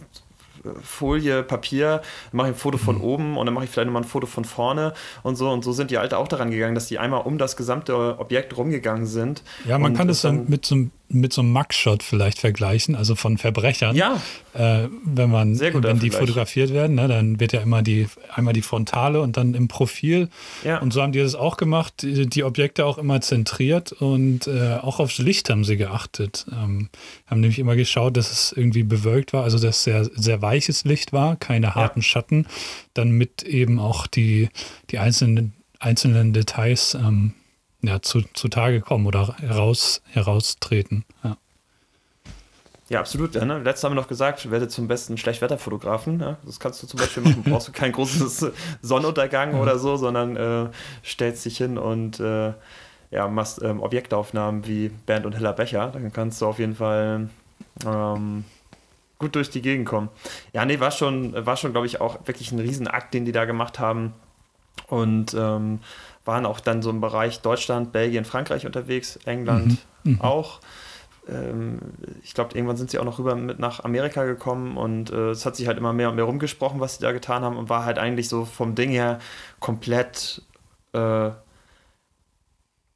Folie, 0.82 1.44
Papier, 1.44 2.02
dann 2.32 2.38
mache 2.38 2.50
ich 2.50 2.56
ein 2.56 2.60
Foto 2.60 2.78
von 2.78 2.98
mhm. 2.98 3.04
oben 3.04 3.38
und 3.38 3.46
dann 3.46 3.54
mache 3.54 3.66
ich 3.66 3.72
vielleicht 3.72 3.88
nochmal 3.88 4.04
ein 4.04 4.08
Foto 4.08 4.28
von 4.28 4.46
vorne 4.46 4.94
und 5.24 5.36
so. 5.36 5.50
Und 5.50 5.64
so 5.64 5.72
sind 5.72 5.92
die 5.92 5.98
Alte 5.98 6.18
auch 6.18 6.28
daran 6.28 6.52
gegangen, 6.52 6.76
dass 6.76 6.88
die 6.88 7.00
einmal 7.00 7.22
um 7.22 7.38
das 7.38 7.56
gesamte 7.56 8.20
Objekt 8.20 8.58
rumgegangen 8.58 9.06
sind. 9.06 9.44
Ja, 9.66 9.78
man 9.78 9.96
kann 9.96 10.08
das 10.08 10.22
dann 10.22 10.46
mit 10.50 10.66
so, 10.66 10.88
mit 11.08 11.34
so 11.34 11.42
einem 11.42 11.52
Mugshot 11.52 12.04
vielleicht 12.04 12.40
vergleichen, 12.40 12.96
also 12.96 13.16
von 13.16 13.38
Verbrechern. 13.38 13.96
Ja. 13.96 14.22
Äh, 14.54 14.88
wenn 15.04 15.30
man, 15.30 15.60
wenn 15.60 16.00
die 16.00 16.10
fotografiert 16.10 16.74
werden, 16.74 16.96
ne, 16.96 17.08
dann 17.08 17.40
wird 17.40 17.54
ja 17.54 17.62
immer 17.62 17.82
die, 17.82 18.08
einmal 18.34 18.54
die 18.54 18.62
Frontale 18.62 19.22
und 19.22 19.38
dann 19.38 19.54
im 19.54 19.68
Profil. 19.68 20.30
Ja. 20.64 20.80
Und 20.80 20.94
so 20.94 21.02
haben 21.02 21.12
die 21.12 21.20
das 21.20 21.36
auch 21.36 21.58
gemacht, 21.58 22.02
die, 22.02 22.28
die 22.28 22.44
Objekte 22.44 22.86
auch 22.86 22.98
immer 22.98 23.22
zentriert 23.22 23.92
und 23.92 24.48
äh, 24.48 24.78
auch 24.82 25.00
aufs 25.00 25.18
Licht 25.20 25.50
haben 25.50 25.64
sie 25.64 25.78
geachtet. 25.78 26.46
Ähm, 26.52 26.90
haben 27.28 27.42
nämlich 27.42 27.60
immer 27.60 27.76
geschaut, 27.76 28.18
dass 28.18 28.32
es 28.32 28.52
irgendwie 28.52 28.84
bewölkt 28.84 29.34
war, 29.34 29.44
also 29.44 29.60
dass 29.60 29.84
sehr, 29.84 30.06
sehr 30.06 30.42
weiches 30.42 30.86
Licht 30.86 31.14
war, 31.14 31.36
keine 31.36 31.76
harten 31.76 32.00
ja. 32.00 32.04
Schatten, 32.04 32.48
dann 32.94 33.12
mit 33.12 33.44
eben 33.44 33.80
auch 33.80 34.08
die, 34.08 34.50
die 34.90 35.00
einzelnen, 35.00 35.54
einzelnen 35.80 36.34
Details 36.34 36.96
ähm, 36.96 37.34
ja, 37.88 38.02
zu, 38.02 38.22
zutage 38.34 38.82
kommen 38.82 39.06
oder 39.08 39.36
heraus, 39.38 40.02
heraustreten. 40.12 41.06
Ja. 41.24 41.38
Ja, 42.88 43.00
absolut. 43.00 43.34
Ja, 43.34 43.46
ne? 43.46 43.60
Letztes 43.60 43.84
haben 43.84 43.94
wir 43.94 44.02
noch 44.02 44.08
gesagt, 44.08 44.52
werde 44.52 44.68
zum 44.68 44.88
besten 44.88 45.18
Schlechtwetterfotografen. 45.18 46.20
Ja? 46.20 46.38
Das 46.46 46.60
kannst 46.60 46.84
du 46.84 46.88
zum 46.88 47.00
Beispiel 47.00 47.24
machen. 47.24 47.44
Brauchst 47.50 47.68
du 47.68 47.72
kein 47.72 47.92
großes 47.92 48.52
Sonnenuntergang 48.82 49.60
oder 49.60 49.80
so, 49.80 49.98
sondern 49.98 50.36
äh, 50.36 50.70
stellst 51.04 51.46
dich 51.46 51.58
hin 51.58 51.80
und 51.80 52.20
äh, 52.20 52.54
ja, 53.10 53.28
machst 53.28 53.62
ähm, 53.64 53.82
Objektaufnahmen 53.82 54.68
wie 54.68 54.90
Bernd 54.90 55.26
und 55.26 55.34
Hella 55.34 55.52
Becher. 55.54 55.90
Dann 55.94 56.14
kannst 56.14 56.42
du 56.42 56.46
auf 56.46 56.60
jeden 56.60 56.76
Fall 56.76 57.30
ähm, 57.86 58.46
gut 59.18 59.34
durch 59.34 59.50
die 59.50 59.62
Gegend 59.62 59.88
kommen. 59.88 60.10
Ja, 60.54 60.64
nee, 60.66 60.80
war 60.80 60.92
schon, 60.92 61.34
war 61.46 61.58
schon, 61.58 61.72
glaube 61.72 61.88
ich, 61.88 62.02
auch 62.02 62.28
wirklich 62.28 62.52
ein 62.52 62.60
Riesenakt, 62.60 63.16
den 63.16 63.26
die 63.26 63.32
da 63.32 63.46
gemacht 63.46 63.80
haben. 63.80 64.14
Und 64.88 65.34
ähm, 65.34 65.80
waren 66.26 66.46
auch 66.46 66.60
dann 66.60 66.82
so 66.82 66.90
im 66.90 67.02
Bereich 67.02 67.42
Deutschland, 67.42 67.92
Belgien, 67.92 68.26
Frankreich 68.26 68.66
unterwegs, 68.66 69.18
England 69.26 69.78
mhm. 70.04 70.14
Mhm. 70.14 70.22
auch. 70.22 70.60
Ähm, 71.28 71.80
ich 72.24 72.34
glaube, 72.34 72.56
irgendwann 72.56 72.78
sind 72.78 72.92
sie 72.92 73.00
auch 73.00 73.06
noch 73.06 73.20
rüber 73.20 73.36
mit 73.36 73.60
nach 73.60 73.84
Amerika 73.84 74.26
gekommen 74.26 74.78
und 74.78 75.12
äh, 75.12 75.30
es 75.30 75.46
hat 75.46 75.56
sich 75.56 75.68
halt 75.68 75.78
immer 75.78 75.94
mehr 75.94 76.10
und 76.10 76.16
mehr 76.16 76.26
rumgesprochen, 76.26 76.80
was 76.80 76.96
sie 76.98 77.02
da 77.02 77.12
getan 77.12 77.44
haben 77.44 77.58
und 77.58 77.70
war 77.70 77.86
halt 77.86 78.00
eigentlich 78.00 78.30
so 78.30 78.46
vom 78.46 78.76
Ding 78.76 78.90
her 78.90 79.20
komplett 79.60 80.42
äh, 80.94 81.32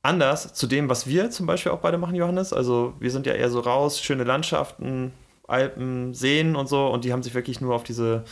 anders 0.01 0.53
zu 0.53 0.67
dem, 0.67 0.89
was 0.89 1.07
wir 1.07 1.29
zum 1.29 1.45
Beispiel 1.45 1.71
auch 1.71 1.79
beide 1.79 1.97
machen, 1.97 2.15
Johannes. 2.15 2.53
Also 2.53 2.93
wir 2.99 3.11
sind 3.11 3.25
ja 3.25 3.33
eher 3.33 3.49
so 3.49 3.59
raus, 3.59 4.01
schöne 4.01 4.23
Landschaften, 4.23 5.13
Alpen, 5.47 6.13
Seen 6.13 6.55
und 6.55 6.67
so 6.67 6.87
und 6.87 7.05
die 7.05 7.13
haben 7.13 7.23
sich 7.23 7.33
wirklich 7.33 7.61
nur 7.61 7.75
auf 7.75 7.83
diese 7.83 8.23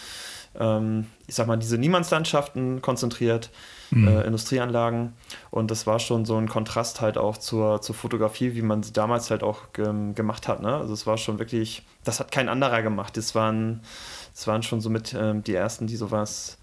ähm, 0.59 1.07
ich 1.27 1.35
sag 1.35 1.47
mal, 1.47 1.57
diese 1.57 1.77
Niemandslandschaften 1.77 2.81
konzentriert, 2.81 3.49
mhm. 3.91 4.07
äh, 4.07 4.21
Industrieanlagen. 4.21 5.13
Und 5.51 5.71
das 5.71 5.87
war 5.87 5.99
schon 5.99 6.25
so 6.25 6.37
ein 6.37 6.47
Kontrast 6.47 7.01
halt 7.01 7.17
auch 7.17 7.37
zur, 7.37 7.81
zur 7.81 7.95
Fotografie, 7.95 8.55
wie 8.55 8.61
man 8.61 8.83
sie 8.83 8.93
damals 8.93 9.31
halt 9.31 9.43
auch 9.43 9.73
ge 9.73 10.13
gemacht 10.13 10.47
hat. 10.47 10.61
Ne? 10.61 10.75
Also 10.75 10.93
es 10.93 11.07
war 11.07 11.17
schon 11.17 11.39
wirklich, 11.39 11.83
das 12.03 12.19
hat 12.19 12.31
kein 12.31 12.49
anderer 12.49 12.81
gemacht. 12.81 13.17
Das 13.17 13.35
waren, 13.35 13.81
das 14.33 14.47
waren 14.47 14.63
schon 14.63 14.81
so 14.81 14.89
mit 14.89 15.15
ähm, 15.17 15.43
die 15.43 15.55
ersten, 15.55 15.87
die 15.87 15.95
sowas 15.95 16.57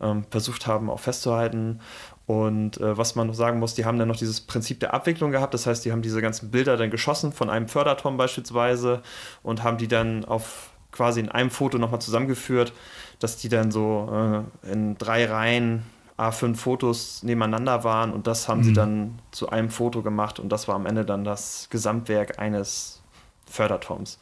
ähm, 0.00 0.24
versucht 0.30 0.66
haben, 0.66 0.90
auch 0.90 1.00
festzuhalten. 1.00 1.80
Und 2.26 2.80
äh, 2.80 2.98
was 2.98 3.14
man 3.14 3.28
noch 3.28 3.34
sagen 3.34 3.60
muss, 3.60 3.74
die 3.74 3.84
haben 3.84 3.98
dann 3.98 4.08
noch 4.08 4.16
dieses 4.16 4.40
Prinzip 4.40 4.80
der 4.80 4.92
Abwicklung 4.94 5.30
gehabt. 5.30 5.54
Das 5.54 5.66
heißt, 5.66 5.84
die 5.84 5.92
haben 5.92 6.02
diese 6.02 6.20
ganzen 6.20 6.50
Bilder 6.50 6.76
dann 6.76 6.90
geschossen 6.90 7.32
von 7.32 7.48
einem 7.48 7.68
Förderturm 7.68 8.16
beispielsweise 8.16 9.02
und 9.42 9.62
haben 9.62 9.78
die 9.78 9.88
dann 9.88 10.24
auf 10.24 10.70
quasi 10.90 11.20
in 11.20 11.28
einem 11.28 11.50
Foto 11.50 11.78
nochmal 11.78 12.00
zusammengeführt, 12.00 12.72
dass 13.20 13.36
die 13.36 13.48
dann 13.48 13.70
so 13.70 14.44
äh, 14.64 14.72
in 14.72 14.98
drei 14.98 15.26
Reihen 15.26 15.84
A5 16.18 16.54
Fotos 16.56 17.22
nebeneinander 17.22 17.84
waren 17.84 18.12
und 18.12 18.26
das 18.26 18.48
haben 18.48 18.60
mhm. 18.60 18.64
sie 18.64 18.72
dann 18.72 19.18
zu 19.32 19.50
einem 19.50 19.70
Foto 19.70 20.02
gemacht 20.02 20.40
und 20.40 20.48
das 20.48 20.66
war 20.66 20.74
am 20.74 20.86
Ende 20.86 21.04
dann 21.04 21.24
das 21.24 21.68
Gesamtwerk 21.70 22.38
eines 22.38 23.02
Förderturms. 23.46 24.18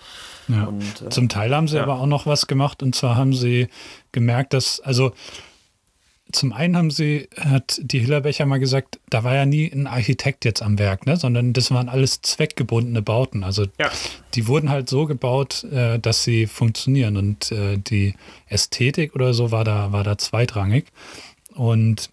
Ja. 0.48 0.64
Und, 0.64 1.02
äh, 1.02 1.08
Zum 1.10 1.28
Teil 1.28 1.54
haben 1.54 1.68
sie 1.68 1.76
ja. 1.76 1.82
aber 1.82 2.00
auch 2.00 2.06
noch 2.06 2.26
was 2.26 2.46
gemacht 2.46 2.82
und 2.82 2.94
zwar 2.94 3.16
haben 3.16 3.32
sie 3.32 3.68
gemerkt, 4.12 4.52
dass, 4.52 4.80
also 4.80 5.12
zum 6.32 6.52
einen 6.52 6.76
haben 6.76 6.90
sie, 6.90 7.28
hat 7.38 7.80
die 7.82 8.00
Hillerbecher 8.00 8.44
mal 8.44 8.58
gesagt, 8.58 8.98
da 9.08 9.24
war 9.24 9.34
ja 9.34 9.46
nie 9.46 9.70
ein 9.70 9.86
Architekt 9.86 10.44
jetzt 10.44 10.62
am 10.62 10.78
Werk, 10.78 11.06
ne? 11.06 11.16
sondern 11.16 11.52
das 11.52 11.70
waren 11.70 11.88
alles 11.88 12.22
zweckgebundene 12.22 13.02
Bauten. 13.02 13.44
Also 13.44 13.66
ja. 13.78 13.90
die 14.34 14.48
wurden 14.48 14.68
halt 14.68 14.88
so 14.88 15.06
gebaut, 15.06 15.64
äh, 15.64 15.98
dass 15.98 16.24
sie 16.24 16.46
funktionieren 16.46 17.16
und 17.16 17.52
äh, 17.52 17.78
die 17.78 18.14
Ästhetik 18.48 19.14
oder 19.14 19.32
so 19.32 19.52
war 19.52 19.64
da, 19.64 19.92
war 19.92 20.02
da 20.02 20.18
zweitrangig. 20.18 20.86
Und 21.54 22.10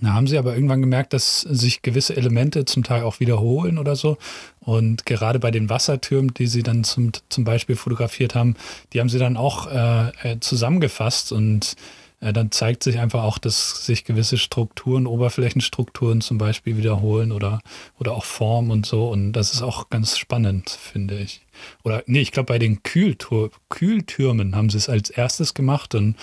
da 0.00 0.12
haben 0.12 0.26
sie 0.26 0.36
aber 0.36 0.54
irgendwann 0.54 0.82
gemerkt, 0.82 1.12
dass 1.14 1.40
sich 1.40 1.80
gewisse 1.80 2.16
Elemente 2.16 2.66
zum 2.66 2.84
Teil 2.84 3.02
auch 3.02 3.18
wiederholen 3.18 3.78
oder 3.78 3.96
so. 3.96 4.18
Und 4.60 5.06
gerade 5.06 5.38
bei 5.38 5.50
den 5.50 5.70
Wassertürmen, 5.70 6.34
die 6.34 6.46
sie 6.46 6.62
dann 6.62 6.84
zum, 6.84 7.12
zum 7.30 7.44
Beispiel 7.44 7.76
fotografiert 7.76 8.34
haben, 8.34 8.56
die 8.92 9.00
haben 9.00 9.08
sie 9.08 9.18
dann 9.18 9.36
auch 9.36 9.70
äh, 9.70 10.08
äh 10.22 10.40
zusammengefasst 10.40 11.32
und 11.32 11.76
äh, 12.26 12.32
dann 12.32 12.50
zeigt 12.50 12.82
sich 12.82 12.98
einfach 12.98 13.22
auch, 13.22 13.38
dass 13.38 13.86
sich 13.86 14.04
gewisse 14.04 14.36
Strukturen, 14.36 15.06
Oberflächenstrukturen 15.06 16.20
zum 16.20 16.38
Beispiel 16.38 16.76
wiederholen 16.76 17.30
oder, 17.30 17.60
oder 17.98 18.12
auch 18.12 18.24
Form 18.24 18.70
und 18.70 18.84
so. 18.84 19.08
Und 19.08 19.32
das 19.32 19.52
ist 19.52 19.62
auch 19.62 19.90
ganz 19.90 20.18
spannend, 20.18 20.70
finde 20.70 21.18
ich. 21.18 21.42
Oder 21.84 22.02
nee, 22.06 22.20
ich 22.20 22.32
glaube, 22.32 22.48
bei 22.48 22.58
den 22.58 22.82
Kühltur 22.82 23.50
Kühltürmen 23.68 24.56
haben 24.56 24.70
sie 24.70 24.78
es 24.78 24.88
als 24.88 25.10
erstes 25.10 25.54
gemacht. 25.54 25.94
Und 25.94 26.16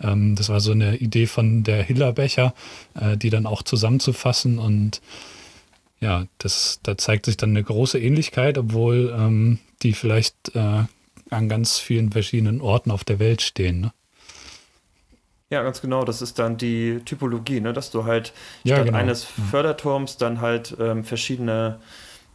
ähm, 0.00 0.36
das 0.36 0.48
war 0.48 0.60
so 0.60 0.72
eine 0.72 0.96
Idee 0.96 1.26
von 1.26 1.64
der 1.64 1.82
Hillerbecher, 1.82 2.54
äh, 2.94 3.16
die 3.16 3.30
dann 3.30 3.46
auch 3.46 3.62
zusammenzufassen. 3.62 4.58
Und 4.58 5.00
ja, 6.00 6.26
das, 6.38 6.78
da 6.84 6.96
zeigt 6.96 7.26
sich 7.26 7.36
dann 7.36 7.50
eine 7.50 7.64
große 7.64 7.98
Ähnlichkeit, 7.98 8.58
obwohl 8.58 9.12
ähm, 9.18 9.58
die 9.82 9.92
vielleicht 9.92 10.54
äh, 10.54 10.84
an 11.30 11.48
ganz 11.48 11.78
vielen 11.78 12.12
verschiedenen 12.12 12.60
Orten 12.60 12.92
auf 12.92 13.02
der 13.02 13.18
Welt 13.18 13.42
stehen. 13.42 13.80
Ne? 13.80 13.92
Ja, 15.50 15.62
ganz 15.62 15.80
genau. 15.80 16.04
Das 16.04 16.20
ist 16.20 16.38
dann 16.38 16.56
die 16.58 17.00
Typologie, 17.04 17.60
ne? 17.60 17.72
dass 17.72 17.90
du 17.90 18.04
halt 18.04 18.32
ja, 18.64 18.76
statt 18.76 18.86
genau. 18.86 18.98
eines 18.98 19.24
Förderturms 19.24 20.18
dann 20.18 20.40
halt 20.42 20.76
ähm, 20.78 21.04
verschiedene 21.04 21.78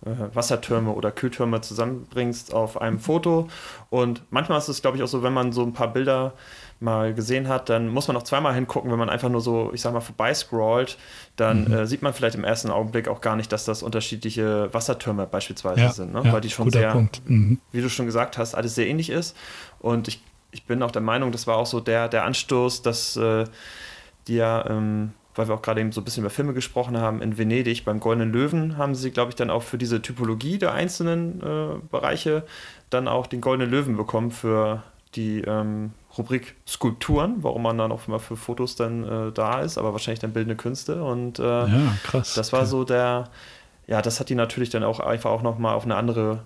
äh, 0.04 0.36
Wassertürme 0.36 0.92
oder 0.92 1.12
Kühltürme 1.12 1.62
zusammenbringst 1.62 2.54
auf 2.54 2.82
einem 2.82 3.00
Foto. 3.00 3.50
Und 3.92 4.24
manchmal 4.32 4.58
ist 4.58 4.68
es, 4.68 4.82
glaube 4.82 4.98
ich, 4.98 5.04
auch 5.04 5.08
so, 5.08 5.22
wenn 5.22 5.34
man 5.34 5.52
so 5.52 5.62
ein 5.62 5.74
paar 5.74 5.94
Bilder 5.94 6.34
mal 6.80 7.14
gesehen 7.14 7.48
hat, 7.48 7.70
dann 7.70 7.88
muss 7.88 8.08
man 8.08 8.16
noch 8.16 8.24
zweimal 8.24 8.54
hingucken, 8.56 8.92
wenn 8.92 9.00
man 9.00 9.10
einfach 9.10 9.30
nur 9.30 9.42
so, 9.42 9.72
ich 9.74 9.82
sag 9.82 9.94
mal, 9.94 10.02
vorbeiscrollt, 10.02 10.98
dann 11.36 11.66
mhm. 11.66 11.74
äh, 11.74 11.88
sieht 11.88 12.02
man 12.02 12.14
vielleicht 12.14 12.36
im 12.36 12.44
ersten 12.44 12.72
Augenblick 12.72 13.08
auch 13.08 13.22
gar 13.22 13.36
nicht, 13.36 13.52
dass 13.52 13.64
das 13.64 13.84
unterschiedliche 13.84 14.74
Wassertürme 14.74 15.28
beispielsweise 15.28 15.82
ja, 15.82 15.92
sind, 15.92 16.14
ne? 16.14 16.24
ja, 16.26 16.34
weil 16.34 16.42
die 16.42 16.50
schon 16.50 16.70
sehr, 16.72 16.96
mhm. 17.26 17.60
wie 17.72 17.82
du 17.82 17.90
schon 17.90 18.08
gesagt 18.08 18.38
hast, 18.38 18.56
alles 18.56 18.76
sehr 18.76 18.88
ähnlich 18.88 19.12
ist. 19.12 19.38
Und 19.80 20.08
ich 20.08 20.22
ich 20.54 20.66
bin 20.66 20.82
auch 20.84 20.92
der 20.92 21.02
Meinung, 21.02 21.32
das 21.32 21.48
war 21.48 21.58
auch 21.58 21.66
so 21.66 21.80
der, 21.80 22.08
der 22.08 22.24
Anstoß, 22.24 22.82
dass 22.82 23.18
äh, 23.18 23.46
die 24.28 24.36
ja, 24.36 24.70
ähm, 24.70 25.12
weil 25.36 25.48
wir 25.48 25.56
auch 25.56 25.62
gerade 25.62 25.82
eben 25.82 25.92
so 25.92 26.02
ein 26.02 26.04
bisschen 26.04 26.22
über 26.24 26.30
Filme 26.30 26.54
gesprochen 26.54 26.98
haben, 26.98 27.22
in 27.22 27.38
Venedig 27.38 27.86
beim 27.86 28.00
Goldenen 28.00 28.32
Löwen 28.32 28.78
haben 28.78 28.94
sie, 28.94 29.12
glaube 29.12 29.30
ich, 29.30 29.36
dann 29.36 29.50
auch 29.50 29.64
für 29.64 29.78
diese 29.80 30.02
Typologie 30.02 30.60
der 30.60 30.74
einzelnen 30.74 31.42
äh, 31.42 31.80
Bereiche 31.90 32.44
dann 32.92 33.08
auch 33.08 33.26
den 33.26 33.42
Goldenen 33.42 33.72
Löwen 33.72 33.98
bekommen 33.98 34.30
für 34.30 34.84
die 35.16 35.42
ähm, 35.42 35.92
Rubrik 36.18 36.56
Skulpturen, 36.68 37.38
warum 37.42 37.64
man 37.64 37.78
dann 37.78 37.92
auch 37.92 38.08
immer 38.08 38.20
für 38.20 38.38
Fotos 38.38 38.76
dann 38.76 39.04
äh, 39.04 39.32
da 39.32 39.62
ist, 39.62 39.78
aber 39.80 39.92
wahrscheinlich 39.92 40.20
dann 40.20 40.34
bildende 40.34 40.56
Künste. 40.56 41.04
Und 41.04 41.40
äh, 41.40 41.44
ja, 41.44 41.98
krass. 42.04 42.36
Das 42.36 42.54
war 42.54 42.68
so 42.68 42.84
der, 42.84 43.30
ja, 43.88 44.02
das 44.02 44.20
hat 44.20 44.30
die 44.30 44.36
natürlich 44.36 44.70
dann 44.70 44.84
auch 44.84 45.00
einfach 45.00 45.32
auch 45.32 45.42
nochmal 45.42 45.76
auf 45.76 45.86
eine 45.86 45.96
andere 45.96 46.44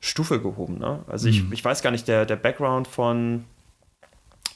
Stufe 0.00 0.40
gehoben. 0.40 0.78
Ne? 0.78 1.00
Also 1.06 1.28
ich, 1.28 1.44
mhm. 1.44 1.52
ich 1.52 1.64
weiß 1.64 1.82
gar 1.82 1.90
nicht, 1.90 2.06
der, 2.08 2.26
der 2.26 2.36
Background 2.36 2.86
von, 2.86 3.44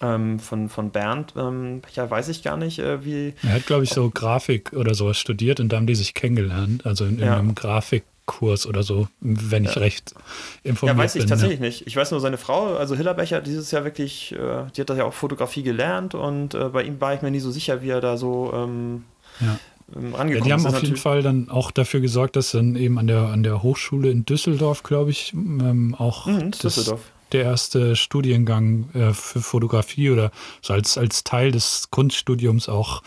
ähm, 0.00 0.38
von, 0.38 0.68
von 0.68 0.90
Bernd, 0.90 1.34
ähm, 1.36 1.82
ja, 1.94 2.08
weiß 2.08 2.28
ich 2.28 2.42
gar 2.42 2.56
nicht, 2.56 2.78
äh, 2.78 3.04
wie. 3.04 3.34
Er 3.42 3.54
hat, 3.54 3.66
glaube 3.66 3.84
ich, 3.84 3.90
so 3.90 4.10
Grafik 4.10 4.72
oder 4.72 4.94
sowas 4.94 5.18
studiert 5.18 5.60
und 5.60 5.70
da 5.70 5.76
haben 5.76 5.86
die 5.86 5.94
sich 5.94 6.14
kennengelernt, 6.14 6.86
also 6.86 7.04
in, 7.04 7.18
in 7.18 7.26
ja. 7.26 7.38
einem 7.38 7.54
Grafikkurs 7.54 8.66
oder 8.66 8.82
so, 8.82 9.08
wenn 9.20 9.64
ich 9.64 9.74
ja. 9.74 9.80
recht 9.80 10.14
informiert 10.62 10.96
bin. 10.96 11.00
Ja, 11.00 11.04
weiß 11.04 11.14
ich 11.16 11.22
bin, 11.22 11.28
tatsächlich 11.28 11.60
ja. 11.60 11.66
nicht. 11.66 11.86
Ich 11.86 11.96
weiß 11.96 12.12
nur, 12.12 12.20
seine 12.20 12.38
Frau, 12.38 12.76
also 12.76 12.94
Hillerbecher, 12.94 13.40
dieses 13.40 13.70
Jahr 13.72 13.84
wirklich, 13.84 14.32
äh, 14.32 14.64
die 14.76 14.80
hat 14.80 14.90
das 14.90 14.98
ja 14.98 15.04
auch 15.04 15.14
Fotografie 15.14 15.62
gelernt 15.62 16.14
und 16.14 16.54
äh, 16.54 16.68
bei 16.68 16.84
ihm 16.84 17.00
war 17.00 17.14
ich 17.14 17.22
mir 17.22 17.30
nie 17.30 17.40
so 17.40 17.50
sicher, 17.50 17.82
wie 17.82 17.90
er 17.90 18.00
da 18.00 18.16
so 18.16 18.52
ähm, 18.54 19.04
ja 19.40 19.58
ähm, 19.96 20.14
ja, 20.28 20.40
die 20.40 20.52
haben 20.52 20.66
auf 20.66 20.82
jeden 20.82 20.96
Fall 20.96 21.22
dann 21.22 21.48
auch 21.48 21.70
dafür 21.70 22.00
gesorgt, 22.00 22.36
dass 22.36 22.52
dann 22.52 22.76
eben 22.76 22.98
an 22.98 23.06
der, 23.06 23.28
an 23.28 23.42
der 23.42 23.62
Hochschule 23.62 24.10
in 24.10 24.24
Düsseldorf, 24.24 24.82
glaube 24.82 25.10
ich, 25.10 25.32
ähm, 25.34 25.94
auch 25.98 26.26
mhm, 26.26 26.52
das, 26.60 26.94
der 27.32 27.44
erste 27.44 27.96
Studiengang 27.96 28.90
äh, 28.94 29.12
für 29.12 29.40
Fotografie 29.40 30.10
oder 30.10 30.30
so 30.60 30.74
als, 30.74 30.98
als 30.98 31.24
Teil 31.24 31.50
des 31.50 31.90
Kunststudiums 31.90 32.68
auch 32.68 33.02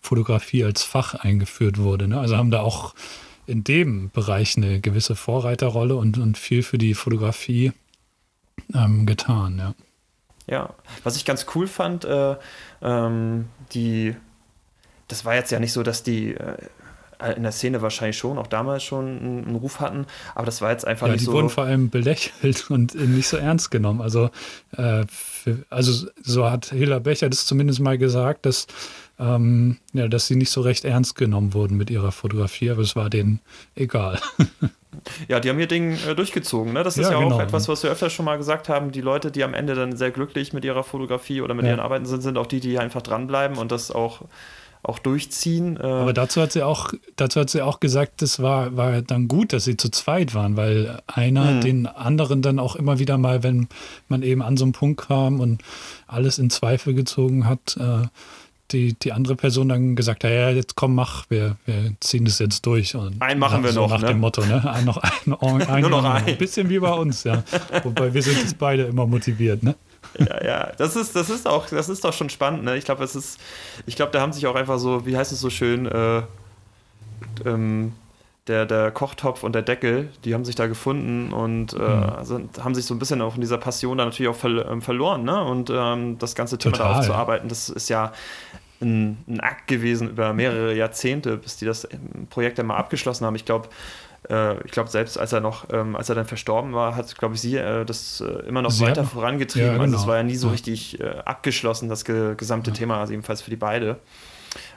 Fotografie 0.00 0.64
als 0.64 0.82
Fach 0.82 1.14
eingeführt 1.14 1.78
wurde. 1.78 2.08
Ne? 2.08 2.18
Also 2.18 2.36
haben 2.36 2.50
da 2.50 2.60
auch 2.60 2.94
in 3.46 3.64
dem 3.64 4.10
Bereich 4.10 4.56
eine 4.56 4.80
gewisse 4.80 5.16
Vorreiterrolle 5.16 5.96
und, 5.96 6.18
und 6.18 6.38
viel 6.38 6.62
für 6.62 6.78
die 6.78 6.94
Fotografie 6.94 7.72
ähm, 8.74 9.06
getan, 9.06 9.58
ja. 9.58 9.74
Ja, 10.46 10.74
was 11.04 11.14
ich 11.14 11.24
ganz 11.24 11.46
cool 11.54 11.68
fand, 11.68 12.04
äh, 12.04 12.34
ähm, 12.82 13.48
die 13.72 14.16
das 15.10 15.24
war 15.24 15.34
jetzt 15.34 15.50
ja 15.50 15.58
nicht 15.58 15.72
so, 15.72 15.82
dass 15.82 16.02
die 16.02 16.34
äh, 16.34 16.56
in 17.36 17.42
der 17.42 17.52
Szene 17.52 17.82
wahrscheinlich 17.82 18.16
schon, 18.16 18.38
auch 18.38 18.46
damals 18.46 18.82
schon 18.82 19.06
einen, 19.06 19.44
einen 19.46 19.56
Ruf 19.56 19.80
hatten, 19.80 20.06
aber 20.34 20.46
das 20.46 20.62
war 20.62 20.70
jetzt 20.70 20.86
einfach 20.86 21.06
ja, 21.06 21.12
nicht 21.12 21.22
die 21.22 21.26
so. 21.26 21.32
Die 21.32 21.36
wurden 21.36 21.50
vor 21.50 21.64
allem 21.64 21.90
belächelt 21.90 22.66
und 22.70 22.94
nicht 22.94 23.28
so 23.28 23.36
ernst 23.36 23.70
genommen. 23.70 24.00
Also, 24.00 24.30
äh, 24.76 25.04
für, 25.08 25.64
also 25.70 26.08
so 26.22 26.50
hat 26.50 26.66
Hilla 26.66 26.98
Becher 26.98 27.28
das 27.28 27.46
zumindest 27.46 27.80
mal 27.80 27.98
gesagt, 27.98 28.46
dass, 28.46 28.66
ähm, 29.18 29.78
ja, 29.92 30.08
dass 30.08 30.26
sie 30.26 30.36
nicht 30.36 30.50
so 30.50 30.60
recht 30.62 30.84
ernst 30.84 31.14
genommen 31.14 31.52
wurden 31.54 31.76
mit 31.76 31.90
ihrer 31.90 32.12
Fotografie, 32.12 32.70
aber 32.70 32.82
es 32.82 32.96
war 32.96 33.10
denen 33.10 33.40
egal. 33.74 34.20
Ja, 35.28 35.38
die 35.38 35.48
haben 35.48 35.60
ihr 35.60 35.68
Ding 35.68 35.96
äh, 36.08 36.16
durchgezogen. 36.16 36.72
Ne? 36.72 36.82
Das 36.82 36.98
ist 36.98 37.06
ja, 37.06 37.12
ja 37.12 37.18
genau. 37.20 37.36
auch 37.36 37.40
etwas, 37.40 37.68
was 37.68 37.82
wir 37.84 37.90
öfter 37.90 38.10
schon 38.10 38.24
mal 38.24 38.36
gesagt 38.36 38.68
haben. 38.68 38.90
Die 38.90 39.00
Leute, 39.00 39.30
die 39.30 39.44
am 39.44 39.54
Ende 39.54 39.76
dann 39.76 39.96
sehr 39.96 40.10
glücklich 40.10 40.52
mit 40.52 40.64
ihrer 40.64 40.82
Fotografie 40.82 41.42
oder 41.42 41.54
mit 41.54 41.64
ja. 41.64 41.70
ihren 41.70 41.80
Arbeiten 41.80 42.06
sind, 42.06 42.22
sind 42.22 42.36
auch 42.36 42.46
die, 42.46 42.58
die 42.58 42.76
einfach 42.78 43.00
dranbleiben 43.00 43.56
und 43.56 43.70
das 43.70 43.92
auch 43.92 44.22
auch 44.82 44.98
durchziehen. 44.98 45.76
Äh. 45.76 45.82
Aber 45.82 46.12
dazu 46.12 46.40
hat 46.40 46.52
sie 46.52 46.62
auch, 46.62 46.92
dazu 47.16 47.40
hat 47.40 47.50
sie 47.50 47.62
auch 47.62 47.80
gesagt, 47.80 48.22
das 48.22 48.40
war, 48.40 48.76
war 48.76 49.02
dann 49.02 49.28
gut, 49.28 49.52
dass 49.52 49.64
sie 49.64 49.76
zu 49.76 49.90
zweit 49.90 50.34
waren, 50.34 50.56
weil 50.56 51.00
einer 51.06 51.52
mhm. 51.52 51.60
den 51.60 51.86
anderen 51.86 52.42
dann 52.42 52.58
auch 52.58 52.76
immer 52.76 52.98
wieder 52.98 53.18
mal, 53.18 53.42
wenn 53.42 53.68
man 54.08 54.22
eben 54.22 54.42
an 54.42 54.56
so 54.56 54.64
einen 54.64 54.72
Punkt 54.72 55.08
kam 55.08 55.40
und 55.40 55.62
alles 56.06 56.38
in 56.38 56.50
Zweifel 56.50 56.94
gezogen 56.94 57.46
hat, 57.46 57.76
äh, 57.76 58.06
die, 58.72 58.94
die 58.94 59.12
andere 59.12 59.36
Person 59.36 59.68
dann 59.68 59.96
gesagt 59.96 60.24
hat, 60.24 60.30
ja, 60.30 60.50
jetzt 60.50 60.76
komm, 60.76 60.94
mach, 60.94 61.28
wir, 61.28 61.56
wir 61.66 61.92
ziehen 62.00 62.24
das 62.24 62.38
jetzt 62.38 62.64
durch. 62.66 62.94
Und 62.94 63.20
einen 63.20 63.40
machen 63.40 63.64
wir 63.64 63.72
so 63.72 63.82
noch. 63.82 63.90
Nach 63.90 64.00
ne? 64.00 64.06
dem 64.08 64.20
Motto, 64.20 64.44
ne? 64.44 64.70
Ein, 64.70 64.84
noch 64.84 64.96
ein, 64.98 65.62
ein, 65.68 65.80
Nur 65.80 65.90
noch 65.90 66.04
ein. 66.04 66.24
ein. 66.24 66.38
Bisschen 66.38 66.68
wie 66.68 66.78
bei 66.78 66.92
uns, 66.92 67.24
ja. 67.24 67.42
Wobei 67.82 68.14
wir 68.14 68.22
sind 68.22 68.38
jetzt 68.38 68.58
beide 68.58 68.84
immer 68.84 69.06
motiviert, 69.06 69.62
ne? 69.62 69.74
Ja, 70.18 70.44
ja, 70.44 70.72
das 70.76 70.96
ist, 70.96 71.14
das 71.14 71.30
ist 71.30 71.46
auch, 71.46 71.66
das 71.66 71.88
ist 71.88 72.04
doch 72.04 72.12
schon 72.12 72.30
spannend, 72.30 72.64
ne? 72.64 72.76
Ich 72.76 72.84
glaube, 72.84 73.04
es 73.04 73.14
ist, 73.14 73.40
ich 73.86 73.96
glaube, 73.96 74.12
da 74.12 74.20
haben 74.20 74.32
sich 74.32 74.46
auch 74.46 74.54
einfach 74.54 74.78
so, 74.78 75.06
wie 75.06 75.16
heißt 75.16 75.32
es 75.32 75.40
so 75.40 75.50
schön, 75.50 75.86
äh, 75.86 76.22
ähm, 77.44 77.92
der, 78.46 78.66
der 78.66 78.90
Kochtopf 78.90 79.44
und 79.44 79.54
der 79.54 79.62
Deckel, 79.62 80.08
die 80.24 80.34
haben 80.34 80.44
sich 80.44 80.56
da 80.56 80.66
gefunden 80.66 81.32
und 81.32 81.72
äh, 81.74 82.24
sind, 82.24 82.62
haben 82.62 82.74
sich 82.74 82.84
so 82.84 82.94
ein 82.94 82.98
bisschen 82.98 83.20
auch 83.22 83.36
in 83.36 83.40
dieser 83.40 83.58
Passion 83.58 83.98
da 83.98 84.04
natürlich 84.04 84.28
auch 84.28 84.36
ver 84.36 84.68
ähm, 84.68 84.82
verloren, 84.82 85.24
ne? 85.24 85.42
Und 85.44 85.70
ähm, 85.72 86.18
das 86.18 86.34
ganze 86.34 86.58
Thema 86.58 86.76
Total. 86.76 86.92
da 86.92 86.98
aufzuarbeiten, 86.98 87.48
das 87.48 87.68
ist 87.68 87.88
ja 87.88 88.12
ein, 88.80 89.18
ein, 89.28 89.40
Akt 89.40 89.68
gewesen 89.68 90.10
über 90.10 90.32
mehrere 90.32 90.74
Jahrzehnte, 90.74 91.36
bis 91.36 91.58
die 91.58 91.66
das 91.66 91.86
Projekt 92.30 92.58
dann 92.58 92.66
mal 92.66 92.76
abgeschlossen 92.76 93.26
haben. 93.26 93.36
Ich 93.36 93.44
glaube, 93.44 93.68
äh, 94.28 94.60
ich 94.64 94.72
glaube, 94.72 94.90
selbst 94.90 95.18
als 95.18 95.32
er 95.32 95.40
noch, 95.40 95.66
ähm, 95.72 95.96
als 95.96 96.08
er 96.08 96.14
dann 96.14 96.26
verstorben 96.26 96.72
war, 96.74 96.96
hat, 96.96 97.16
glaube 97.16 97.34
ich, 97.34 97.40
sie 97.40 97.56
äh, 97.56 97.84
das 97.84 98.20
äh, 98.20 98.46
immer 98.48 98.62
noch 98.62 98.70
Sie 98.70 98.84
weiter 98.84 99.02
hat- 99.02 99.10
vorangetrieben. 99.10 99.66
ja, 99.66 99.72
genau. 99.72 99.84
Also 99.84 99.96
es 99.96 100.06
war 100.06 100.16
ja 100.16 100.22
nie 100.22 100.36
so 100.36 100.48
Ja. 100.48 100.52
richtig 100.52 101.00
äh, 101.00 101.08
abgeschlossen, 101.24 101.88
das 101.88 102.04
ge 102.04 102.34
gesamte 102.36 102.72
Thema, 102.72 102.98
also 103.00 103.12
ebenfalls 103.12 103.42
für 103.42 103.50
die 103.50 103.56
beide. 103.56 103.96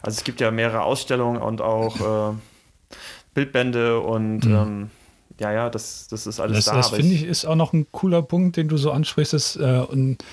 Also 0.02 0.18
es 0.18 0.24
gibt 0.24 0.40
ja 0.40 0.52
mehrere 0.52 0.84
Ausstellungen 0.84 1.42
und 1.42 1.62
auch 1.62 2.32
äh, 2.32 2.36
Bildbände 3.34 4.00
und 4.00 4.46
ähm, 4.46 4.90
ja, 5.40 5.52
ja, 5.52 5.70
das, 5.72 6.08
das 6.10 6.28
ist 6.28 6.40
alles 6.40 6.52
Mhm. 6.52 6.56
Das, 6.58 6.66
da. 6.66 6.76
das 6.76 6.90
finde 6.92 7.16
ich 7.16 7.24
ist 7.24 7.46
auch 7.46 7.56
noch 7.56 7.74
ein 7.74 7.88
cooler 7.92 8.22
Punkt, 8.22 8.56
den 8.58 8.68
du 8.68 8.78
so 8.78 8.92
ansprichst. 8.92 9.34
Ist, 9.34 9.56
äh, 9.56 9.80
und 9.80 10.24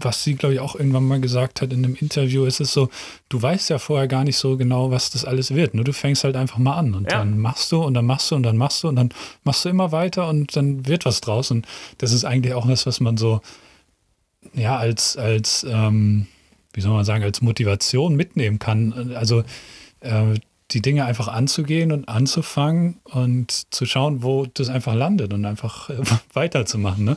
was 0.00 0.22
sie, 0.24 0.34
glaube 0.34 0.54
ich, 0.54 0.60
auch 0.60 0.74
irgendwann 0.74 1.04
mal 1.06 1.20
gesagt 1.20 1.62
hat 1.62 1.72
in 1.72 1.84
einem 1.84 1.94
Interview, 1.94 2.44
ist 2.44 2.60
es 2.60 2.72
so, 2.72 2.88
du 3.28 3.40
weißt 3.40 3.70
ja 3.70 3.78
vorher 3.78 4.08
gar 4.08 4.24
nicht 4.24 4.36
so 4.36 4.56
genau, 4.56 4.90
was 4.90 5.10
das 5.10 5.24
alles 5.24 5.54
wird. 5.54 5.74
Nur 5.74 5.84
du 5.84 5.92
fängst 5.92 6.24
halt 6.24 6.36
einfach 6.36 6.58
mal 6.58 6.74
an 6.76 6.94
und 6.94 7.10
Ja. 7.10 7.18
dann 7.18 7.38
machst 7.38 7.70
du 7.72 7.82
und 7.82 7.94
dann 7.94 8.06
machst 8.06 8.30
du 8.30 8.36
und 8.36 8.42
dann 8.42 8.56
machst 8.56 8.82
du 8.82 8.88
und 8.88 8.96
dann 8.96 9.10
machst 9.44 9.64
du 9.64 9.68
immer 9.68 9.92
weiter 9.92 10.28
und 10.28 10.56
dann 10.56 10.86
wird 10.86 11.04
was 11.04 11.20
draus. 11.20 11.50
Und 11.50 11.66
das 11.98 12.12
ist 12.12 12.24
eigentlich 12.24 12.54
auch 12.54 12.66
was, 12.68 12.86
was 12.86 13.00
man 13.00 13.16
so, 13.16 13.40
ja, 14.54 14.76
als, 14.76 15.16
als, 15.16 15.64
ähm, 15.68 16.26
wie 16.72 16.80
soll 16.80 16.92
man 16.92 17.04
sagen, 17.04 17.24
als 17.24 17.40
Motivation 17.40 18.14
mitnehmen 18.16 18.58
kann. 18.58 19.14
Also 19.14 19.44
äh, 20.00 20.34
die 20.70 20.82
Dinge 20.82 21.04
einfach 21.04 21.28
anzugehen 21.28 21.92
und 21.92 22.08
anzufangen 22.08 22.98
und 23.04 23.72
zu 23.72 23.86
schauen, 23.86 24.22
wo 24.22 24.46
das 24.46 24.70
einfach 24.70 24.94
landet 24.94 25.32
und 25.32 25.44
einfach 25.44 25.90
äh, 25.90 25.98
weiterzumachen. 26.32 27.04
Ne? 27.04 27.16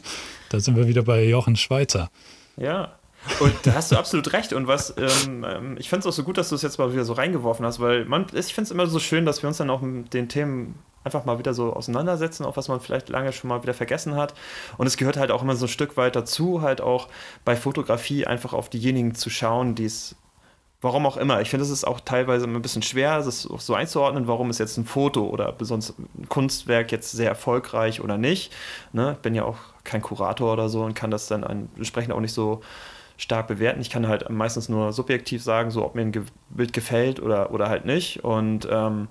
Da 0.50 0.60
sind 0.60 0.76
wir 0.76 0.88
wieder 0.88 1.04
bei 1.04 1.24
Jochen 1.26 1.56
Schweizer. 1.56 2.10
Ja. 2.58 2.98
Und 3.40 3.54
da 3.64 3.74
hast 3.74 3.92
du 3.92 3.98
absolut 3.98 4.32
recht. 4.34 4.54
Und 4.54 4.68
was, 4.68 4.94
ähm, 4.98 5.46
ähm, 5.48 5.76
ich 5.80 5.90
finde 5.90 6.02
es 6.02 6.06
auch 6.08 6.16
so 6.16 6.24
gut, 6.24 6.38
dass 6.38 6.50
du 6.50 6.56
es 6.56 6.62
jetzt 6.62 6.78
mal 6.78 6.92
wieder 6.94 7.04
so 7.04 7.14
reingeworfen 7.14 7.66
hast, 7.66 7.80
weil 7.80 8.06
man, 8.06 8.28
ich 8.34 8.54
finde 8.54 8.64
es 8.64 8.72
immer 8.72 8.88
so 8.88 9.00
schön, 9.00 9.26
dass 9.26 9.42
wir 9.42 9.48
uns 9.48 9.58
dann 9.58 9.70
auch 9.70 9.82
mit 9.82 10.14
den 10.14 10.30
Themen 10.30 10.76
einfach 11.04 11.26
mal 11.26 11.40
wieder 11.40 11.54
so 11.54 11.74
auseinandersetzen, 11.74 12.46
auch 12.46 12.58
was 12.58 12.68
man 12.68 12.80
vielleicht 12.80 13.10
lange 13.10 13.32
schon 13.32 13.48
mal 13.50 13.64
wieder 13.64 13.74
vergessen 13.74 14.16
hat. 14.16 14.34
Und 14.78 14.88
es 14.88 14.98
gehört 14.98 15.18
halt 15.18 15.32
auch 15.32 15.42
immer 15.42 15.56
so 15.56 15.66
ein 15.66 15.70
Stück 15.70 15.98
weit 15.98 16.16
dazu, 16.16 16.62
halt 16.62 16.82
auch 16.82 17.08
bei 17.46 17.56
Fotografie 17.56 18.26
einfach 18.26 18.54
auf 18.54 18.70
diejenigen 18.70 19.16
zu 19.16 19.30
schauen, 19.30 19.76
die 19.76 19.86
es 19.86 20.16
Warum 20.80 21.08
auch 21.08 21.18
immer. 21.18 21.42
Ich 21.42 21.50
finde, 21.50 21.66
es 21.66 21.72
ist 21.72 21.88
auch 21.88 22.00
teilweise 22.00 22.46
immer 22.46 22.60
ein 22.60 22.62
bisschen 22.62 22.84
schwer, 22.84 23.18
das 23.18 23.50
auch 23.50 23.60
so 23.60 23.74
einzuordnen, 23.74 24.28
warum 24.28 24.52
ist 24.52 24.60
jetzt 24.60 24.78
ein 24.78 24.86
Foto 24.86 25.26
oder 25.28 25.52
besonders 25.52 25.96
ein 25.98 26.30
Kunstwerk 26.30 26.92
jetzt 26.92 27.12
sehr 27.12 27.30
erfolgreich 27.30 28.00
oder 28.00 28.20
nicht. 28.20 28.54
Ne? 28.94 29.14
Ich 29.14 29.22
bin 29.24 29.34
ja 29.34 29.44
auch 29.44 29.58
kein 29.88 30.02
Kurator 30.02 30.54
oder 30.54 30.70
so 30.70 30.84
und 30.84 30.94
kann 30.94 31.12
das 31.12 31.28
dann 31.28 31.44
entsprechend 31.76 32.14
auch 32.14 32.20
nicht 32.20 32.34
so 32.34 32.62
stark 33.18 33.48
bewerten. 33.48 33.82
Ich 33.82 33.90
kann 33.90 34.08
halt 34.08 34.30
meistens 34.30 34.70
nur 34.70 34.94
subjektiv 34.94 35.42
sagen, 35.42 35.72
so 35.72 35.84
ob 35.84 35.96
mir 35.96 36.02
ein 36.02 36.12
Ge 36.12 36.24
Bild 36.50 36.74
gefällt 36.74 37.20
oder, 37.20 37.52
oder 37.52 37.68
halt 37.70 37.86
nicht. 37.86 38.24
Und 38.24 38.68
ähm, 38.70 39.08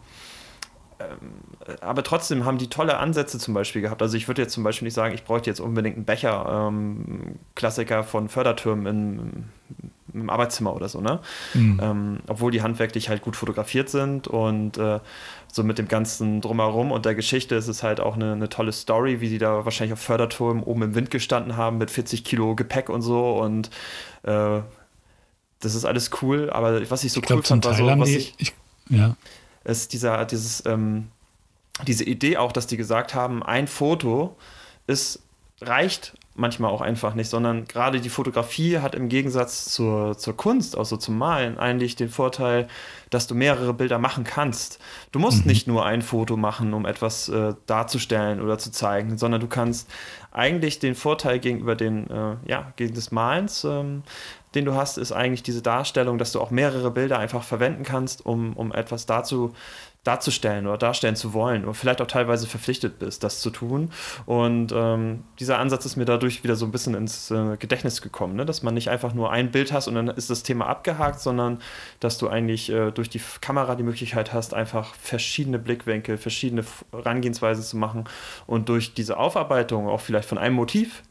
ähm, 0.99 1.77
aber 1.81 2.03
trotzdem 2.03 2.45
haben 2.45 2.59
die 2.59 2.69
tolle 2.69 2.99
Ansätze 2.99 3.39
zum 3.39 3.53
Beispiel 3.53 3.83
gehabt. 3.83 4.01
Also 4.01 4.17
ich 4.17 4.29
würde 4.29 4.43
jetzt 4.43 4.55
zum 4.55 4.65
Beispiel 4.65 4.87
nicht 4.87 4.95
sagen, 4.95 5.15
ich 5.15 5.25
bräuchte 5.25 5.51
jetzt 5.51 5.61
unbedingt 5.61 5.97
einen 5.97 6.05
Becher, 6.05 6.69
ähm, 6.69 7.39
Klassiker 7.55 8.05
von 8.05 8.29
Fördertürmen 8.29 8.87
im, 8.87 9.91
im 10.21 10.31
Arbeitszimmer 10.31 10.75
oder 10.75 10.89
so, 10.89 11.01
ne? 11.01 11.21
Mhm. 11.55 11.81
Ähm, 11.83 12.19
obwohl 12.27 12.51
die 12.51 12.63
handwerklich 12.63 13.09
halt 13.09 13.23
gut 13.23 13.37
fotografiert 13.37 13.89
sind 13.89 14.29
und 14.29 14.79
äh, 14.79 15.01
so 15.53 15.63
mit 15.63 15.79
dem 15.79 15.89
ganzen 15.89 16.41
Drumherum 16.41 16.93
und 16.93 17.05
der 17.05 17.15
Geschichte 17.15 17.55
ist 17.55 17.69
es 17.69 17.83
halt 17.83 18.01
auch 18.01 18.17
eine, 18.17 18.33
eine 18.33 18.49
tolle 18.49 18.73
Story, 18.73 19.21
wie 19.21 19.29
die 19.29 19.39
da 19.39 19.65
wahrscheinlich 19.65 19.93
auf 19.93 20.01
Förderturm 20.01 20.63
oben 20.63 20.83
im 20.83 20.95
Wind 20.95 21.11
gestanden 21.11 21.57
haben 21.57 21.79
mit 21.79 21.91
40 21.91 22.25
Kilo 22.25 22.55
Gepäck 22.55 22.89
und 22.89 23.03
so 23.03 23.39
und 23.41 23.71
äh, 24.23 24.61
das 25.61 25.75
ist 25.75 25.85
alles 25.85 26.11
cool, 26.23 26.51
aber 26.51 26.91
was 26.91 27.05
ich 27.05 27.13
so 27.13 27.21
Ich 27.21 27.25
cool 27.25 27.29
glaube, 27.29 27.43
zum 27.45 27.63
fand, 27.63 27.81
war 27.81 27.97
so, 27.97 28.01
was 28.01 28.09
die, 28.09 28.17
ich, 28.17 28.35
ich, 28.39 28.53
ja, 28.91 29.17
ist 29.65 29.93
dieser, 29.93 30.25
dieses, 30.25 30.65
ähm, 30.67 31.09
diese 31.87 32.05
Idee 32.05 32.37
auch, 32.37 32.53
dass 32.53 32.67
die 32.67 32.77
gesagt 32.77 33.15
haben, 33.15 33.43
ein 33.43 33.67
Foto 33.67 34.37
ist, 34.87 35.23
reicht 35.61 36.15
manchmal 36.37 36.71
auch 36.71 36.81
einfach 36.81 37.15
nicht, 37.15 37.29
sondern 37.29 37.65
gerade 37.65 38.01
die 38.01 38.09
Fotografie 38.09 38.79
hat 38.79 38.95
im 38.95 39.09
Gegensatz 39.09 39.67
zur, 39.67 40.17
zur 40.17 40.37
Kunst, 40.37 40.77
also 40.77 40.97
zum 40.97 41.19
Malen, 41.19 41.59
eigentlich 41.59 41.97
den 41.97 42.09
Vorteil, 42.09 42.69
dass 43.11 43.27
du 43.27 43.35
mehrere 43.35 43.73
Bilder 43.75 43.99
machen 43.99 44.25
kannst. 44.25 44.79
Du 45.13 45.19
musst 45.19 45.47
nicht 45.47 45.67
nur 45.67 45.87
ein 45.87 46.03
Foto 46.03 46.37
machen, 46.37 46.75
um 46.75 46.87
etwas 46.87 47.29
äh, 47.29 47.55
darzustellen 47.67 48.41
oder 48.41 48.59
zu 48.59 48.71
zeigen, 48.71 49.19
sondern 49.19 49.41
du 49.41 49.47
kannst 49.47 49.89
eigentlich 50.33 50.79
den 50.79 50.95
Vorteil 50.95 51.39
gegenüber 51.39 51.75
den, 51.77 52.11
äh, 52.11 52.37
ja, 52.47 52.73
gegen 52.77 52.95
des 52.95 53.11
Malens, 53.11 53.65
ähm, 53.65 54.03
den 54.55 54.65
du 54.65 54.75
hast, 54.75 54.99
ist 54.99 55.13
eigentlich 55.13 55.43
diese 55.43 55.63
Darstellung, 55.63 56.19
dass 56.19 56.33
du 56.33 56.41
auch 56.41 56.51
mehrere 56.51 56.91
Bilder 56.91 57.19
einfach 57.19 57.43
verwenden 57.43 57.85
kannst, 57.85 58.25
um, 58.25 58.55
um 58.55 58.73
etwas 58.73 59.07
dazu 59.07 59.55
darzustellen 60.07 60.67
oder 60.67 60.79
darstellen 60.79 61.17
zu 61.17 61.33
wollen 61.33 61.65
oder 61.65 61.75
vielleicht 61.75 62.01
auch 62.01 62.07
teilweise 62.07 62.47
verpflichtet 62.47 62.99
bist, 62.99 63.25
das 63.25 63.41
zu 63.41 63.51
tun. 63.51 63.91
Und 64.25 64.73
ähm, 64.75 65.25
dieser 65.41 65.59
Ansatz 65.59 65.85
ist 65.85 65.97
mir 65.97 66.05
dadurch 66.05 66.45
wieder 66.45 66.55
so 66.55 66.65
ein 66.65 66.73
bisschen 66.73 66.95
ins 66.95 67.31
äh, 67.31 67.57
Gedächtnis 67.59 68.03
gekommen, 68.03 68.37
ne? 68.37 68.47
dass 68.47 68.63
man 68.63 68.75
nicht 68.75 68.89
einfach 68.89 69.15
nur 69.15 69.33
ein 69.33 69.51
Bild 69.51 69.73
hast 69.73 69.89
und 69.89 69.95
dann 69.95 70.09
ist 70.09 70.31
das 70.31 70.43
Thema 70.43 70.67
abgehakt, 70.67 71.21
sondern 71.21 71.59
dass 72.01 72.19
du 72.19 72.29
eigentlich 72.29 72.71
äh, 72.71 72.93
durch 72.93 73.11
die 73.11 73.21
Kamera 73.41 73.75
die 73.75 73.83
Möglichkeit 73.83 74.33
hast, 74.33 74.55
einfach 74.55 74.95
verschiedene 74.95 75.59
Blickwinkel, 75.59 76.19
verschiedene 76.19 76.65
Herangehensweisen 76.93 77.65
zu 77.65 77.77
machen 77.77 78.05
und 78.47 78.69
durch 78.69 78.95
diese 78.95 79.17
Aufarbeitung 79.17 79.89
auch 79.89 80.01
vielleicht 80.01 80.29
von 80.29 80.39
einem 80.39 80.55
Motiv, 80.55 81.03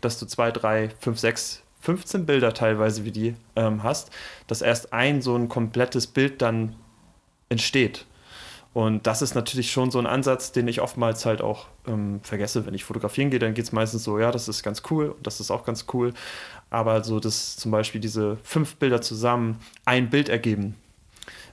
dass 0.00 0.18
du 0.18 0.26
zwei, 0.26 0.50
drei, 0.50 0.90
fünf, 1.00 1.18
sechs 1.18 1.62
15 1.80 2.24
Bilder 2.24 2.54
teilweise 2.54 3.04
wie 3.04 3.10
die 3.10 3.34
ähm, 3.56 3.82
hast, 3.82 4.10
dass 4.46 4.62
erst 4.62 4.92
ein 4.92 5.20
so 5.20 5.36
ein 5.36 5.48
komplettes 5.48 6.06
Bild 6.06 6.40
dann 6.40 6.76
entsteht. 7.50 8.06
Und 8.74 9.06
das 9.06 9.22
ist 9.22 9.34
natürlich 9.36 9.70
schon 9.70 9.90
so 9.92 9.98
ein 10.00 10.06
Ansatz, 10.06 10.50
den 10.52 10.66
ich 10.68 10.80
oftmals 10.80 11.24
halt 11.26 11.40
auch 11.40 11.66
ähm, 11.86 12.18
vergesse. 12.22 12.66
Wenn 12.66 12.74
ich 12.74 12.84
fotografieren 12.84 13.30
gehe, 13.30 13.38
dann 13.38 13.54
geht 13.54 13.64
es 13.64 13.72
meistens 13.72 14.02
so, 14.04 14.18
ja, 14.18 14.30
das 14.32 14.48
ist 14.48 14.62
ganz 14.64 14.82
cool 14.90 15.10
und 15.10 15.26
das 15.26 15.38
ist 15.40 15.50
auch 15.52 15.64
ganz 15.64 15.86
cool. 15.92 16.12
Aber 16.70 17.04
so, 17.04 17.20
dass 17.20 17.56
zum 17.56 17.70
Beispiel 17.70 18.00
diese 18.00 18.36
fünf 18.42 18.74
Bilder 18.76 19.00
zusammen 19.00 19.60
ein 19.84 20.10
Bild 20.10 20.28
ergeben, 20.28 20.74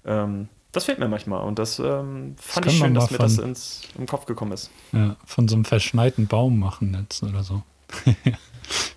ähm, 0.03 0.47
das 0.71 0.85
fehlt 0.85 0.97
mir 0.99 1.07
manchmal. 1.09 1.43
Und 1.43 1.59
das 1.59 1.77
ähm, 1.79 2.35
fand 2.39 2.65
Das 2.65 2.73
ich 2.73 2.79
schön, 2.79 2.93
dass 2.95 3.11
mal 3.11 3.17
mir 3.17 3.23
das 3.23 3.35
von- 3.35 3.43
ins, 3.43 3.81
im 3.99 4.07
Kopf 4.07 4.25
gekommen 4.25 4.53
ist. 4.53 4.71
ja, 4.91 5.15
von 5.25 5.47
so 5.47 5.55
einem 5.55 5.65
verschneiten 5.65 6.25
Baum 6.27 6.57
machen 6.59 6.97
jetzt 6.99 7.21
oder 7.23 7.43
so. 7.43 7.61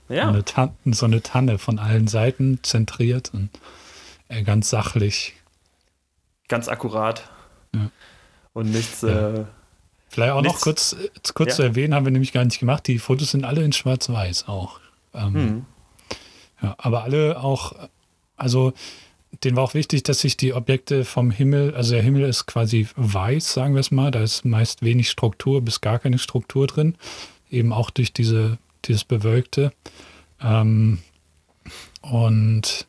Ja, 0.08 0.28
Eine 0.28 0.44
Tan 0.44 0.72
so 0.84 1.06
eine 1.06 1.22
Tanne 1.22 1.58
von 1.58 1.78
allen 1.80 2.06
Seiten 2.06 2.60
zentriert 2.62 3.32
und 3.34 3.48
äh, 4.28 4.42
ganz 4.44 4.70
sachlich. 4.70 5.34
ganz 6.48 6.68
akkurat. 6.68 7.28
Ja. 7.74 7.90
Und 8.54 8.70
nichts. 8.72 9.02
Ja. 9.02 9.34
Äh, 9.34 9.44
Vielleicht 10.08 10.32
auch 10.32 10.36
noch 10.42 10.52
Nichts- 10.52 10.62
kurz, 10.62 10.92
äh, 10.92 11.08
kurz 11.34 11.50
Ja. 11.50 11.56
zu 11.56 11.62
erwähnen, 11.64 11.92
haben 11.92 12.04
wir 12.06 12.12
nämlich 12.12 12.32
gar 12.32 12.44
nicht 12.44 12.60
gemacht. 12.60 12.86
Die 12.86 12.98
Fotos 13.00 13.32
sind 13.32 13.44
alle 13.44 13.62
in 13.64 13.72
Schwarz-Weiß 13.72 14.46
auch. 14.48 14.78
Ähm, 15.12 15.34
hm. 15.34 15.64
Ja, 16.62 16.74
aber 16.78 17.02
alle 17.02 17.42
auch, 17.42 17.74
also 18.36 18.72
denen 19.42 19.56
war 19.56 19.64
auch 19.64 19.74
wichtig, 19.74 20.04
dass 20.04 20.20
sich 20.20 20.36
die 20.36 20.54
Objekte 20.54 21.04
vom 21.04 21.32
Himmel, 21.32 21.74
also 21.74 21.94
der 21.94 22.02
Himmel 22.02 22.22
ist 22.22 22.46
quasi 22.46 22.86
weiß, 22.94 23.52
sagen 23.54 23.74
wir 23.74 23.80
es 23.80 23.90
mal, 23.90 24.12
da 24.12 24.22
ist 24.22 24.44
meist 24.44 24.82
wenig 24.82 25.10
Struktur 25.10 25.60
bis 25.62 25.80
gar 25.80 25.98
keine 25.98 26.18
Struktur 26.18 26.68
drin, 26.68 26.94
eben 27.50 27.72
auch 27.72 27.90
durch 27.90 28.12
diese, 28.12 28.58
dieses 28.84 29.02
Bewölkte. 29.04 29.72
Ähm, 30.40 30.98
und 32.02 32.86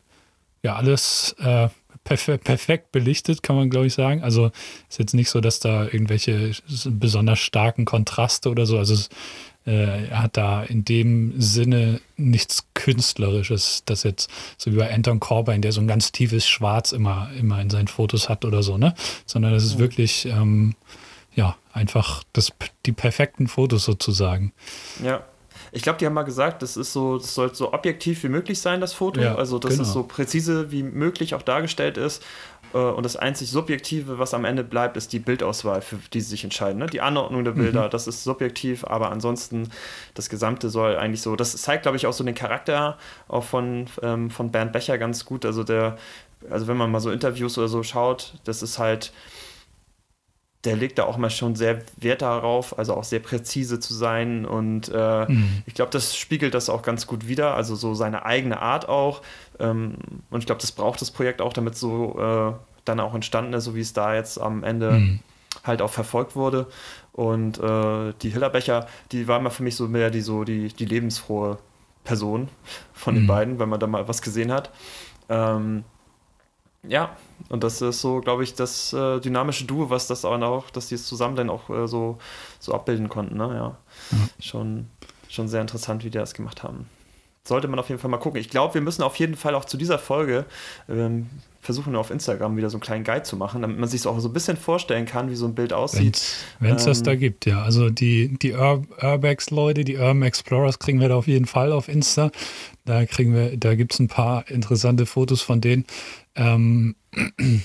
ja, 0.62 0.76
alles 0.76 1.34
äh, 1.40 1.68
perfe 2.06 2.38
perfekt 2.38 2.92
belichtet, 2.92 3.42
kann 3.42 3.56
man 3.56 3.68
glaube 3.68 3.88
ich 3.88 3.94
sagen. 3.94 4.22
Also 4.22 4.50
ist 4.88 4.98
jetzt 4.98 5.14
nicht 5.14 5.28
so, 5.28 5.40
dass 5.40 5.60
da 5.60 5.84
irgendwelche 5.84 6.52
besonders 6.86 7.40
starken 7.40 7.84
Kontraste 7.84 8.48
oder 8.48 8.64
so, 8.64 8.78
also 8.78 8.94
es, 8.94 9.10
äh, 9.66 10.08
hat 10.10 10.36
da 10.36 10.62
in 10.62 10.84
dem 10.84 11.34
Sinne 11.40 12.00
nichts 12.16 12.68
Künstlerisches, 12.74 13.82
das 13.84 14.04
jetzt, 14.04 14.30
so 14.56 14.72
wie 14.72 14.76
bei 14.76 14.94
Anton 14.94 15.18
Corbijn, 15.18 15.60
der 15.60 15.72
so 15.72 15.80
ein 15.80 15.88
ganz 15.88 16.12
tiefes 16.12 16.46
Schwarz 16.46 16.92
immer, 16.92 17.28
immer 17.38 17.60
in 17.60 17.68
seinen 17.68 17.88
Fotos 17.88 18.28
hat 18.28 18.44
oder 18.44 18.62
so, 18.62 18.78
ne? 18.78 18.94
Sondern 19.26 19.52
das 19.52 19.64
ist 19.64 19.78
wirklich, 19.78 20.26
ähm, 20.26 20.76
ja, 21.34 21.56
einfach 21.72 22.22
das, 22.32 22.52
die 22.86 22.92
perfekten 22.92 23.48
Fotos 23.48 23.84
sozusagen. 23.84 24.52
Ja. 25.02 25.24
Ich 25.72 25.82
glaube, 25.82 25.98
die 25.98 26.06
haben 26.06 26.14
mal 26.14 26.22
gesagt, 26.22 26.62
das 26.62 26.76
ist 26.76 26.92
so, 26.92 27.18
das 27.18 27.34
soll 27.34 27.54
so 27.54 27.72
objektiv 27.72 28.22
wie 28.22 28.28
möglich 28.28 28.60
sein, 28.60 28.80
das 28.80 28.92
Foto. 28.92 29.20
Ja, 29.20 29.34
also, 29.34 29.58
dass 29.58 29.72
genau. 29.72 29.82
es 29.82 29.92
so 29.92 30.02
präzise 30.02 30.70
wie 30.70 30.82
möglich 30.82 31.34
auch 31.34 31.42
dargestellt 31.42 31.96
ist. 31.98 32.22
Äh, 32.74 32.78
Und 32.78 33.04
das 33.04 33.16
einzig 33.16 33.50
Subjektive, 33.50 34.18
was 34.18 34.34
am 34.34 34.44
Ende 34.44 34.64
bleibt, 34.64 34.96
ist 34.96 35.12
die 35.12 35.18
Bildauswahl, 35.18 35.80
für 35.80 35.96
die 36.12 36.20
sie 36.20 36.30
sich 36.30 36.44
entscheiden. 36.44 36.78
Ne? 36.78 36.86
Die 36.86 37.00
Anordnung 37.00 37.44
der 37.44 37.52
Bilder, 37.52 37.88
das 37.88 38.06
ist 38.06 38.24
subjektiv, 38.24 38.84
aber 38.84 39.10
ansonsten 39.10 39.70
das 40.14 40.28
Gesamte 40.28 40.68
soll 40.68 40.96
eigentlich 40.96 41.22
so. 41.22 41.36
Das 41.36 41.56
zeigt, 41.56 41.82
glaube 41.82 41.96
ich, 41.96 42.06
auch 42.06 42.12
so 42.12 42.24
den 42.24 42.34
Charakter 42.34 42.98
auch 43.28 43.44
von, 43.44 43.86
ähm, 44.02 44.30
von 44.30 44.50
Bernd 44.50 44.72
Becher 44.72 44.98
ganz 44.98 45.24
gut. 45.24 45.44
Also 45.44 45.64
der, 45.64 45.96
also 46.50 46.66
wenn 46.66 46.76
man 46.76 46.90
mal 46.90 47.00
so 47.00 47.10
Interviews 47.10 47.56
oder 47.58 47.68
so 47.68 47.82
schaut, 47.82 48.34
das 48.44 48.62
ist 48.62 48.78
halt 48.78 49.12
der 50.66 50.76
legt 50.76 50.98
da 50.98 51.04
auch 51.04 51.16
mal 51.16 51.30
schon 51.30 51.56
sehr 51.56 51.82
Wert 51.96 52.22
darauf, 52.22 52.78
also 52.78 52.94
auch 52.94 53.04
sehr 53.04 53.20
präzise 53.20 53.80
zu 53.80 53.94
sein. 53.94 54.44
Und 54.46 54.88
äh, 54.90 55.26
Mhm. 55.28 55.62
ich 55.66 55.74
glaube, 55.74 55.90
das 55.92 56.16
spiegelt 56.16 56.54
das 56.54 56.68
auch 56.68 56.82
ganz 56.82 57.06
gut 57.06 57.28
wider, 57.28 57.54
also 57.54 57.76
so 57.76 57.94
seine 57.94 58.26
eigene 58.26 58.60
Art 58.60 58.88
auch. 58.88 59.22
Ähm, 59.58 59.96
und 60.30 60.40
ich 60.40 60.46
glaube, 60.46 60.60
das 60.60 60.72
braucht 60.72 61.00
das 61.00 61.10
Projekt 61.10 61.40
auch, 61.40 61.52
damit 61.52 61.76
so 61.76 62.18
äh, 62.18 62.52
dann 62.84 63.00
auch 63.00 63.14
entstanden 63.14 63.52
ist, 63.54 63.64
so 63.64 63.74
wie 63.74 63.80
es 63.80 63.92
da 63.94 64.14
jetzt 64.14 64.38
am 64.40 64.64
Ende 64.64 64.90
Mhm. 64.92 65.20
halt 65.64 65.82
auch 65.82 65.90
verfolgt 65.90 66.36
wurde. 66.36 66.66
Und 67.12 67.58
äh, 67.58 68.12
die 68.22 68.30
Hillerbecher, 68.30 68.86
die 69.12 69.26
war 69.28 69.38
immer 69.38 69.50
für 69.50 69.62
mich 69.62 69.76
so 69.76 69.88
mehr 69.88 70.10
die, 70.10 70.20
so 70.20 70.44
die, 70.44 70.68
die 70.68 70.84
lebensfrohe 70.84 71.58
Person 72.04 72.48
von 72.92 73.14
mhm. 73.14 73.18
den 73.20 73.26
beiden, 73.26 73.58
wenn 73.58 73.68
man 73.68 73.80
da 73.80 73.86
mal 73.86 74.08
was 74.08 74.22
gesehen 74.22 74.52
hat. 74.52 74.70
Ähm, 75.28 75.84
ja, 76.86 77.16
und 77.48 77.62
das 77.62 77.80
ist 77.80 78.00
so, 78.00 78.20
glaube 78.20 78.44
ich, 78.44 78.54
das 78.54 78.92
äh, 78.92 79.20
dynamische 79.20 79.64
Duo, 79.64 79.90
was 79.90 80.06
das 80.06 80.24
auch, 80.24 80.70
dass 80.70 80.88
die 80.88 80.94
es 80.96 81.06
zusammen 81.06 81.36
dann 81.36 81.50
auch 81.50 81.70
äh, 81.70 81.86
so, 81.86 82.18
so 82.58 82.74
abbilden 82.74 83.08
konnten. 83.08 83.36
Ne? 83.36 83.54
Ja. 83.54 83.76
Mhm. 84.10 84.28
Schon, 84.40 84.86
schon 85.28 85.48
sehr 85.48 85.60
interessant, 85.60 86.04
wie 86.04 86.10
die 86.10 86.18
das 86.18 86.34
gemacht 86.34 86.62
haben. 86.62 86.88
Sollte 87.46 87.68
man 87.68 87.78
auf 87.78 87.88
jeden 87.88 88.00
Fall 88.00 88.10
mal 88.10 88.18
gucken. 88.18 88.40
Ich 88.40 88.50
glaube, 88.50 88.74
wir 88.74 88.80
müssen 88.80 89.02
auf 89.02 89.16
jeden 89.16 89.36
Fall 89.36 89.54
auch 89.54 89.64
zu 89.64 89.76
dieser 89.76 89.98
Folge 89.98 90.44
ähm, 90.88 91.26
versuchen, 91.60 91.94
auf 91.96 92.10
Instagram 92.10 92.56
wieder 92.56 92.70
so 92.70 92.76
einen 92.76 92.82
kleinen 92.82 93.04
Guide 93.04 93.22
zu 93.22 93.36
machen, 93.36 93.62
damit 93.62 93.78
man 93.78 93.88
sich 93.88 94.06
auch 94.06 94.18
so 94.18 94.28
ein 94.28 94.32
bisschen 94.32 94.56
vorstellen 94.56 95.06
kann, 95.06 95.30
wie 95.30 95.34
so 95.34 95.46
ein 95.46 95.54
Bild 95.54 95.72
aussieht. 95.72 96.22
Wenn 96.60 96.76
es 96.76 96.82
ähm, 96.82 96.88
das 96.88 97.02
da 97.02 97.14
gibt, 97.14 97.46
ja. 97.46 97.62
Also 97.62 97.90
die, 97.90 98.36
die 98.38 98.52
Ur 98.52 98.84
Urbex-Leute, 99.02 99.84
die 99.84 99.96
Urban 99.96 100.22
Explorers 100.22 100.78
kriegen 100.78 101.00
wir 101.00 101.08
da 101.08 101.16
auf 101.16 101.26
jeden 101.26 101.46
Fall 101.46 101.72
auf 101.72 101.88
Insta. 101.88 102.30
Da 102.84 103.04
kriegen 103.04 103.34
wir, 103.34 103.56
da 103.56 103.74
gibt 103.74 103.92
es 103.92 103.98
ein 103.98 104.08
paar 104.08 104.48
interessante 104.50 105.06
Fotos 105.06 105.42
von 105.42 105.60
denen. 105.60 105.84
Ähm, 106.34 106.94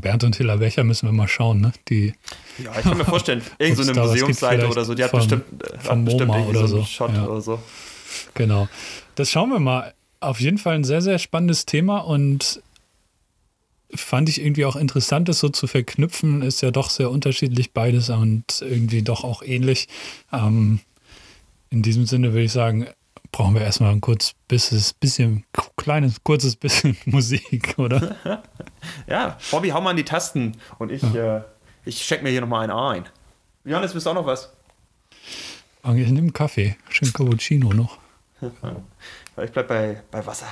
Bernd 0.00 0.24
und 0.24 0.36
Hilla 0.36 0.56
Becher 0.56 0.84
müssen 0.84 1.06
wir 1.06 1.12
mal 1.12 1.28
schauen, 1.28 1.60
ne? 1.60 1.72
Die, 1.88 2.14
ja, 2.62 2.72
ich 2.76 2.82
kann 2.82 2.96
mir 2.96 3.04
vorstellen, 3.04 3.42
irgendeine 3.58 3.94
so 3.94 4.00
Museumsseite 4.00 4.68
oder 4.68 4.84
so, 4.84 4.94
die 4.94 5.04
hat 5.04 5.10
von, 5.10 5.20
bestimmt, 5.20 5.44
hat 5.86 6.04
bestimmt 6.04 6.30
oder 6.30 6.66
so. 6.66 6.82
Shot 6.84 7.14
ja. 7.14 7.26
oder 7.26 7.40
so. 7.40 7.58
Genau. 8.34 8.68
Das 9.14 9.30
schauen 9.30 9.50
wir 9.50 9.60
mal. 9.60 9.94
Auf 10.20 10.40
jeden 10.40 10.58
Fall 10.58 10.74
ein 10.74 10.84
sehr, 10.84 11.02
sehr 11.02 11.18
spannendes 11.18 11.66
Thema 11.66 11.98
und 11.98 12.62
fand 13.94 14.28
ich 14.28 14.40
irgendwie 14.40 14.64
auch 14.64 14.76
interessant, 14.76 15.28
das 15.28 15.38
so 15.38 15.48
zu 15.48 15.66
verknüpfen. 15.66 16.42
Ist 16.42 16.62
ja 16.62 16.70
doch 16.70 16.90
sehr 16.90 17.10
unterschiedlich 17.10 17.72
beides 17.72 18.10
und 18.10 18.44
irgendwie 18.60 19.02
doch 19.02 19.24
auch 19.24 19.42
ähnlich. 19.42 19.88
Ähm, 20.32 20.80
in 21.70 21.82
diesem 21.82 22.06
Sinne 22.06 22.32
würde 22.32 22.44
ich 22.44 22.52
sagen, 22.52 22.86
brauchen 23.32 23.54
wir 23.54 23.62
erstmal 23.62 23.92
ein 23.92 24.00
kurz 24.00 24.32
bisschen, 24.48 24.82
bisschen 25.00 25.44
kleines, 25.76 26.22
kurzes 26.22 26.56
bisschen 26.56 26.96
Musik, 27.04 27.74
oder? 27.76 28.16
ja, 29.06 29.36
Bobby, 29.50 29.70
hau 29.70 29.80
mal 29.80 29.90
an 29.90 29.96
die 29.96 30.04
Tasten 30.04 30.56
und 30.78 30.90
ich, 30.90 31.02
ja. 31.02 31.38
äh, 31.38 31.42
ich 31.84 32.00
check 32.00 32.22
mir 32.22 32.30
hier 32.30 32.40
nochmal 32.40 32.62
einen 32.62 32.72
ein. 32.72 33.08
Johannes, 33.64 33.92
bist 33.92 34.06
du 34.06 34.10
auch 34.10 34.14
noch 34.14 34.26
was? 34.26 34.52
Ich 35.82 35.92
nehme 35.92 36.18
einen 36.18 36.32
Kaffee, 36.32 36.76
schön 36.88 37.12
Cappuccino 37.12 37.72
noch. 37.72 37.98
Ich 38.42 39.52
bleib 39.52 39.68
bei, 39.68 40.02
bei. 40.10 40.26
Wasser 40.26 40.48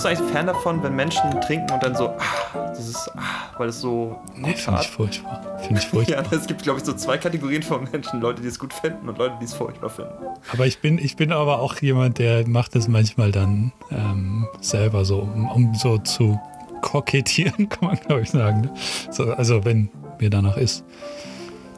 Bist 0.00 0.06
du 0.06 0.18
eigentlich 0.18 0.32
Fan 0.32 0.46
davon, 0.46 0.82
wenn 0.82 0.96
Menschen 0.96 1.30
trinken 1.42 1.70
und 1.74 1.82
dann 1.82 1.94
so, 1.94 2.08
ah, 2.08 2.68
das 2.70 2.88
ist, 2.88 3.10
ah, 3.16 3.52
weil 3.58 3.68
es 3.68 3.82
so. 3.82 4.18
Nee, 4.34 4.54
finde 4.54 4.80
ich 4.80 4.88
furchtbar. 4.88 5.58
Finde 5.58 5.78
ich 5.78 5.86
furchtbar. 5.88 6.24
ja, 6.24 6.38
es 6.38 6.46
gibt, 6.46 6.62
glaube 6.62 6.78
ich, 6.78 6.86
so 6.86 6.94
zwei 6.94 7.18
Kategorien 7.18 7.62
von 7.62 7.86
Menschen: 7.92 8.18
Leute, 8.18 8.40
die 8.40 8.48
es 8.48 8.58
gut 8.58 8.72
finden 8.72 9.10
und 9.10 9.18
Leute, 9.18 9.34
die 9.38 9.44
es 9.44 9.52
furchtbar 9.52 9.90
finden. 9.90 10.14
Aber 10.54 10.66
ich 10.66 10.78
bin, 10.78 10.96
ich 10.96 11.16
bin 11.16 11.32
aber 11.32 11.58
auch 11.58 11.76
jemand, 11.82 12.16
der 12.16 12.48
macht 12.48 12.76
es 12.76 12.88
manchmal 12.88 13.30
dann 13.30 13.72
ähm, 13.90 14.48
selber 14.62 15.04
so, 15.04 15.18
um, 15.18 15.50
um, 15.50 15.74
so 15.74 15.98
zu 15.98 16.40
kokettieren, 16.80 17.68
kann 17.68 17.88
man, 17.88 17.98
glaube 17.98 18.22
ich, 18.22 18.30
sagen. 18.30 18.62
Ne? 18.62 18.74
So, 19.10 19.24
also, 19.34 19.66
wenn 19.66 19.90
mir 20.18 20.30
danach 20.30 20.56
ist. 20.56 20.82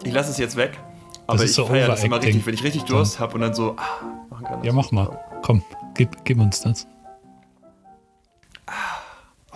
Ich 0.05 0.12
lasse 0.12 0.31
es 0.31 0.39
jetzt 0.39 0.55
weg. 0.55 0.79
Aber 1.27 1.43
ich 1.43 1.55
so 1.55 1.66
feiere 1.66 1.89
das 1.89 2.05
immer 2.05 2.23
richtig, 2.23 2.47
wenn 2.47 2.55
ich 2.55 2.62
richtig 2.62 2.85
Durst 2.85 3.18
habe 3.18 3.35
und 3.35 3.41
dann 3.41 3.55
so 3.55 3.75
ah, 3.79 4.05
machen 4.31 4.45
kann. 4.45 4.62
Ja, 4.62 4.73
mach 4.73 4.93
mal. 4.93 5.18
Komm, 5.43 5.64
gib, 5.95 6.25
gib 6.25 6.39
uns 6.39 6.61
das. 6.61 6.87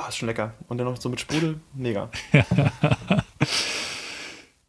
Oh, 0.06 0.08
ist 0.08 0.18
schon 0.18 0.28
lecker. 0.28 0.54
Und 0.68 0.78
dann 0.78 0.86
noch 0.86 1.00
so 1.00 1.08
mit 1.08 1.20
Sprudel. 1.20 1.58
Mega. 1.74 2.08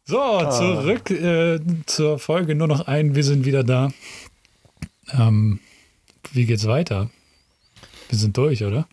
so, 0.05 0.19
ah. 0.19 0.49
zurück 0.49 1.11
äh, 1.11 1.59
zur 1.85 2.17
Folge. 2.17 2.55
Nur 2.55 2.67
noch 2.67 2.87
ein. 2.87 3.13
Wir 3.15 3.23
sind 3.23 3.45
wieder 3.45 3.63
da. 3.63 3.89
Ähm, 5.13 5.59
wie 6.31 6.45
geht's 6.45 6.65
weiter? 6.65 7.11
Wir 8.09 8.17
sind 8.17 8.35
durch, 8.35 8.63
oder? 8.63 8.87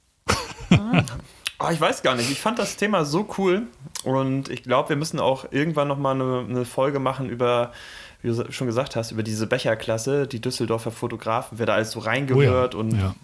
oh, 0.70 1.68
ich 1.72 1.80
weiß 1.80 2.02
gar 2.02 2.14
nicht. 2.14 2.30
Ich 2.30 2.40
fand 2.40 2.58
das 2.58 2.76
Thema 2.76 3.06
so 3.06 3.26
cool. 3.38 3.62
Und 4.02 4.50
ich 4.50 4.62
glaube, 4.62 4.90
wir 4.90 4.96
müssen 4.96 5.20
auch 5.20 5.46
irgendwann 5.50 5.88
nochmal 5.88 6.14
eine, 6.14 6.46
eine 6.48 6.64
Folge 6.66 6.98
machen 6.98 7.30
über 7.30 7.72
wie 8.20 8.28
du 8.28 8.52
schon 8.52 8.66
gesagt 8.66 8.96
hast, 8.96 9.12
über 9.12 9.22
diese 9.22 9.46
Becherklasse, 9.46 10.26
die 10.26 10.40
Düsseldorfer 10.40 10.90
Fotografen, 10.90 11.58
wer 11.58 11.66
da 11.66 11.74
alles 11.74 11.90
so 11.90 12.00
reingehört 12.00 12.74
oh 12.74 12.78
ja, 12.78 12.84
und 12.84 12.98
ja 12.98 13.14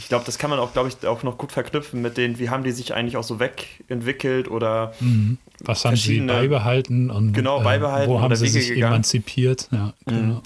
ich 0.00 0.08
glaube, 0.08 0.24
das 0.24 0.38
kann 0.38 0.48
man 0.48 0.58
auch, 0.58 0.72
glaube 0.72 0.88
ich, 0.88 1.06
auch 1.06 1.22
noch 1.24 1.36
gut 1.36 1.52
verknüpfen 1.52 2.00
mit 2.00 2.16
den, 2.16 2.38
wie 2.38 2.48
haben 2.48 2.64
die 2.64 2.70
sich 2.70 2.94
eigentlich 2.94 3.18
auch 3.18 3.22
so 3.22 3.38
wegentwickelt 3.38 4.50
oder 4.50 4.94
mhm. 4.98 5.36
was 5.60 5.84
haben 5.84 5.94
sie 5.94 6.20
beibehalten 6.20 7.10
und 7.10 7.34
genau, 7.34 7.60
beibehalten 7.60 8.10
äh, 8.10 8.14
wo 8.14 8.22
haben 8.22 8.34
sie 8.34 8.46
Wege 8.46 8.52
sich 8.52 8.68
gegangen. 8.68 8.94
emanzipiert. 8.94 9.68
Ja, 9.70 9.92
mhm. 10.06 10.10
genau. 10.10 10.42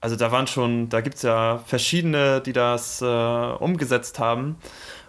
Also 0.00 0.16
da 0.16 0.32
waren 0.32 0.48
schon, 0.48 0.88
da 0.88 1.00
gibt 1.00 1.14
es 1.14 1.22
ja 1.22 1.62
verschiedene, 1.64 2.40
die 2.40 2.52
das 2.52 3.00
äh, 3.00 3.04
umgesetzt 3.04 4.18
haben. 4.18 4.56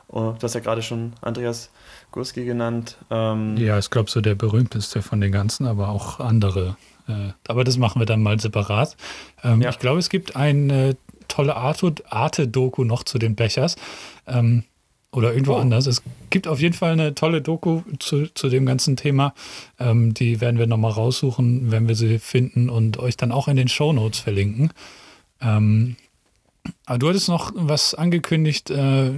Oh, 0.08 0.36
du 0.38 0.44
hast 0.44 0.54
ja 0.54 0.60
gerade 0.60 0.84
schon 0.84 1.14
Andreas 1.22 1.72
Gurski 2.12 2.46
genannt. 2.46 2.98
Ähm, 3.10 3.58
ja, 3.58 3.80
ich 3.80 3.90
glaube 3.90 4.12
so 4.12 4.22
der 4.22 4.36
berühmteste 4.36 5.02
von 5.02 5.20
den 5.20 5.32
ganzen, 5.32 5.66
aber 5.66 5.90
auch 5.90 6.20
andere. 6.20 6.78
Äh, 7.08 7.32
aber 7.48 7.64
das 7.64 7.78
machen 7.78 8.00
wir 8.00 8.06
dann 8.06 8.22
mal 8.22 8.40
separat. 8.40 8.96
Ähm, 9.44 9.64
ja. 9.64 9.72
Ich 9.72 9.80
glaube, 9.80 9.98
es 9.98 10.10
gibt 10.10 10.36
ein 10.36 10.70
äh, 10.70 10.94
tolle 11.34 11.56
Arte-Doku 11.56 12.84
noch 12.84 13.04
zu 13.04 13.18
den 13.18 13.36
Bechers. 13.36 13.76
Ähm, 14.28 14.64
oder 15.12 15.32
irgendwo 15.32 15.54
oh. 15.54 15.58
anders. 15.58 15.86
Es 15.86 16.02
gibt 16.32 16.48
auf 16.48 16.60
jeden 16.60 16.74
Fall 16.74 16.94
eine 16.94 17.14
tolle 17.14 17.42
Doku 17.42 17.82
zu, 18.00 18.28
zu 18.34 18.50
dem 18.50 18.66
ganzen 18.66 18.98
Thema. 18.98 19.34
Ähm, 19.80 20.14
die 20.14 20.42
werden 20.42 20.58
wir 20.58 20.66
nochmal 20.66 20.92
raussuchen, 20.92 21.72
wenn 21.72 21.88
wir 21.88 21.96
sie 21.96 22.18
finden 22.18 22.70
und 22.70 22.98
euch 22.98 23.16
dann 23.16 23.32
auch 23.32 23.48
in 23.48 23.56
den 23.56 23.68
Show 23.68 23.94
Notes 23.94 24.20
verlinken. 24.20 24.72
Ähm, 25.40 25.98
aber 26.86 26.98
du 26.98 27.10
hattest 27.10 27.30
noch 27.30 27.52
was 27.56 27.94
angekündigt, 27.94 28.72
äh, 28.72 29.12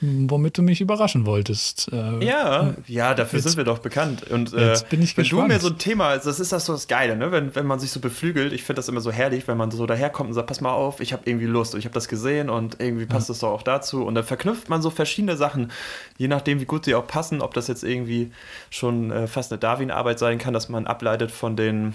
womit 0.00 0.58
du 0.58 0.62
mich 0.62 0.80
überraschen 0.80 1.26
wolltest. 1.26 1.90
Äh, 1.92 2.24
ja, 2.24 2.74
ja, 2.86 3.14
dafür 3.14 3.38
jetzt, 3.38 3.48
sind 3.48 3.56
wir 3.56 3.64
doch 3.64 3.78
bekannt. 3.78 4.30
Und 4.30 4.52
äh, 4.52 4.68
jetzt 4.68 4.88
bin 4.88 5.02
ich 5.02 5.16
wenn 5.16 5.24
gespannt. 5.24 5.50
du 5.50 5.54
mir 5.54 5.60
so 5.60 5.68
ein 5.68 5.78
Thema, 5.78 6.16
das 6.16 6.38
ist 6.38 6.52
das 6.52 6.66
so 6.66 6.72
das 6.72 6.86
Geile, 6.86 7.16
ne? 7.16 7.32
wenn, 7.32 7.54
wenn 7.54 7.66
man 7.66 7.78
sich 7.78 7.90
so 7.90 8.00
beflügelt, 8.00 8.52
ich 8.52 8.62
finde 8.62 8.78
das 8.78 8.88
immer 8.88 9.00
so 9.00 9.10
herrlich, 9.10 9.48
wenn 9.48 9.56
man 9.56 9.70
so 9.70 9.86
daherkommt 9.86 10.28
und 10.28 10.34
sagt, 10.34 10.48
pass 10.48 10.60
mal 10.60 10.72
auf, 10.72 11.00
ich 11.00 11.12
habe 11.12 11.22
irgendwie 11.24 11.46
Lust 11.46 11.74
und 11.74 11.80
ich 11.80 11.86
habe 11.86 11.94
das 11.94 12.08
gesehen 12.08 12.50
und 12.50 12.80
irgendwie 12.80 13.06
passt 13.06 13.28
ja. 13.28 13.34
doch 13.34 13.48
auch 13.48 13.62
dazu. 13.62 14.04
Und 14.04 14.14
dann 14.14 14.24
verknüpft 14.24 14.68
man 14.68 14.82
so 14.82 14.90
verschiedene 14.90 15.36
Sachen, 15.36 15.72
je 16.18 16.28
nachdem, 16.28 16.60
wie 16.60 16.66
gut 16.66 16.84
sie 16.84 16.94
auch 16.94 17.06
passen, 17.06 17.40
ob 17.40 17.54
das 17.54 17.68
jetzt 17.68 17.84
irgendwie 17.84 18.30
schon 18.70 19.10
äh, 19.10 19.26
fast 19.26 19.52
eine 19.52 19.58
Darwin-Arbeit 19.58 20.18
sein 20.18 20.38
kann, 20.38 20.52
dass 20.52 20.68
man 20.68 20.86
ableitet 20.86 21.30
von 21.30 21.56
den 21.56 21.94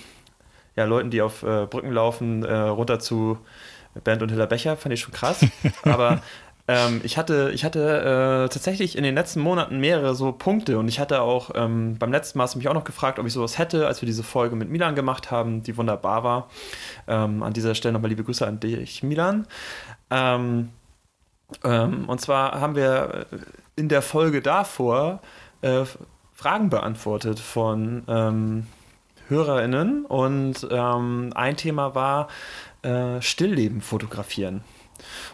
ja, 0.75 0.85
Leuten, 0.85 1.11
die 1.11 1.21
auf 1.21 1.43
äh, 1.43 1.65
Brücken 1.65 1.91
laufen, 1.91 2.43
äh, 2.43 2.53
runter 2.53 2.99
zu 2.99 3.37
Bernd 4.03 4.21
und 4.21 4.29
Hiller 4.29 4.47
Becher, 4.47 4.77
fand 4.77 4.93
ich 4.93 5.01
schon 5.01 5.13
krass. 5.13 5.45
Aber 5.83 6.21
ähm, 6.71 7.01
ich 7.03 7.17
hatte, 7.17 7.51
ich 7.53 7.65
hatte 7.65 8.45
äh, 8.45 8.49
tatsächlich 8.49 8.97
in 8.97 9.03
den 9.03 9.13
letzten 9.13 9.41
Monaten 9.41 9.81
mehrere 9.81 10.15
so 10.15 10.31
Punkte 10.31 10.79
und 10.79 10.87
ich 10.87 11.01
hatte 11.01 11.21
auch 11.21 11.51
ähm, 11.53 11.97
beim 11.99 12.13
letzten 12.13 12.37
Mal 12.37 12.45
hast 12.45 12.55
du 12.55 12.59
mich 12.59 12.69
auch 12.69 12.73
noch 12.73 12.85
gefragt, 12.85 13.19
ob 13.19 13.25
ich 13.25 13.33
sowas 13.33 13.57
hätte, 13.57 13.87
als 13.87 14.01
wir 14.01 14.05
diese 14.05 14.23
Folge 14.23 14.55
mit 14.55 14.69
Milan 14.69 14.95
gemacht 14.95 15.31
haben, 15.31 15.63
die 15.63 15.75
wunderbar 15.75 16.23
war. 16.23 16.49
Ähm, 17.09 17.43
an 17.43 17.51
dieser 17.51 17.75
Stelle 17.75 17.91
nochmal 17.91 18.09
liebe 18.09 18.23
Grüße 18.23 18.47
an 18.47 18.61
dich, 18.61 19.03
Milan. 19.03 19.47
Ähm, 20.09 20.69
ähm, 21.65 22.07
und 22.07 22.21
zwar 22.21 22.61
haben 22.61 22.75
wir 22.77 23.25
in 23.75 23.89
der 23.89 24.01
Folge 24.01 24.41
davor 24.41 25.21
äh, 25.61 25.83
Fragen 26.33 26.69
beantwortet 26.69 27.39
von 27.41 28.03
ähm, 28.07 28.67
HörerInnen 29.27 30.05
und 30.05 30.71
ein 30.71 31.57
Thema 31.57 31.95
war 31.95 32.27
äh, 32.81 33.21
Stillleben 33.21 33.81
fotografieren. 33.81 34.63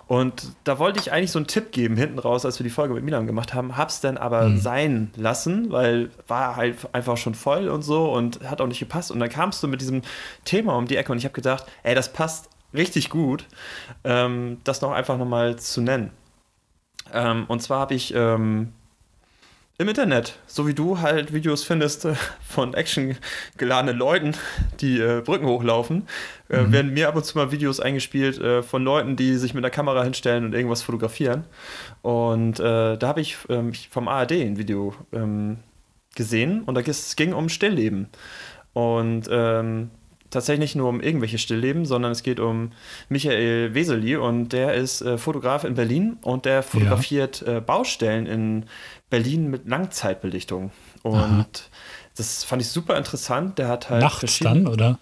Und 0.08 0.54
da 0.64 0.80
wollte 0.80 1.00
ich 1.00 1.12
eigentlich 1.12 1.32
so 1.32 1.40
einen 1.40 1.48
Tipp 1.48 1.72
geben, 1.72 1.98
hinten 1.98 2.20
raus, 2.20 2.46
als 2.46 2.60
wir 2.60 2.64
die 2.64 2.70
Folge 2.70 2.94
mit 2.94 3.04
Milan 3.04 3.28
gemacht 3.28 3.54
haben, 3.54 3.78
hab's 3.78 4.02
dann 4.02 4.18
aber 4.18 4.50
mhm. 4.50 4.58
sein 4.60 5.12
lassen, 5.16 5.72
weil 5.72 6.10
war 6.28 6.56
halt 6.56 6.76
einfach 6.94 7.18
schon 7.18 7.36
voll 7.36 7.68
und 7.68 7.82
so 7.82 8.12
und 8.12 8.42
hat 8.50 8.62
auch 8.62 8.68
nicht 8.68 8.80
gepasst. 8.80 9.12
Und 9.12 9.20
dann 9.20 9.30
kamst 9.30 9.62
du 9.64 9.68
mit 9.68 9.82
diesem 9.82 10.02
Thema 10.46 10.76
um 10.76 10.88
die 10.88 10.96
Ecke 10.96 11.12
und 11.12 11.18
ich 11.18 11.26
habe 11.26 11.34
gedacht, 11.34 11.66
ey, 11.84 11.96
das 11.96 12.14
passt 12.14 12.50
richtig 12.74 13.10
gut, 13.10 13.46
ähm, 14.04 14.58
das 14.64 14.82
noch 14.82 14.92
einfach 14.92 15.18
nochmal 15.18 15.58
zu 15.58 15.82
nennen. 15.82 16.12
Ähm, 17.14 17.46
und 17.48 17.62
zwar 17.62 17.80
habe 17.80 17.94
ich 17.94 18.14
ähm, 18.14 18.74
im 19.80 19.88
Internet, 19.88 20.40
so 20.48 20.68
wie 20.68 20.74
du 20.74 21.00
halt 21.00 21.34
Videos 21.34 21.64
findest 21.64 22.06
äh, 22.06 22.16
von 22.42 22.74
actiongeladenen 22.74 23.96
Leuten, 23.96 24.36
die 24.80 25.00
äh, 25.00 25.22
Brücken 25.22 25.46
hochlaufen, 25.46 26.08
äh, 26.50 26.62
mhm. 26.62 26.72
werden 26.72 26.94
mir 26.94 27.08
ab 27.08 27.16
und 27.16 27.26
zu 27.26 27.38
mal 27.38 27.52
Videos 27.52 27.80
eingespielt 27.80 28.40
äh, 28.40 28.64
von 28.64 28.84
Leuten, 28.84 29.16
die 29.16 29.36
sich 29.36 29.54
mit 29.54 29.64
einer 29.64 29.72
Kamera 29.72 30.04
hinstellen 30.04 30.46
und 30.46 30.54
irgendwas 30.54 30.82
fotografieren. 30.82 31.46
Und 32.02 32.60
äh, 32.60 32.98
da 32.98 33.08
habe 33.08 33.22
ich 33.22 33.38
ähm, 33.50 33.74
vom 33.90 34.08
ARD 34.08 34.34
ein 34.34 34.58
Video 34.58 34.94
ähm, 35.12 35.58
gesehen 36.16 36.64
und 36.64 36.76
da 36.76 36.82
es 36.82 37.16
ging 37.16 37.34
um 37.34 37.50
Stillleben. 37.50 38.08
Und 38.74 39.28
ähm, 39.32 39.90
tatsächlich 40.30 40.60
nicht 40.60 40.76
nur 40.76 40.90
um 40.90 41.02
irgendwelche 41.02 41.38
Stillleben, 41.38 41.86
sondern 41.86 42.12
es 42.12 42.24
geht 42.24 42.40
um 42.40 42.72
Michael 43.10 43.74
Weseli 43.74 44.18
und 44.18 44.50
der 44.50 44.74
ist 44.74 45.02
äh, 45.02 45.18
Fotograf 45.18 45.64
in 45.64 45.76
Berlin 45.76 46.18
und 46.22 46.46
der 46.46 46.64
fotografiert 46.64 47.44
ja. 47.46 47.58
äh, 47.58 47.62
Baustellen 47.62 48.26
in 48.26 48.66
Berlin 49.10 49.50
mit 49.50 49.68
Langzeitbelichtung. 49.68 50.72
Und 51.04 51.16
Aha. 51.16 51.46
das 52.18 52.44
fand 52.44 52.62
ich 52.62 52.70
super 52.70 52.98
interessant. 52.98 53.58
Der 53.58 53.68
hat 53.68 53.90
halt. 53.90 54.02
Nachts 54.02 54.40
dann, 54.40 54.68
oder? 54.68 55.00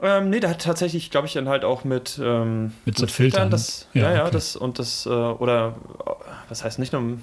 Ähm, 0.00 0.28
nee, 0.30 0.40
der 0.40 0.50
hat 0.50 0.62
tatsächlich, 0.62 1.10
glaube 1.10 1.26
ich, 1.26 1.32
dann 1.32 1.48
halt 1.48 1.64
auch 1.64 1.84
mit, 1.84 2.20
ähm, 2.22 2.74
mit, 2.84 2.98
so 2.98 3.04
mit 3.04 3.10
Filtern. 3.10 3.10
Filtern 3.12 3.50
das, 3.50 3.88
ja, 3.94 4.02
ja, 4.02 4.08
okay. 4.08 4.18
ja, 4.18 4.30
das 4.30 4.56
und 4.56 4.78
das, 4.78 5.06
äh, 5.06 5.08
oder 5.08 5.76
was 6.48 6.64
heißt 6.64 6.78
nicht 6.78 6.92
nur 6.92 7.18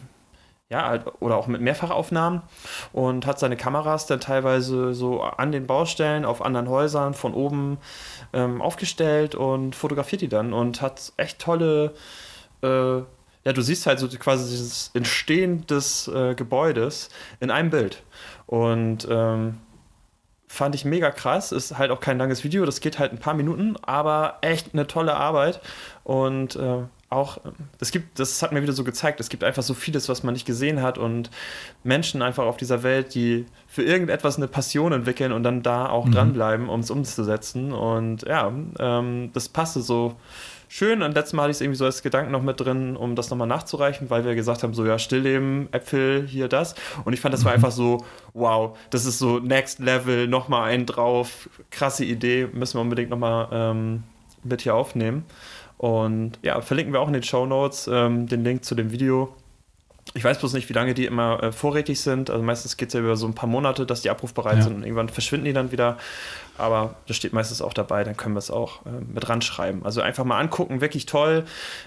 ja, 0.74 0.88
halt, 0.88 1.04
oder 1.20 1.38
auch 1.38 1.46
mit 1.46 1.62
Mehrfachaufnahmen 1.62 2.42
und 2.94 3.28
hat 3.28 3.38
seine 3.38 3.56
Kameras 3.56 4.08
dann 4.08 4.20
teilweise 4.20 4.96
so 4.96 5.22
an 5.22 5.52
den 5.52 5.68
Baustellen 5.68 6.26
auf 6.26 6.44
anderen 6.44 6.68
Häusern 6.68 7.14
von 7.14 7.36
oben 7.36 7.78
ähm, 8.34 8.60
aufgestellt 8.60 9.36
und 9.36 9.76
fotografiert 9.76 10.22
die 10.22 10.30
dann 10.30 10.52
und 10.52 10.82
hat 10.82 11.14
echt 11.18 11.38
tolle, 11.38 11.94
äh, 12.64 12.98
ja, 12.98 13.54
du 13.54 13.62
siehst 13.62 13.86
halt 13.86 14.00
so 14.00 14.08
quasi 14.08 14.50
dieses 14.50 14.90
Entstehen 14.96 15.68
des 15.68 16.08
äh, 16.08 16.34
Gebäudes 16.34 17.10
in 17.40 17.52
einem 17.52 17.70
Bild 17.70 18.02
und 18.48 19.08
ähm, 19.12 19.60
fand 20.54 20.76
ich 20.76 20.86
mega 20.86 21.10
krass. 21.10 21.52
Ist 21.52 21.78
halt 21.78 21.90
auch 21.90 22.00
kein 22.00 22.20
langes 22.20 22.44
Video, 22.44 22.66
das 22.66 22.80
geht 22.80 23.00
halt 23.00 23.12
ein 23.12 23.18
paar 23.18 23.34
Minuten, 23.34 23.76
aber 23.82 24.38
echt 24.42 24.74
eine 24.74 24.86
tolle 24.86 25.16
Arbeit 25.16 25.60
und 26.04 26.56
äh, 26.56 26.84
auch, 27.10 27.38
es 27.80 27.92
gibt, 27.92 28.20
das 28.20 28.42
hat 28.42 28.52
mir 28.52 28.62
wieder 28.62 28.74
so 28.74 28.84
gezeigt, 28.84 29.20
es 29.20 29.30
gibt 29.30 29.44
einfach 29.44 29.62
so 29.62 29.74
vieles, 29.74 30.10
was 30.10 30.24
man 30.24 30.34
nicht 30.34 30.46
gesehen 30.46 30.82
hat 30.82 30.98
und 30.98 31.30
Menschen 31.84 32.22
einfach 32.22 32.46
auf 32.46 32.58
dieser 32.58 32.82
Welt, 32.82 33.14
die 33.14 33.46
für 33.68 33.84
irgendetwas 33.84 34.38
eine 34.38 34.48
Passion 34.48 34.94
entwickeln 34.94 35.32
und 35.32 35.44
dann 35.44 35.62
da 35.62 35.90
auch 35.90 36.06
mhm. 36.06 36.12
dranbleiben, 36.12 36.70
um 36.70 36.80
es 36.80 36.90
umzusetzen. 36.90 37.72
Und 37.72 38.24
ja, 38.24 38.52
ähm, 38.80 39.30
das 39.34 39.48
passte 39.48 39.82
so 39.82 40.16
schön. 40.74 41.04
Und 41.04 41.14
letztes 41.14 41.34
Mal 41.34 41.44
hatte 41.44 41.52
ich 41.52 41.58
es 41.58 41.62
irgendwie 41.62 41.78
so 41.78 41.86
als 41.86 42.02
Gedanken 42.02 42.32
noch 42.32 42.42
mit 42.42 42.60
drin, 42.60 42.98
um 42.98 43.16
das 43.16 43.30
nochmal 43.30 43.48
nachzureichen, 43.48 44.10
weil 44.10 44.26
wir 44.26 44.34
gesagt 44.34 44.64
haben, 44.64 44.74
so 44.74 44.86
ja, 44.86 44.98
Stillleben, 44.98 45.68
Äpfel, 45.72 46.26
hier 46.28 46.48
das. 46.48 46.74
Und 47.06 47.14
ich 47.14 47.22
fand, 47.22 47.34
das 47.34 47.46
war 47.46 47.52
mhm. 47.52 47.58
einfach 47.58 47.72
so, 47.72 48.04
wow, 48.34 48.78
das 48.90 49.06
ist 49.06 49.20
so 49.20 49.40
Next 49.40 49.80
Level, 49.80 50.28
nochmal 50.28 50.72
einen 50.72 50.86
drauf, 50.86 51.48
krasse 51.70 52.06
Idee, 52.06 52.50
müssen 52.52 52.78
wir 52.78 52.82
unbedingt 52.82 53.12
nochmal 53.12 53.48
ähm, 53.52 54.04
mit 54.44 54.62
hier 54.62 54.74
aufnehmen. 54.76 55.26
Und 55.78 56.40
ja, 56.42 56.60
verlinken 56.62 56.94
wir 56.94 57.02
auch 57.02 57.08
in 57.08 57.14
den 57.14 57.24
Show 57.24 57.46
Notes 57.46 57.88
ähm, 57.92 58.28
den 58.28 58.44
Link 58.44 58.66
zu 58.66 58.74
dem 58.74 58.92
Video. 58.92 59.34
Ich 60.14 60.24
weiß 60.24 60.40
bloß 60.40 60.54
nicht, 60.54 60.70
wie 60.70 60.74
lange 60.74 60.94
die 60.94 61.06
immer 61.06 61.42
äh, 61.42 61.52
vorrätig 61.52 62.00
sind. 62.00 62.30
Also 62.30 62.44
meistens 62.44 62.78
geht 62.78 62.90
es 62.90 62.94
ja 62.94 63.00
über 63.00 63.16
so 63.16 63.26
ein 63.26 63.34
paar 63.34 63.50
Monate, 63.50 63.86
dass 63.86 64.02
die 64.02 64.10
abrufbereit 64.10 64.58
ja. 64.58 64.64
sind 64.64 64.76
und 64.76 64.84
irgendwann 64.84 65.10
verschwinden 65.10 65.46
die 65.46 65.54
dann 65.54 65.72
wieder. 65.72 65.98
Aber 66.58 66.96
das 67.08 67.18
steht 67.18 67.34
meistens 67.34 67.62
auch 67.62 67.74
dabei, 67.74 68.04
dann 68.04 68.16
können 68.16 68.36
wir 68.36 68.40
es 68.40 68.52
auch 68.52 68.86
äh, 68.86 68.90
mit 69.12 69.28
ranschreiben. 69.28 69.84
Also 69.84 70.02
einfach 70.02 70.24
mal 70.24 70.40
angucken, 70.40 70.82
wirklich 70.82 71.06
toll, 71.06 71.46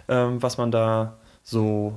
ähm, 0.09 0.43
was 0.43 0.59
man 0.59 0.71
da 0.71 1.19
so 1.43 1.97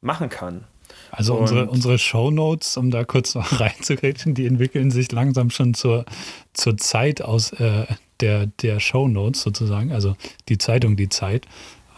machen 0.00 0.28
kann. 0.28 0.64
Also 1.10 1.34
unsere, 1.34 1.66
unsere 1.66 1.98
Shownotes, 1.98 2.76
um 2.76 2.90
da 2.90 3.04
kurz 3.04 3.34
noch 3.34 3.60
reinzugrätschen, 3.60 4.34
die 4.34 4.46
entwickeln 4.46 4.90
sich 4.90 5.10
langsam 5.10 5.50
schon 5.50 5.74
zur, 5.74 6.04
zur 6.52 6.76
Zeit 6.76 7.22
aus 7.22 7.52
äh, 7.52 7.86
der, 8.20 8.46
der 8.46 8.80
Shownotes 8.80 9.42
sozusagen, 9.42 9.92
also 9.92 10.16
die 10.48 10.58
Zeitung 10.58 10.96
Die 10.96 11.08
Zeit. 11.08 11.46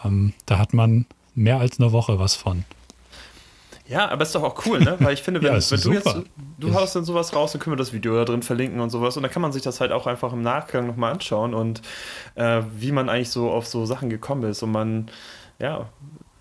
Ähm, 0.03 0.33
da 0.45 0.57
hat 0.57 0.73
man 0.73 1.05
mehr 1.35 1.59
als 1.59 1.79
eine 1.79 1.91
Woche 1.91 2.19
was 2.19 2.35
von. 2.35 2.65
Ja, 3.89 4.07
aber 4.09 4.21
ist 4.21 4.35
doch 4.35 4.43
auch 4.43 4.65
cool, 4.65 4.79
ne? 4.79 4.95
Weil 4.99 5.13
ich 5.13 5.23
finde, 5.23 5.41
wenn, 5.43 5.53
ja, 5.53 5.71
wenn 5.71 5.81
du 5.81 5.91
jetzt, 5.93 6.15
du 6.59 6.73
haust 6.73 6.95
dann 6.95 7.03
sowas 7.03 7.35
raus, 7.35 7.51
dann 7.51 7.59
können 7.59 7.73
wir 7.73 7.77
das 7.77 7.91
Video 7.91 8.15
da 8.15 8.23
drin 8.23 8.43
verlinken 8.43 8.79
und 8.79 8.91
sowas. 8.91 9.17
Und 9.17 9.23
dann 9.23 9.31
kann 9.31 9.41
man 9.41 9.51
sich 9.51 9.63
das 9.63 9.81
halt 9.81 9.91
auch 9.91 10.05
einfach 10.07 10.31
im 10.31 10.41
Nachgang 10.41 10.87
nochmal 10.87 11.11
anschauen 11.11 11.53
und 11.53 11.81
äh, 12.35 12.61
wie 12.77 12.91
man 12.91 13.09
eigentlich 13.09 13.31
so 13.31 13.49
auf 13.49 13.65
so 13.65 13.85
Sachen 13.85 14.09
gekommen 14.09 14.43
ist 14.43 14.61
und 14.61 14.71
man, 14.71 15.09
ja, 15.59 15.89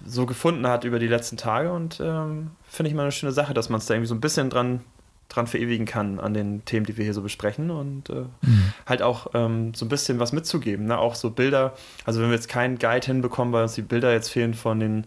so 0.05 0.27
gefunden 0.27 0.67
hat 0.67 0.85
über 0.85 0.99
die 0.99 1.09
letzten 1.09 1.37
Tage. 1.37 1.73
Und 1.73 2.01
ähm, 2.01 2.51
finde 2.69 2.91
ich 2.91 2.95
mal 2.95 3.03
eine 3.03 3.13
schöne 3.13 3.33
Sache, 3.33 3.55
dass 3.55 3.71
man 3.71 3.79
es 3.79 3.87
da 3.87 3.95
irgendwie 3.95 4.09
so 4.09 4.15
ein 4.15 4.21
bisschen 4.21 4.51
dran 4.51 4.81
dran 5.29 5.47
verewigen 5.47 5.85
kann 5.85 6.19
an 6.19 6.33
den 6.33 6.65
Themen, 6.65 6.87
die 6.87 6.97
wir 6.97 7.05
hier 7.05 7.13
so 7.13 7.21
besprechen 7.21 7.71
und 7.71 8.09
äh, 8.09 8.25
mhm. 8.41 8.73
halt 8.87 9.03
auch 9.03 9.29
ähm, 9.35 9.75
so 9.75 9.85
ein 9.85 9.91
bisschen 9.91 10.19
was 10.19 10.33
mitzugeben. 10.33 10.87
Ne? 10.87 10.99
Auch 10.99 11.15
so 11.15 11.31
Bilder, 11.31 11.75
also 12.07 12.21
wenn 12.21 12.29
wir 12.29 12.35
jetzt 12.35 12.49
keinen 12.49 12.79
Guide 12.79 13.07
hinbekommen, 13.07 13.53
weil 13.53 13.63
uns 13.63 13.75
die 13.75 13.83
Bilder 13.83 14.11
jetzt 14.11 14.31
fehlen 14.31 14.55
von 14.55 14.81
den 14.81 15.05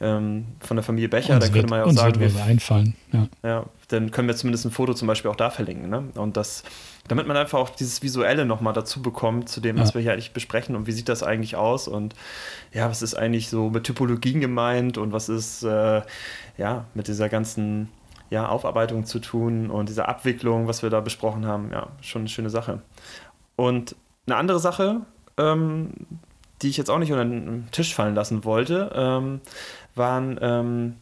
ähm, 0.00 0.46
von 0.60 0.76
der 0.76 0.84
Familie 0.84 1.08
Becher, 1.08 1.34
uns 1.34 1.44
dann 1.44 1.52
könnte 1.52 1.70
man 1.70 1.80
ja 1.80 1.84
auch 1.86 1.92
sagen, 1.92 2.20
wir, 2.20 2.44
einfallen. 2.44 2.94
Ja. 3.12 3.28
ja. 3.42 3.64
dann 3.88 4.10
können 4.10 4.28
wir 4.28 4.36
zumindest 4.36 4.66
ein 4.66 4.70
Foto 4.70 4.92
zum 4.92 5.08
Beispiel 5.08 5.30
auch 5.30 5.36
da 5.36 5.50
verlinken. 5.50 5.88
Ne? 5.88 6.04
Und 6.14 6.36
das, 6.36 6.64
damit 7.08 7.26
man 7.26 7.36
einfach 7.36 7.58
auch 7.58 7.70
dieses 7.70 8.02
Visuelle 8.02 8.44
nochmal 8.44 8.74
dazu 8.74 9.00
bekommt, 9.00 9.48
zu 9.48 9.60
dem, 9.60 9.78
was 9.78 9.94
wir 9.94 10.02
hier 10.02 10.12
eigentlich 10.12 10.32
besprechen 10.32 10.76
und 10.76 10.86
wie 10.86 10.92
sieht 10.92 11.08
das 11.08 11.22
eigentlich 11.22 11.56
aus 11.56 11.88
und 11.88 12.14
ja, 12.72 12.90
was 12.90 13.00
ist 13.00 13.14
eigentlich 13.14 13.48
so 13.48 13.70
mit 13.70 13.84
Typologien 13.84 14.40
gemeint 14.40 14.98
und 14.98 15.12
was 15.12 15.28
ist 15.28 15.62
äh, 15.62 16.02
ja 16.58 16.84
mit 16.94 17.08
dieser 17.08 17.28
ganzen 17.28 17.88
ja, 18.28 18.48
Aufarbeitung 18.48 19.06
zu 19.06 19.18
tun 19.18 19.70
und 19.70 19.88
diese 19.88 20.08
Abwicklung, 20.08 20.66
was 20.66 20.82
wir 20.82 20.90
da 20.90 21.00
besprochen 21.00 21.46
haben, 21.46 21.70
ja, 21.72 21.88
schon 22.00 22.22
eine 22.22 22.28
schöne 22.28 22.50
Sache. 22.50 22.82
Und 23.54 23.94
eine 24.26 24.36
andere 24.36 24.58
Sache, 24.58 25.02
ähm, 25.38 25.90
die 26.62 26.68
ich 26.68 26.76
jetzt 26.76 26.90
auch 26.90 26.98
nicht 26.98 27.12
unter 27.12 27.24
den 27.24 27.68
Tisch 27.70 27.94
fallen 27.94 28.14
lassen 28.14 28.44
wollte, 28.44 28.90
ähm, 28.94 29.40
waren, 29.96 30.38
ähm, 30.40 30.96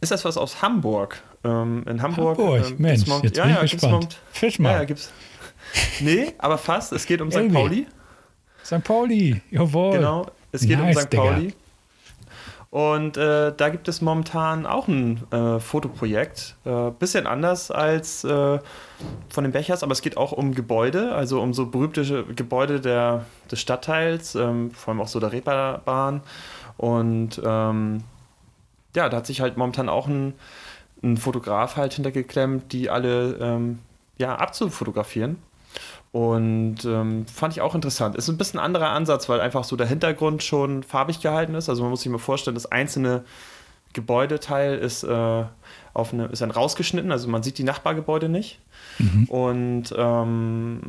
ist 0.00 0.12
das 0.12 0.24
was 0.24 0.36
aus 0.36 0.62
Hamburg? 0.62 1.22
Ähm, 1.44 1.84
in 1.88 2.02
Hamburg. 2.02 2.38
Hamburg, 2.38 2.70
ähm, 2.70 2.76
Mensch, 2.78 3.06
Mount, 3.06 3.24
jetzt 3.24 3.36
ja, 3.36 3.44
bin 3.44 3.54
ja, 3.54 3.62
ich 3.62 3.72
gespannt. 3.72 4.18
Fischmarkt. 4.32 4.74
Ja, 4.74 4.80
ja, 4.80 4.84
gibt's. 4.86 5.12
Nee, 6.00 6.34
aber 6.38 6.58
fast. 6.58 6.92
Es 6.92 7.06
geht 7.06 7.20
um 7.20 7.30
St. 7.30 7.52
Pauli. 7.52 7.86
St. 8.64 8.82
Pauli, 8.84 9.40
jawohl. 9.50 9.96
Genau, 9.96 10.26
es 10.52 10.62
geht 10.62 10.78
nice, 10.78 10.96
um 10.96 11.02
St. 11.02 11.10
Pauli. 11.10 11.40
Digga. 11.42 11.54
Und 12.74 13.16
äh, 13.16 13.52
da 13.56 13.68
gibt 13.68 13.86
es 13.86 14.00
momentan 14.00 14.66
auch 14.66 14.88
ein 14.88 15.22
äh, 15.30 15.60
Fotoprojekt. 15.60 16.56
Äh, 16.64 16.90
bisschen 16.90 17.28
anders 17.28 17.70
als 17.70 18.24
äh, 18.24 18.58
von 19.28 19.44
den 19.44 19.52
Bechers, 19.52 19.84
aber 19.84 19.92
es 19.92 20.02
geht 20.02 20.16
auch 20.16 20.32
um 20.32 20.56
Gebäude, 20.56 21.14
also 21.14 21.40
um 21.40 21.54
so 21.54 21.66
berühmte 21.66 22.24
Gebäude 22.34 22.80
der, 22.80 23.26
des 23.48 23.60
Stadtteils, 23.60 24.34
ähm, 24.34 24.72
vor 24.72 24.92
allem 24.92 25.02
auch 25.02 25.06
so 25.06 25.20
der 25.20 25.30
Reeperbahn. 25.30 26.22
Und 26.76 27.40
ähm, 27.44 28.04
ja, 28.94 29.08
da 29.08 29.18
hat 29.18 29.26
sich 29.26 29.40
halt 29.40 29.56
momentan 29.56 29.88
auch 29.88 30.06
ein, 30.06 30.34
ein 31.02 31.16
Fotograf 31.16 31.76
halt 31.76 31.94
hintergeklemmt, 31.94 32.72
die 32.72 32.90
alle 32.90 33.36
ähm, 33.40 33.78
ja, 34.18 34.36
abzufotografieren. 34.36 35.38
Und 36.12 36.84
ähm, 36.84 37.26
fand 37.26 37.54
ich 37.54 37.60
auch 37.60 37.74
interessant. 37.74 38.14
Ist 38.14 38.28
ein 38.28 38.38
bisschen 38.38 38.60
ein 38.60 38.64
anderer 38.64 38.90
Ansatz, 38.90 39.28
weil 39.28 39.40
einfach 39.40 39.64
so 39.64 39.74
der 39.74 39.88
Hintergrund 39.88 40.44
schon 40.44 40.84
farbig 40.84 41.20
gehalten 41.20 41.54
ist. 41.54 41.68
Also 41.68 41.82
man 41.82 41.90
muss 41.90 42.02
sich 42.02 42.12
mal 42.12 42.18
vorstellen, 42.18 42.54
das 42.54 42.70
einzelne 42.70 43.24
Gebäudeteil 43.94 44.78
ist, 44.78 45.02
äh, 45.02 45.44
auf 45.94 46.12
eine, 46.12 46.26
ist 46.26 46.42
dann 46.42 46.50
rausgeschnitten, 46.50 47.12
also 47.12 47.28
man 47.28 47.42
sieht 47.42 47.56
die 47.56 47.64
Nachbargebäude 47.64 48.28
nicht. 48.28 48.58
Mhm. 48.98 49.24
Und 49.26 49.94
ähm, 49.96 50.80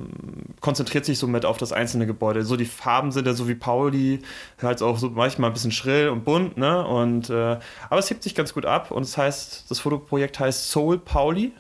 konzentriert 0.59 1.05
sich 1.05 1.19
somit 1.19 1.45
auf 1.45 1.57
das 1.57 1.71
einzelne 1.71 2.07
Gebäude. 2.07 2.43
So 2.43 2.57
die 2.57 2.65
Farben 2.65 3.11
sind 3.11 3.27
ja 3.27 3.33
so 3.33 3.47
wie 3.47 3.55
Pauli, 3.55 4.21
halt 4.61 4.81
auch 4.81 4.97
so 4.97 5.11
manchmal 5.11 5.51
ein 5.51 5.53
bisschen 5.53 5.71
schrill 5.71 6.09
und 6.09 6.25
bunt, 6.25 6.57
ne? 6.57 6.85
Und 6.85 7.29
äh, 7.29 7.57
aber 7.89 7.99
es 7.99 8.09
hebt 8.09 8.23
sich 8.23 8.35
ganz 8.35 8.53
gut 8.53 8.65
ab 8.65 8.91
und 8.91 9.03
es 9.03 9.11
das 9.11 9.17
heißt, 9.17 9.71
das 9.71 9.79
Fotoprojekt 9.79 10.39
heißt 10.39 10.69
Soul 10.69 10.97
Pauli. 10.97 11.53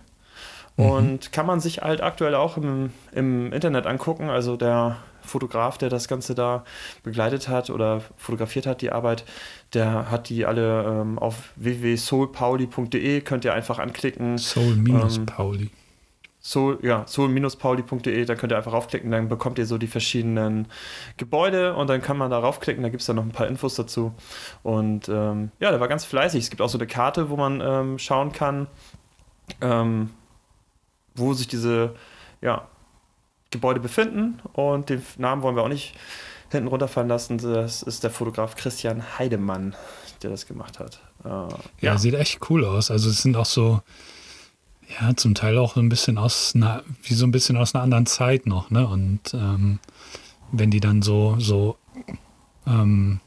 Mhm. 0.77 0.85
Und 0.85 1.31
kann 1.31 1.45
man 1.45 1.59
sich 1.59 1.81
halt 1.81 2.01
aktuell 2.01 2.35
auch 2.35 2.57
im, 2.57 2.91
im 3.13 3.53
Internet 3.53 3.85
angucken. 3.85 4.29
Also 4.29 4.57
der 4.57 4.97
Fotograf, 5.21 5.77
der 5.77 5.89
das 5.89 6.07
Ganze 6.07 6.35
da 6.35 6.63
begleitet 7.03 7.47
hat 7.47 7.69
oder 7.69 8.01
fotografiert 8.17 8.65
hat, 8.65 8.81
die 8.81 8.91
Arbeit, 8.91 9.25
der 9.75 10.09
hat 10.09 10.29
die 10.29 10.45
alle 10.45 10.83
ähm, 10.83 11.19
auf 11.19 11.51
www.soulpauli.de, 11.57 13.21
könnt 13.21 13.45
ihr 13.45 13.53
einfach 13.53 13.79
anklicken. 13.79 14.37
Soul-Pauli. 14.37 15.63
Ähm, 15.63 15.69
Soul, 16.39 16.77
ja, 16.83 17.07
soul-pauli.de, 17.07 18.23
da 18.25 18.35
könnt 18.35 18.51
ihr 18.53 18.57
einfach 18.57 18.71
raufklicken, 18.71 19.09
dann 19.09 19.29
bekommt 19.29 19.57
ihr 19.57 19.65
so 19.65 19.79
die 19.79 19.87
verschiedenen 19.87 20.67
Gebäude 21.17 21.75
und 21.75 21.89
dann 21.89 22.03
kann 22.03 22.17
man 22.17 22.29
da 22.29 22.37
raufklicken, 22.37 22.83
da 22.83 22.89
gibt 22.89 23.01
es 23.01 23.07
dann 23.07 23.15
noch 23.15 23.23
ein 23.23 23.31
paar 23.31 23.47
Infos 23.47 23.73
dazu. 23.73 24.13
Und 24.61 25.09
ähm, 25.09 25.49
ja, 25.59 25.71
der 25.71 25.79
war 25.79 25.87
ganz 25.87 26.05
fleißig. 26.05 26.43
Es 26.43 26.49
gibt 26.51 26.61
auch 26.61 26.69
so 26.69 26.77
eine 26.77 26.85
Karte, 26.85 27.31
wo 27.31 27.35
man 27.35 27.61
ähm, 27.61 27.97
schauen 27.97 28.31
kann, 28.31 28.67
ähm, 29.59 30.11
wo 31.15 31.33
sich 31.33 31.47
diese 31.47 31.95
ja, 32.41 32.67
Gebäude 33.49 33.79
befinden 33.79 34.39
und 34.53 34.89
den 34.89 35.01
Namen 35.17 35.41
wollen 35.41 35.55
wir 35.55 35.63
auch 35.63 35.67
nicht 35.67 35.95
hinten 36.51 36.67
runterfallen 36.67 37.09
lassen. 37.09 37.37
Das 37.37 37.83
ist 37.83 38.03
der 38.03 38.11
Fotograf 38.11 38.55
Christian 38.55 39.17
Heidemann, 39.17 39.75
der 40.21 40.29
das 40.29 40.45
gemacht 40.45 40.79
hat. 40.79 40.99
Äh, 41.23 41.27
ja, 41.29 41.49
ja, 41.81 41.97
sieht 41.97 42.13
echt 42.13 42.49
cool 42.49 42.65
aus. 42.65 42.91
Also 42.91 43.09
es 43.09 43.21
sind 43.21 43.35
auch 43.35 43.45
so, 43.45 43.81
ja, 44.99 45.15
zum 45.15 45.35
Teil 45.35 45.57
auch 45.57 45.75
ein 45.75 45.89
bisschen 45.89 46.17
aus 46.17 46.53
einer, 46.55 46.83
wie 47.03 47.13
so 47.13 47.25
ein 47.25 47.31
bisschen 47.31 47.57
aus 47.57 47.73
einer 47.73 47.83
anderen 47.83 48.05
Zeit 48.05 48.45
noch, 48.45 48.69
ne? 48.69 48.87
Und 48.87 49.33
ähm, 49.33 49.79
wenn 50.51 50.71
die 50.71 50.79
dann 50.79 51.01
so, 51.01 51.35
so, 51.39 51.77
ähm, 52.67 53.19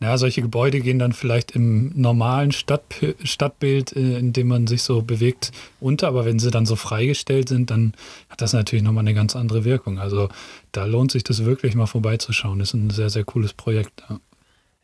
ja, 0.00 0.18
solche 0.18 0.42
Gebäude 0.42 0.80
gehen 0.80 0.98
dann 0.98 1.12
vielleicht 1.12 1.52
im 1.52 1.92
normalen 1.94 2.52
Stadt, 2.52 2.82
Stadtbild, 3.22 3.94
äh, 3.96 4.18
in 4.18 4.32
dem 4.32 4.48
man 4.48 4.66
sich 4.66 4.82
so 4.82 5.02
bewegt, 5.02 5.52
unter, 5.80 6.08
aber 6.08 6.24
wenn 6.24 6.38
sie 6.38 6.50
dann 6.50 6.66
so 6.66 6.76
freigestellt 6.76 7.48
sind, 7.48 7.70
dann 7.70 7.94
hat 8.28 8.40
das 8.40 8.52
natürlich 8.52 8.84
nochmal 8.84 9.02
eine 9.02 9.14
ganz 9.14 9.36
andere 9.36 9.64
Wirkung. 9.64 9.98
Also 9.98 10.28
da 10.72 10.84
lohnt 10.84 11.12
sich 11.12 11.24
das 11.24 11.44
wirklich 11.44 11.74
mal 11.74 11.86
vorbeizuschauen. 11.86 12.58
Das 12.58 12.68
ist 12.68 12.74
ein 12.74 12.90
sehr, 12.90 13.10
sehr 13.10 13.24
cooles 13.24 13.52
Projekt. 13.52 14.02
Ja. 14.08 14.20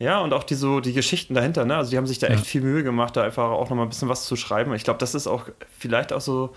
Ja, 0.01 0.21
und 0.21 0.33
auch 0.33 0.45
die, 0.45 0.55
so, 0.55 0.81
die 0.81 0.95
Geschichten 0.95 1.35
dahinter, 1.35 1.67
ne? 1.67 1.77
Also 1.77 1.91
die 1.91 1.99
haben 1.99 2.07
sich 2.07 2.19
da 2.19 2.29
echt 2.29 2.47
viel 2.47 2.63
Mühe 2.63 2.83
gemacht, 2.83 3.19
da 3.19 3.23
einfach 3.23 3.51
auch 3.51 3.69
nochmal 3.69 3.85
ein 3.85 3.91
bisschen 3.91 4.09
was 4.09 4.25
zu 4.25 4.35
schreiben. 4.35 4.73
Ich 4.73 4.83
glaube, 4.83 4.99
das 4.99 5.15
ist 5.15 5.27
auch 5.27 5.45
vielleicht 5.79 6.15
auch 6.15 6.23
so 6.23 6.55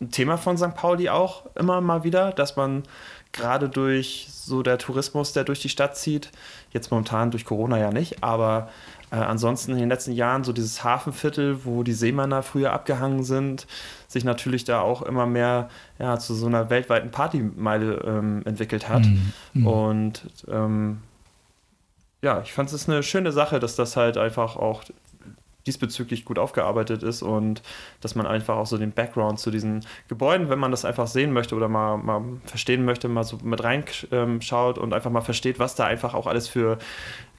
ein 0.00 0.10
Thema 0.10 0.38
von 0.38 0.58
St. 0.58 0.74
Pauli 0.74 1.08
auch 1.08 1.46
immer 1.54 1.80
mal 1.80 2.02
wieder, 2.02 2.32
dass 2.32 2.56
man 2.56 2.82
gerade 3.32 3.68
durch 3.68 4.28
so 4.30 4.62
der 4.62 4.78
Tourismus, 4.78 5.32
der 5.32 5.44
durch 5.44 5.60
die 5.60 5.68
Stadt 5.68 5.96
zieht, 5.96 6.30
jetzt 6.72 6.90
momentan 6.90 7.30
durch 7.30 7.44
Corona 7.44 7.78
ja 7.78 7.90
nicht, 7.90 8.22
aber 8.22 8.68
äh, 9.10 9.16
ansonsten 9.16 9.72
in 9.72 9.78
den 9.78 9.88
letzten 9.88 10.12
Jahren 10.12 10.44
so 10.44 10.52
dieses 10.52 10.84
Hafenviertel, 10.84 11.64
wo 11.64 11.82
die 11.82 11.92
Seemänner 11.92 12.42
früher 12.42 12.72
abgehangen 12.72 13.24
sind, 13.24 13.66
sich 14.06 14.24
natürlich 14.24 14.64
da 14.64 14.80
auch 14.80 15.02
immer 15.02 15.26
mehr 15.26 15.68
ja, 15.98 16.18
zu 16.18 16.34
so 16.34 16.46
einer 16.46 16.70
weltweiten 16.70 17.10
Partymeile 17.10 18.02
ähm, 18.06 18.42
entwickelt 18.44 18.88
hat. 18.88 19.04
Mhm. 19.54 19.66
Und 19.66 20.22
ähm, 20.50 20.98
ja, 22.22 22.42
ich 22.42 22.52
fand 22.52 22.72
es 22.72 22.88
eine 22.88 23.02
schöne 23.02 23.32
Sache, 23.32 23.60
dass 23.60 23.76
das 23.76 23.96
halt 23.96 24.16
einfach 24.16 24.56
auch 24.56 24.82
diesbezüglich 25.68 26.24
gut 26.24 26.38
aufgearbeitet 26.38 27.04
ist 27.04 27.22
und 27.22 27.62
dass 28.00 28.14
man 28.14 28.26
einfach 28.26 28.56
auch 28.56 28.66
so 28.66 28.78
den 28.78 28.90
Background 28.90 29.38
zu 29.38 29.50
diesen 29.50 29.84
Gebäuden, 30.08 30.48
wenn 30.48 30.58
man 30.58 30.72
das 30.72 30.84
einfach 30.84 31.06
sehen 31.06 31.32
möchte 31.32 31.54
oder 31.54 31.68
mal, 31.68 31.96
mal 31.98 32.22
verstehen 32.44 32.84
möchte, 32.84 33.08
mal 33.08 33.22
so 33.22 33.38
mit 33.42 33.62
reinschaut 33.62 34.78
und 34.78 34.92
einfach 34.92 35.10
mal 35.10 35.20
versteht, 35.20 35.58
was 35.58 35.76
da 35.76 35.84
einfach 35.84 36.14
auch 36.14 36.26
alles 36.26 36.48
für 36.48 36.78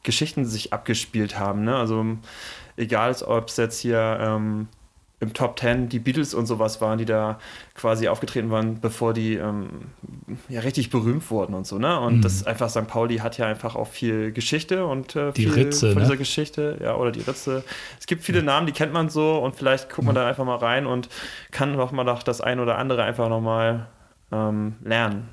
Geschichten 0.04 0.46
sich 0.46 0.72
abgespielt 0.72 1.38
haben. 1.38 1.64
Ne? 1.64 1.76
Also 1.76 2.06
egal, 2.78 3.16
ob 3.26 3.50
es 3.50 3.58
jetzt 3.58 3.80
hier 3.80 4.18
ähm, 4.22 4.68
im 5.22 5.34
Top 5.34 5.58
Ten 5.58 5.90
die 5.90 6.00
Beatles 6.00 6.34
und 6.34 6.46
sowas 6.46 6.80
waren, 6.80 6.98
die 6.98 7.06
da 7.06 7.40
quasi 7.76 8.08
aufgetreten 8.08 8.52
waren, 8.52 8.80
bevor 8.80 9.14
die 9.14 9.36
ähm, 9.36 9.70
ja 10.48 10.62
richtig 10.62 10.90
berühmt 10.90 11.30
wurden 11.30 11.54
und 11.54 11.68
so, 11.68 11.78
ne? 11.78 12.00
Und 12.00 12.18
mhm. 12.18 12.22
das 12.22 12.46
einfach 12.46 12.70
St. 12.70 12.88
Pauli 12.88 13.18
hat 13.18 13.38
ja 13.38 13.46
einfach 13.46 13.76
auch 13.76 13.88
viel 13.88 14.32
Geschichte 14.32 14.86
und 14.86 15.16
äh, 15.16 15.32
die 15.34 15.44
viel 15.44 15.54
Ritze, 15.54 15.92
von 15.92 16.02
ne? 16.02 16.04
dieser 16.04 16.18
Geschichte, 16.18 16.80
ja, 16.82 16.96
oder 16.96 17.12
die 17.12 17.22
Ritze. 17.22 17.64
Es 18.00 18.08
gibt 18.08 18.24
viele 18.24 18.44
Namen, 18.44 18.68
die 18.68 18.74
kennt 18.74 18.94
man 18.94 19.10
so 19.10 19.38
und 19.38 19.56
vielleicht 19.56 19.90
guckt 19.90 20.06
man 20.06 20.14
mhm. 20.14 20.20
da 20.20 20.28
einfach 20.28 20.46
mal 20.46 20.58
rein 20.58 20.86
und 20.86 21.10
kann 21.52 21.76
noch 21.76 21.92
mal 21.92 22.06
doch 22.06 22.24
das 22.24 22.40
ein 22.40 22.60
oder 22.60 22.78
andere 22.78 23.04
einfach 23.04 23.28
noch 23.30 23.42
mal 23.42 23.88
ähm, 24.32 24.76
lernen. 24.84 25.28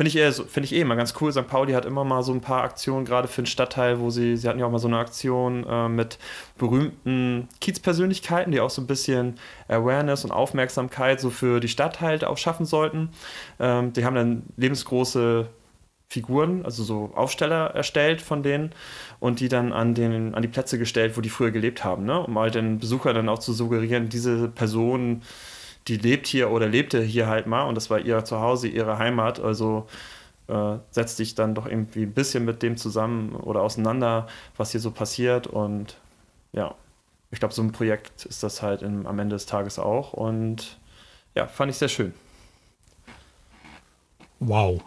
Finde 0.00 0.08
ich, 0.08 0.16
eher, 0.16 0.32
find 0.32 0.64
ich 0.64 0.72
eh 0.72 0.80
immer 0.80 0.96
ganz 0.96 1.12
cool. 1.20 1.30
St. 1.30 1.46
Pauli 1.46 1.74
hat 1.74 1.84
immer 1.84 2.04
mal 2.04 2.22
so 2.22 2.32
ein 2.32 2.40
paar 2.40 2.62
Aktionen, 2.62 3.04
gerade 3.04 3.28
für 3.28 3.42
den 3.42 3.46
Stadtteil, 3.46 4.00
wo 4.00 4.08
sie, 4.08 4.34
sie 4.38 4.48
hatten 4.48 4.58
ja 4.58 4.64
auch 4.64 4.70
mal 4.70 4.78
so 4.78 4.88
eine 4.88 4.96
Aktion 4.96 5.66
äh, 5.68 5.90
mit 5.90 6.18
berühmten 6.56 7.50
Kiezpersönlichkeiten, 7.60 8.50
die 8.50 8.60
auch 8.60 8.70
so 8.70 8.80
ein 8.80 8.86
bisschen 8.86 9.34
Awareness 9.68 10.24
und 10.24 10.30
Aufmerksamkeit 10.30 11.20
so 11.20 11.28
für 11.28 11.60
die 11.60 11.68
Stadt 11.68 12.00
halt 12.00 12.24
auch 12.24 12.38
schaffen 12.38 12.64
sollten. 12.64 13.10
Ähm, 13.58 13.92
die 13.92 14.06
haben 14.06 14.14
dann 14.14 14.44
lebensgroße 14.56 15.50
Figuren, 16.08 16.64
also 16.64 16.82
so 16.82 17.12
Aufsteller 17.14 17.66
erstellt 17.74 18.22
von 18.22 18.42
denen 18.42 18.70
und 19.18 19.40
die 19.40 19.50
dann 19.50 19.70
an, 19.70 19.92
den, 19.92 20.34
an 20.34 20.40
die 20.40 20.48
Plätze 20.48 20.78
gestellt, 20.78 21.18
wo 21.18 21.20
die 21.20 21.28
früher 21.28 21.50
gelebt 21.50 21.84
haben, 21.84 22.06
ne? 22.06 22.20
um 22.20 22.38
halt 22.38 22.54
den 22.54 22.78
Besucher 22.78 23.12
dann 23.12 23.28
auch 23.28 23.38
zu 23.38 23.52
suggerieren, 23.52 24.08
diese 24.08 24.48
Personen 24.48 25.20
die 25.90 25.96
lebt 25.96 26.28
hier 26.28 26.50
oder 26.50 26.68
lebte 26.68 27.02
hier 27.02 27.26
halt 27.26 27.48
mal 27.48 27.64
und 27.64 27.74
das 27.74 27.90
war 27.90 27.98
ihr 27.98 28.24
Zuhause, 28.24 28.68
ihre 28.68 28.98
Heimat. 28.98 29.40
Also 29.40 29.88
äh, 30.46 30.78
setzt 30.92 31.18
dich 31.18 31.34
dann 31.34 31.56
doch 31.56 31.66
irgendwie 31.66 32.04
ein 32.04 32.12
bisschen 32.12 32.44
mit 32.44 32.62
dem 32.62 32.76
zusammen 32.76 33.34
oder 33.34 33.62
auseinander, 33.62 34.28
was 34.56 34.70
hier 34.70 34.80
so 34.80 34.92
passiert. 34.92 35.48
Und 35.48 35.96
ja, 36.52 36.76
ich 37.32 37.40
glaube, 37.40 37.54
so 37.54 37.62
ein 37.62 37.72
Projekt 37.72 38.24
ist 38.24 38.44
das 38.44 38.62
halt 38.62 38.82
im, 38.82 39.04
am 39.06 39.18
Ende 39.18 39.34
des 39.34 39.46
Tages 39.46 39.80
auch. 39.80 40.12
Und 40.12 40.78
ja, 41.34 41.48
fand 41.48 41.72
ich 41.72 41.78
sehr 41.78 41.88
schön. 41.88 42.14
Wow. 44.38 44.80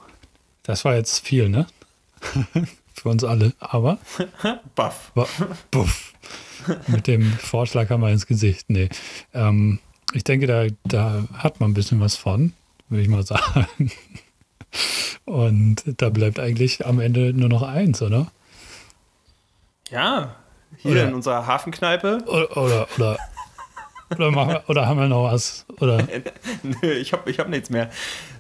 Das 0.63 0.85
war 0.85 0.95
jetzt 0.95 1.19
viel, 1.19 1.49
ne? 1.49 1.67
Für 2.93 3.09
uns 3.09 3.25
alle. 3.25 3.51
Aber. 3.59 3.97
Buff. 4.75 5.11
Buff. 5.69 6.13
Mit 6.87 7.07
dem 7.07 7.23
Vorschlag 7.23 7.89
haben 7.89 8.01
wir 8.01 8.09
ins 8.09 8.25
Gesicht. 8.25 8.69
Nee. 8.69 8.87
Ähm, 9.33 9.79
ich 10.13 10.23
denke, 10.23 10.47
da, 10.47 10.67
da 10.85 11.23
hat 11.33 11.59
man 11.59 11.71
ein 11.71 11.73
bisschen 11.73 11.99
was 11.99 12.15
von, 12.15 12.53
würde 12.89 13.03
ich 13.03 13.09
mal 13.09 13.23
sagen. 13.25 13.91
Und 15.25 15.83
da 15.97 16.09
bleibt 16.09 16.39
eigentlich 16.39 16.85
am 16.85 16.99
Ende 16.99 17.33
nur 17.33 17.49
noch 17.49 17.61
eins, 17.61 18.01
oder? 18.01 18.27
Ja, 19.89 20.35
hier 20.77 20.91
oder, 20.91 21.07
in 21.07 21.13
unserer 21.13 21.45
Hafenkneipe. 21.45 22.23
Oder, 22.25 22.57
oder, 22.57 22.87
oder, 22.97 23.17
oder, 24.09 24.31
machen 24.31 24.49
wir, 24.49 24.63
oder 24.67 24.87
haben 24.87 24.99
wir 24.99 25.07
noch 25.07 25.31
was? 25.31 25.65
Oder? 25.79 26.07
Nö, 26.63 26.91
ich 26.91 27.13
habe 27.13 27.29
ich 27.29 27.39
hab 27.39 27.49
nichts 27.49 27.69
mehr. 27.69 27.89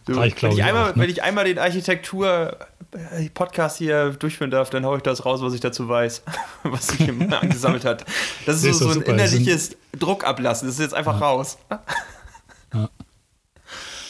Du, 0.05 0.21
ich 0.21 0.41
wenn, 0.41 0.51
ich 0.51 0.63
einmal, 0.63 0.91
auch, 0.91 0.95
ne? 0.95 1.01
wenn 1.01 1.09
ich 1.09 1.23
einmal 1.23 1.45
den 1.45 1.57
Architektur-Podcast 1.59 3.77
hier 3.77 4.09
durchführen 4.11 4.51
darf, 4.51 4.69
dann 4.69 4.85
haue 4.85 4.97
ich 4.97 5.03
das 5.03 5.25
raus, 5.25 5.41
was 5.41 5.53
ich 5.53 5.61
dazu 5.61 5.87
weiß, 5.87 6.23
was 6.63 6.87
sich 6.87 7.09
angesammelt 7.09 7.85
hat. 7.85 8.03
Das 8.45 8.61
ist, 8.63 8.79
so, 8.79 8.91
so 8.91 8.99
ein 8.99 9.05
innerliches 9.05 9.77
Druckablassen. 9.97 10.67
Das 10.67 10.75
ist 10.75 10.81
jetzt 10.81 10.93
einfach 10.93 11.21
ja. 11.21 11.25
raus. 11.25 11.57
Ja. 12.73 12.89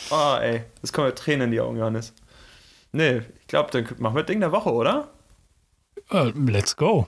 Oh, 0.10 0.38
ey. 0.42 0.64
Das 0.82 0.92
kommen 0.92 1.08
ja 1.08 1.14
Tränen 1.14 1.46
in 1.46 1.52
die 1.52 1.62
Augen, 1.62 1.78
Johannes. 1.78 2.14
Nee, 2.92 3.22
ich 3.42 3.48
glaube, 3.48 3.70
dann 3.72 3.88
machen 4.00 4.16
wir 4.16 4.24
Ding 4.24 4.40
der 4.40 4.52
Woche, 4.52 4.72
oder? 4.72 5.10
Uh, 6.12 6.32
let's 6.48 6.76
go. 6.76 7.08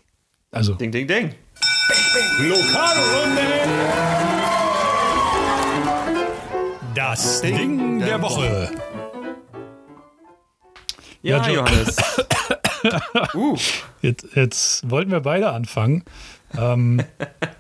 Also. 0.52 0.76
Ding, 0.76 0.92
ding, 0.92 1.08
ding. 1.08 1.34
Lokalrunde! 2.40 4.15
Das 7.16 7.40
Ding 7.40 8.00
der 8.00 8.22
Woche. 8.22 8.70
Ja, 11.22 11.38
ja 11.38 11.50
Johannes. 11.50 11.96
uh. 13.34 13.56
jetzt, 14.02 14.28
jetzt 14.36 14.90
wollten 14.90 15.12
wir 15.12 15.22
beide 15.22 15.52
anfangen. 15.52 16.04
Ähm, 16.58 17.02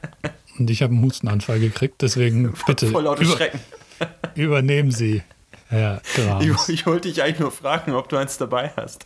und 0.59 0.69
ich 0.69 0.83
habe 0.83 0.93
einen 0.93 1.01
Hustenanfall 1.03 1.61
gekriegt, 1.61 2.01
deswegen 2.01 2.53
bitte 2.67 2.87
Voll 2.87 3.03
lauter 3.03 3.21
über, 3.21 3.31
Schrecken. 3.31 3.61
übernehmen 4.35 4.91
Sie. 4.91 5.23
Ja, 5.71 6.01
ich, 6.41 6.67
ich 6.67 6.85
wollte 6.85 7.07
dich 7.07 7.23
eigentlich 7.23 7.39
nur 7.39 7.51
fragen, 7.51 7.93
ob 7.93 8.09
du 8.09 8.17
eins 8.17 8.37
dabei 8.37 8.73
hast. 8.75 9.05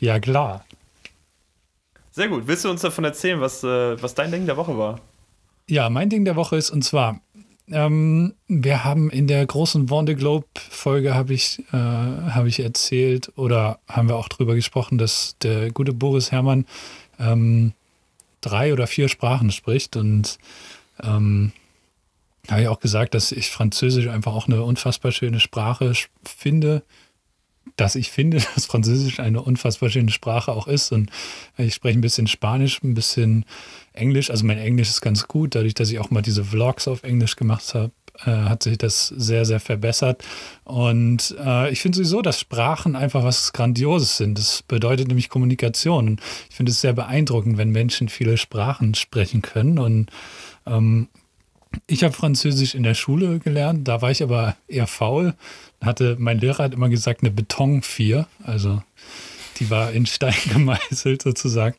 Ja, 0.00 0.20
klar. 0.20 0.64
Sehr 2.12 2.28
gut. 2.28 2.46
Willst 2.46 2.64
du 2.64 2.70
uns 2.70 2.82
davon 2.82 3.02
erzählen, 3.02 3.40
was, 3.40 3.64
äh, 3.64 4.00
was 4.00 4.14
dein 4.14 4.30
Ding 4.30 4.46
der 4.46 4.56
Woche 4.56 4.78
war? 4.78 5.00
Ja, 5.68 5.90
mein 5.90 6.08
Ding 6.08 6.24
der 6.24 6.36
Woche 6.36 6.54
ist, 6.54 6.70
und 6.70 6.82
zwar, 6.82 7.20
ähm, 7.70 8.34
wir 8.48 8.84
haben 8.84 9.10
in 9.10 9.26
der 9.26 9.44
großen 9.44 9.88
Vendée 9.88 10.14
Globe-Folge 10.14 11.14
habe 11.14 11.34
ich, 11.34 11.60
äh, 11.72 11.76
hab 11.76 12.46
ich 12.46 12.60
erzählt 12.60 13.32
oder 13.36 13.80
haben 13.88 14.08
wir 14.08 14.16
auch 14.16 14.28
drüber 14.28 14.54
gesprochen, 14.54 14.98
dass 14.98 15.36
der 15.42 15.70
gute 15.72 15.92
Boris 15.92 16.30
Herrmann 16.32 16.66
ähm, 17.18 17.72
drei 18.40 18.72
oder 18.72 18.86
vier 18.86 19.08
Sprachen 19.08 19.50
spricht 19.50 19.96
und 19.96 20.38
ähm, 21.02 21.52
habe 22.48 22.62
ich 22.62 22.68
auch 22.68 22.80
gesagt, 22.80 23.14
dass 23.14 23.32
ich 23.32 23.50
Französisch 23.50 24.08
einfach 24.08 24.34
auch 24.34 24.46
eine 24.46 24.62
unfassbar 24.62 25.10
schöne 25.10 25.40
Sprache 25.40 25.92
finde, 26.24 26.82
dass 27.76 27.94
ich 27.94 28.10
finde, 28.10 28.38
dass 28.54 28.66
Französisch 28.66 29.20
eine 29.20 29.42
unfassbar 29.42 29.90
schöne 29.90 30.10
Sprache 30.10 30.52
auch 30.52 30.66
ist. 30.66 30.92
Und 30.92 31.10
ich 31.56 31.74
spreche 31.74 31.98
ein 31.98 32.02
bisschen 32.02 32.26
Spanisch, 32.26 32.82
ein 32.82 32.94
bisschen 32.94 33.44
Englisch. 33.92 34.30
Also 34.30 34.44
mein 34.44 34.58
Englisch 34.58 34.88
ist 34.88 35.00
ganz 35.00 35.28
gut, 35.28 35.54
dadurch, 35.54 35.74
dass 35.74 35.90
ich 35.90 35.98
auch 35.98 36.10
mal 36.10 36.22
diese 36.22 36.44
Vlogs 36.44 36.88
auf 36.88 37.02
Englisch 37.02 37.36
gemacht 37.36 37.74
habe. 37.74 37.92
Äh, 38.24 38.30
hat 38.30 38.62
sich 38.62 38.78
das 38.78 39.08
sehr, 39.08 39.44
sehr 39.44 39.60
verbessert. 39.60 40.24
Und 40.64 41.36
äh, 41.38 41.70
ich 41.70 41.80
finde 41.82 41.96
sowieso, 41.96 42.22
dass 42.22 42.40
Sprachen 42.40 42.96
einfach 42.96 43.22
was 43.24 43.52
Grandioses 43.52 44.16
sind. 44.16 44.38
Das 44.38 44.62
bedeutet 44.62 45.08
nämlich 45.08 45.28
Kommunikation. 45.28 46.18
Ich 46.48 46.56
finde 46.56 46.72
es 46.72 46.80
sehr 46.80 46.94
beeindruckend, 46.94 47.58
wenn 47.58 47.70
Menschen 47.70 48.08
viele 48.08 48.38
Sprachen 48.38 48.94
sprechen 48.94 49.42
können. 49.42 49.78
Und 49.78 50.10
ähm, 50.66 51.08
ich 51.86 52.04
habe 52.04 52.12
Französisch 52.12 52.74
in 52.74 52.82
der 52.82 52.94
Schule 52.94 53.38
gelernt, 53.38 53.86
da 53.88 54.02
war 54.02 54.10
ich 54.10 54.22
aber 54.22 54.56
eher 54.68 54.86
faul. 54.86 55.34
Hatte, 55.82 56.16
mein 56.18 56.38
Lehrer 56.38 56.64
hat 56.64 56.74
immer 56.74 56.88
gesagt, 56.88 57.22
eine 57.22 57.30
Beton 57.30 57.82
4, 57.82 58.26
also 58.44 58.82
die 59.58 59.70
war 59.70 59.92
in 59.92 60.06
Stein 60.06 60.34
gemeißelt 60.52 61.22
sozusagen. 61.22 61.76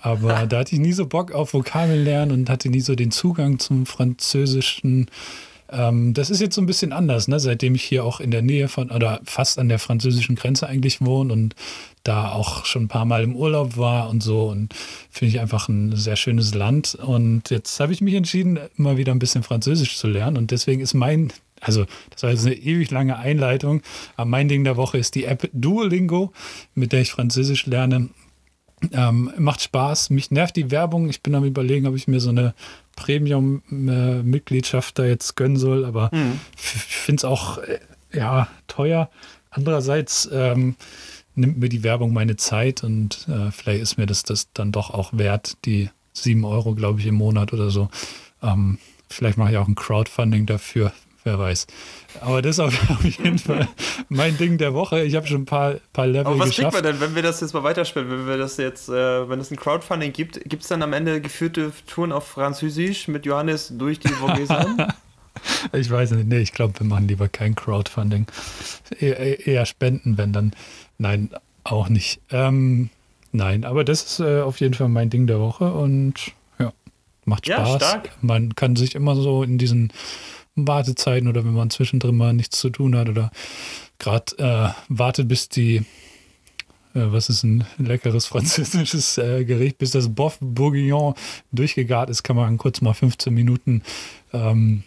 Aber 0.00 0.46
da 0.46 0.58
hatte 0.58 0.74
ich 0.74 0.80
nie 0.80 0.92
so 0.92 1.06
Bock 1.06 1.32
auf 1.32 1.54
Vokabeln 1.54 2.04
lernen 2.04 2.32
und 2.32 2.50
hatte 2.50 2.68
nie 2.68 2.80
so 2.80 2.94
den 2.94 3.10
Zugang 3.10 3.58
zum 3.58 3.86
französischen 3.86 5.10
Ähm, 5.70 6.14
das 6.14 6.30
ist 6.30 6.40
jetzt 6.40 6.54
so 6.54 6.60
ein 6.60 6.66
bisschen 6.66 6.92
anders, 6.92 7.28
ne? 7.28 7.40
seitdem 7.40 7.74
ich 7.74 7.82
hier 7.82 8.04
auch 8.04 8.20
in 8.20 8.30
der 8.30 8.42
Nähe 8.42 8.68
von 8.68 8.90
oder 8.90 9.20
fast 9.24 9.58
an 9.58 9.68
der 9.68 9.78
französischen 9.78 10.36
Grenze 10.36 10.66
eigentlich 10.66 11.00
wohne 11.00 11.32
und 11.32 11.54
da 12.06 12.30
auch 12.30 12.64
schon 12.64 12.84
ein 12.84 12.88
paar 12.88 13.04
Mal 13.04 13.24
im 13.24 13.34
Urlaub 13.34 13.76
war 13.76 14.08
und 14.08 14.22
so. 14.22 14.44
Und 14.44 14.74
finde 15.10 15.34
ich 15.34 15.40
einfach 15.40 15.68
ein 15.68 15.94
sehr 15.96 16.16
schönes 16.16 16.54
Land. 16.54 16.94
Und 16.94 17.50
jetzt 17.50 17.80
habe 17.80 17.92
ich 17.92 18.00
mich 18.00 18.14
entschieden, 18.14 18.58
mal 18.76 18.96
wieder 18.96 19.12
ein 19.12 19.18
bisschen 19.18 19.42
Französisch 19.42 19.96
zu 19.96 20.06
lernen. 20.06 20.36
Und 20.36 20.50
deswegen 20.50 20.80
ist 20.80 20.94
mein, 20.94 21.32
also 21.60 21.84
das 22.10 22.22
war 22.22 22.30
jetzt 22.30 22.46
eine 22.46 22.54
ewig 22.54 22.90
lange 22.90 23.18
Einleitung, 23.18 23.82
aber 24.16 24.26
mein 24.26 24.48
Ding 24.48 24.64
der 24.64 24.76
Woche 24.76 24.98
ist 24.98 25.14
die 25.14 25.24
App 25.24 25.48
Duolingo, 25.52 26.32
mit 26.74 26.92
der 26.92 27.00
ich 27.00 27.10
Französisch 27.10 27.66
lerne. 27.66 28.10
Ähm, 28.92 29.32
macht 29.38 29.62
Spaß. 29.62 30.10
Mich 30.10 30.30
nervt 30.30 30.56
die 30.56 30.70
Werbung. 30.70 31.08
Ich 31.08 31.22
bin 31.22 31.34
am 31.34 31.44
überlegen, 31.44 31.86
ob 31.86 31.96
ich 31.96 32.08
mir 32.08 32.20
so 32.20 32.30
eine 32.30 32.54
Premium-Mitgliedschaft 32.96 34.98
da 34.98 35.04
jetzt 35.04 35.36
gönnen 35.36 35.56
soll, 35.56 35.84
aber 35.84 36.10
mhm. 36.12 36.40
ich 36.56 36.96
finde 36.96 37.20
es 37.20 37.24
auch 37.24 37.58
äh, 37.58 37.78
ja, 38.12 38.48
teuer. 38.66 39.10
Andererseits 39.50 40.28
ähm, 40.32 40.76
nimmt 41.34 41.58
mir 41.58 41.68
die 41.68 41.82
Werbung 41.82 42.12
meine 42.12 42.36
Zeit 42.36 42.82
und 42.82 43.26
äh, 43.28 43.50
vielleicht 43.50 43.82
ist 43.82 43.98
mir 43.98 44.06
das, 44.06 44.22
das 44.22 44.48
dann 44.52 44.72
doch 44.72 44.90
auch 44.90 45.12
wert, 45.12 45.56
die 45.64 45.90
7 46.14 46.44
Euro, 46.44 46.74
glaube 46.74 47.00
ich, 47.00 47.06
im 47.06 47.16
Monat 47.16 47.52
oder 47.52 47.70
so. 47.70 47.90
Ähm, 48.42 48.78
vielleicht 49.08 49.38
mache 49.38 49.52
ich 49.52 49.58
auch 49.58 49.68
ein 49.68 49.74
Crowdfunding 49.74 50.46
dafür, 50.46 50.92
wer 51.26 51.38
weiß. 51.38 51.66
Aber 52.20 52.40
das 52.40 52.58
ist 52.58 52.60
auf 52.60 53.04
jeden 53.04 53.38
Fall 53.38 53.68
mein 54.08 54.38
Ding 54.38 54.56
der 54.56 54.72
Woche. 54.72 55.02
Ich 55.02 55.14
habe 55.14 55.26
schon 55.26 55.42
ein 55.42 55.46
paar, 55.46 55.74
paar 55.92 56.06
Level 56.06 56.26
Aber 56.26 56.38
was 56.38 56.50
geschafft. 56.50 56.74
kriegt 56.74 56.84
man 56.84 56.92
denn, 56.92 57.00
wenn 57.00 57.14
wir 57.14 57.22
das 57.22 57.40
jetzt 57.40 57.52
mal 57.52 57.62
weiterspielen? 57.62 58.08
Wenn 58.08 58.26
wir 58.26 58.38
das 58.38 58.56
jetzt, 58.56 58.88
äh, 58.88 59.28
wenn 59.28 59.40
es 59.40 59.50
ein 59.50 59.56
Crowdfunding 59.56 60.12
gibt, 60.12 60.40
gibt 60.48 60.62
es 60.62 60.68
dann 60.68 60.82
am 60.82 60.92
Ende 60.92 61.20
geführte 61.20 61.72
Touren 61.86 62.12
auf 62.12 62.26
Französisch 62.26 63.08
mit 63.08 63.26
Johannes 63.26 63.72
durch 63.76 63.98
die 63.98 64.08
Vogesen? 64.08 64.82
ich 65.72 65.90
weiß 65.90 66.12
nicht, 66.12 66.28
nee, 66.28 66.38
ich 66.38 66.52
glaube, 66.52 66.78
wir 66.78 66.86
machen 66.86 67.08
lieber 67.08 67.28
kein 67.28 67.54
Crowdfunding. 67.54 68.26
Eher, 68.98 69.46
eher 69.46 69.66
Spenden, 69.66 70.16
wenn 70.16 70.32
dann. 70.32 70.52
Nein, 70.98 71.30
auch 71.64 71.88
nicht. 71.88 72.20
Ähm, 72.30 72.90
nein, 73.32 73.64
aber 73.64 73.84
das 73.84 74.04
ist 74.04 74.20
äh, 74.20 74.40
auf 74.40 74.60
jeden 74.60 74.74
Fall 74.74 74.88
mein 74.88 75.10
Ding 75.10 75.26
der 75.26 75.40
Woche 75.40 75.72
und 75.72 76.14
ja, 76.58 76.72
macht 77.24 77.46
Spaß. 77.46 77.68
Ja, 77.68 77.76
stark. 77.76 78.10
Man 78.22 78.54
kann 78.54 78.76
sich 78.76 78.94
immer 78.94 79.16
so 79.16 79.42
in 79.42 79.58
diesen 79.58 79.92
Wartezeiten 80.56 81.28
oder 81.28 81.44
wenn 81.44 81.52
man 81.52 81.70
zwischendrin 81.70 82.16
mal 82.16 82.32
nichts 82.32 82.58
zu 82.58 82.70
tun 82.70 82.96
hat 82.96 83.08
oder 83.08 83.30
gerade 83.98 84.38
äh, 84.38 84.70
wartet, 84.88 85.28
bis 85.28 85.48
die, 85.48 85.76
äh, 85.76 85.82
was 86.94 87.28
ist 87.28 87.44
ein 87.44 87.64
leckeres 87.78 88.26
französisches 88.26 89.18
äh, 89.18 89.44
Gericht, 89.44 89.78
bis 89.78 89.90
das 89.90 90.14
Boff 90.14 90.38
Bourguignon 90.40 91.14
durchgegart 91.52 92.10
ist, 92.10 92.22
kann 92.22 92.36
man 92.36 92.58
kurz 92.58 92.80
mal 92.80 92.94
15 92.94 93.32
Minuten 93.32 93.82
ähm, 94.32 94.84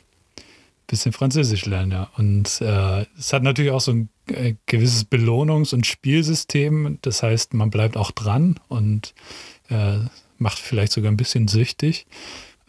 bisschen 0.89 1.13
Französisch 1.13 1.65
lernen, 1.65 1.91
ja. 1.91 2.09
Und 2.17 2.61
äh, 2.61 3.05
es 3.17 3.31
hat 3.31 3.43
natürlich 3.43 3.71
auch 3.71 3.81
so 3.81 3.91
ein 3.91 4.09
äh, 4.27 4.55
gewisses 4.65 5.09
Belohnungs- 5.09 5.73
und 5.73 5.85
Spielsystem. 5.85 6.97
Das 7.01 7.23
heißt, 7.23 7.53
man 7.53 7.69
bleibt 7.69 7.95
auch 7.95 8.11
dran 8.11 8.59
und 8.67 9.13
äh, 9.69 9.99
macht 10.37 10.59
vielleicht 10.59 10.91
sogar 10.91 11.11
ein 11.11 11.17
bisschen 11.17 11.47
süchtig. 11.47 12.07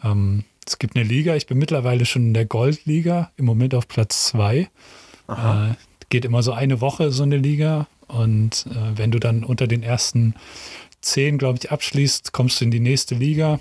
Ähm, 0.03 0.43
es 0.65 0.79
gibt 0.79 0.95
eine 0.95 1.05
Liga, 1.05 1.35
ich 1.35 1.47
bin 1.47 1.57
mittlerweile 1.57 2.05
schon 2.05 2.27
in 2.27 2.33
der 2.33 2.45
Goldliga, 2.45 3.31
im 3.37 3.45
Moment 3.45 3.73
auf 3.73 3.87
Platz 3.87 4.27
zwei. 4.27 4.69
Äh, 5.27 5.75
geht 6.09 6.25
immer 6.25 6.43
so 6.43 6.51
eine 6.51 6.81
Woche 6.81 7.11
so 7.11 7.23
eine 7.23 7.37
Liga. 7.37 7.87
Und 8.07 8.67
äh, 8.69 8.97
wenn 8.97 9.11
du 9.11 9.19
dann 9.19 9.43
unter 9.43 9.67
den 9.67 9.81
ersten 9.81 10.35
zehn, 11.01 11.37
glaube 11.37 11.59
ich, 11.59 11.71
abschließt, 11.71 12.33
kommst 12.33 12.59
du 12.59 12.65
in 12.65 12.71
die 12.71 12.79
nächste 12.79 13.15
Liga 13.15 13.59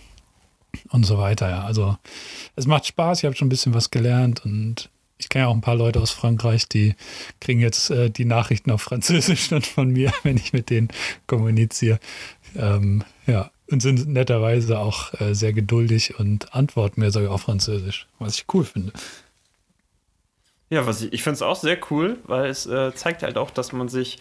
und 0.91 1.05
so 1.05 1.19
weiter. 1.19 1.49
Ja. 1.49 1.65
Also 1.65 1.97
es 2.57 2.67
macht 2.67 2.87
Spaß, 2.87 3.19
ich 3.19 3.25
habe 3.25 3.37
schon 3.37 3.47
ein 3.47 3.51
bisschen 3.51 3.75
was 3.75 3.91
gelernt 3.91 4.45
und 4.45 4.91
ich 5.19 5.29
kenne 5.29 5.49
auch 5.49 5.55
ein 5.55 5.61
paar 5.61 5.77
Leute 5.77 6.01
aus 6.01 6.11
Frankreich, 6.11 6.69
die 6.69 6.95
kriegen 7.41 7.61
jetzt 7.61 7.91
äh, 7.91 8.11
die 8.11 8.25
Nachrichten 8.25 8.71
auf 8.71 8.83
Französisch 8.83 9.49
dann 9.51 9.63
von 9.63 9.91
mir, 9.91 10.13
wenn 10.23 10.37
ich 10.37 10.53
mit 10.53 10.71
denen 10.71 10.89
kommuniziere. 11.27 12.01
Ähm, 12.57 13.05
ja, 13.27 13.51
und 13.71 13.81
sind 13.81 14.09
netterweise 14.09 14.79
auch 14.79 15.19
äh, 15.21 15.35
sehr 15.35 15.53
geduldig 15.53 16.19
und 16.19 16.55
antworten 16.55 17.01
mir 17.01 17.11
sogar 17.11 17.33
auf 17.33 17.43
Französisch, 17.43 18.07
was 18.19 18.37
ich 18.37 18.47
cool 18.53 18.65
finde. 18.65 18.93
Ja, 20.69 20.87
was 20.87 21.03
ich, 21.03 21.13
ich 21.13 21.23
finde 21.23 21.35
es 21.35 21.43
auch 21.43 21.57
sehr 21.57 21.79
cool, 21.91 22.19
weil 22.25 22.49
es 22.49 22.67
äh, 22.67 22.95
zeigt 22.95 23.23
halt 23.23 23.37
auch, 23.39 23.51
dass 23.51 23.73
man 23.73 23.89
sich 23.89 24.19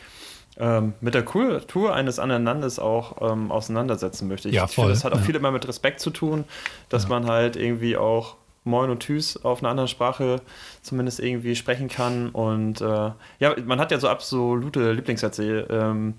ähm, 0.57 0.93
mit 0.99 1.13
der 1.13 1.23
Kultur 1.23 1.93
eines 1.93 2.19
anderen 2.19 2.43
Landes 2.43 2.79
auch 2.79 3.31
ähm, 3.31 3.51
auseinandersetzen 3.51 4.27
möchte. 4.27 4.49
Ich, 4.49 4.55
ja, 4.55 4.67
voll, 4.67 4.69
ich 4.69 4.75
finde, 4.75 4.93
das 4.93 5.03
hat 5.03 5.13
auch 5.13 5.19
ja. 5.19 5.23
viel 5.23 5.35
immer 5.35 5.51
mit 5.51 5.67
Respekt 5.67 5.99
zu 5.99 6.09
tun, 6.09 6.43
dass 6.89 7.03
ja. 7.03 7.09
man 7.09 7.27
halt 7.27 7.55
irgendwie 7.55 7.97
auch 7.97 8.35
Moin 8.63 8.89
und 8.89 9.01
Tschüss 9.01 9.43
auf 9.43 9.59
einer 9.59 9.69
anderen 9.69 9.87
Sprache 9.87 10.41
zumindest 10.81 11.19
irgendwie 11.19 11.55
sprechen 11.55 11.87
kann. 11.87 12.29
Und 12.29 12.81
äh, 12.81 13.11
ja, 13.39 13.55
man 13.65 13.79
hat 13.79 13.91
ja 13.91 13.99
so 13.99 14.09
absolute 14.09 14.91
Lieblingssätze, 14.91 15.67
ähm, 15.69 16.15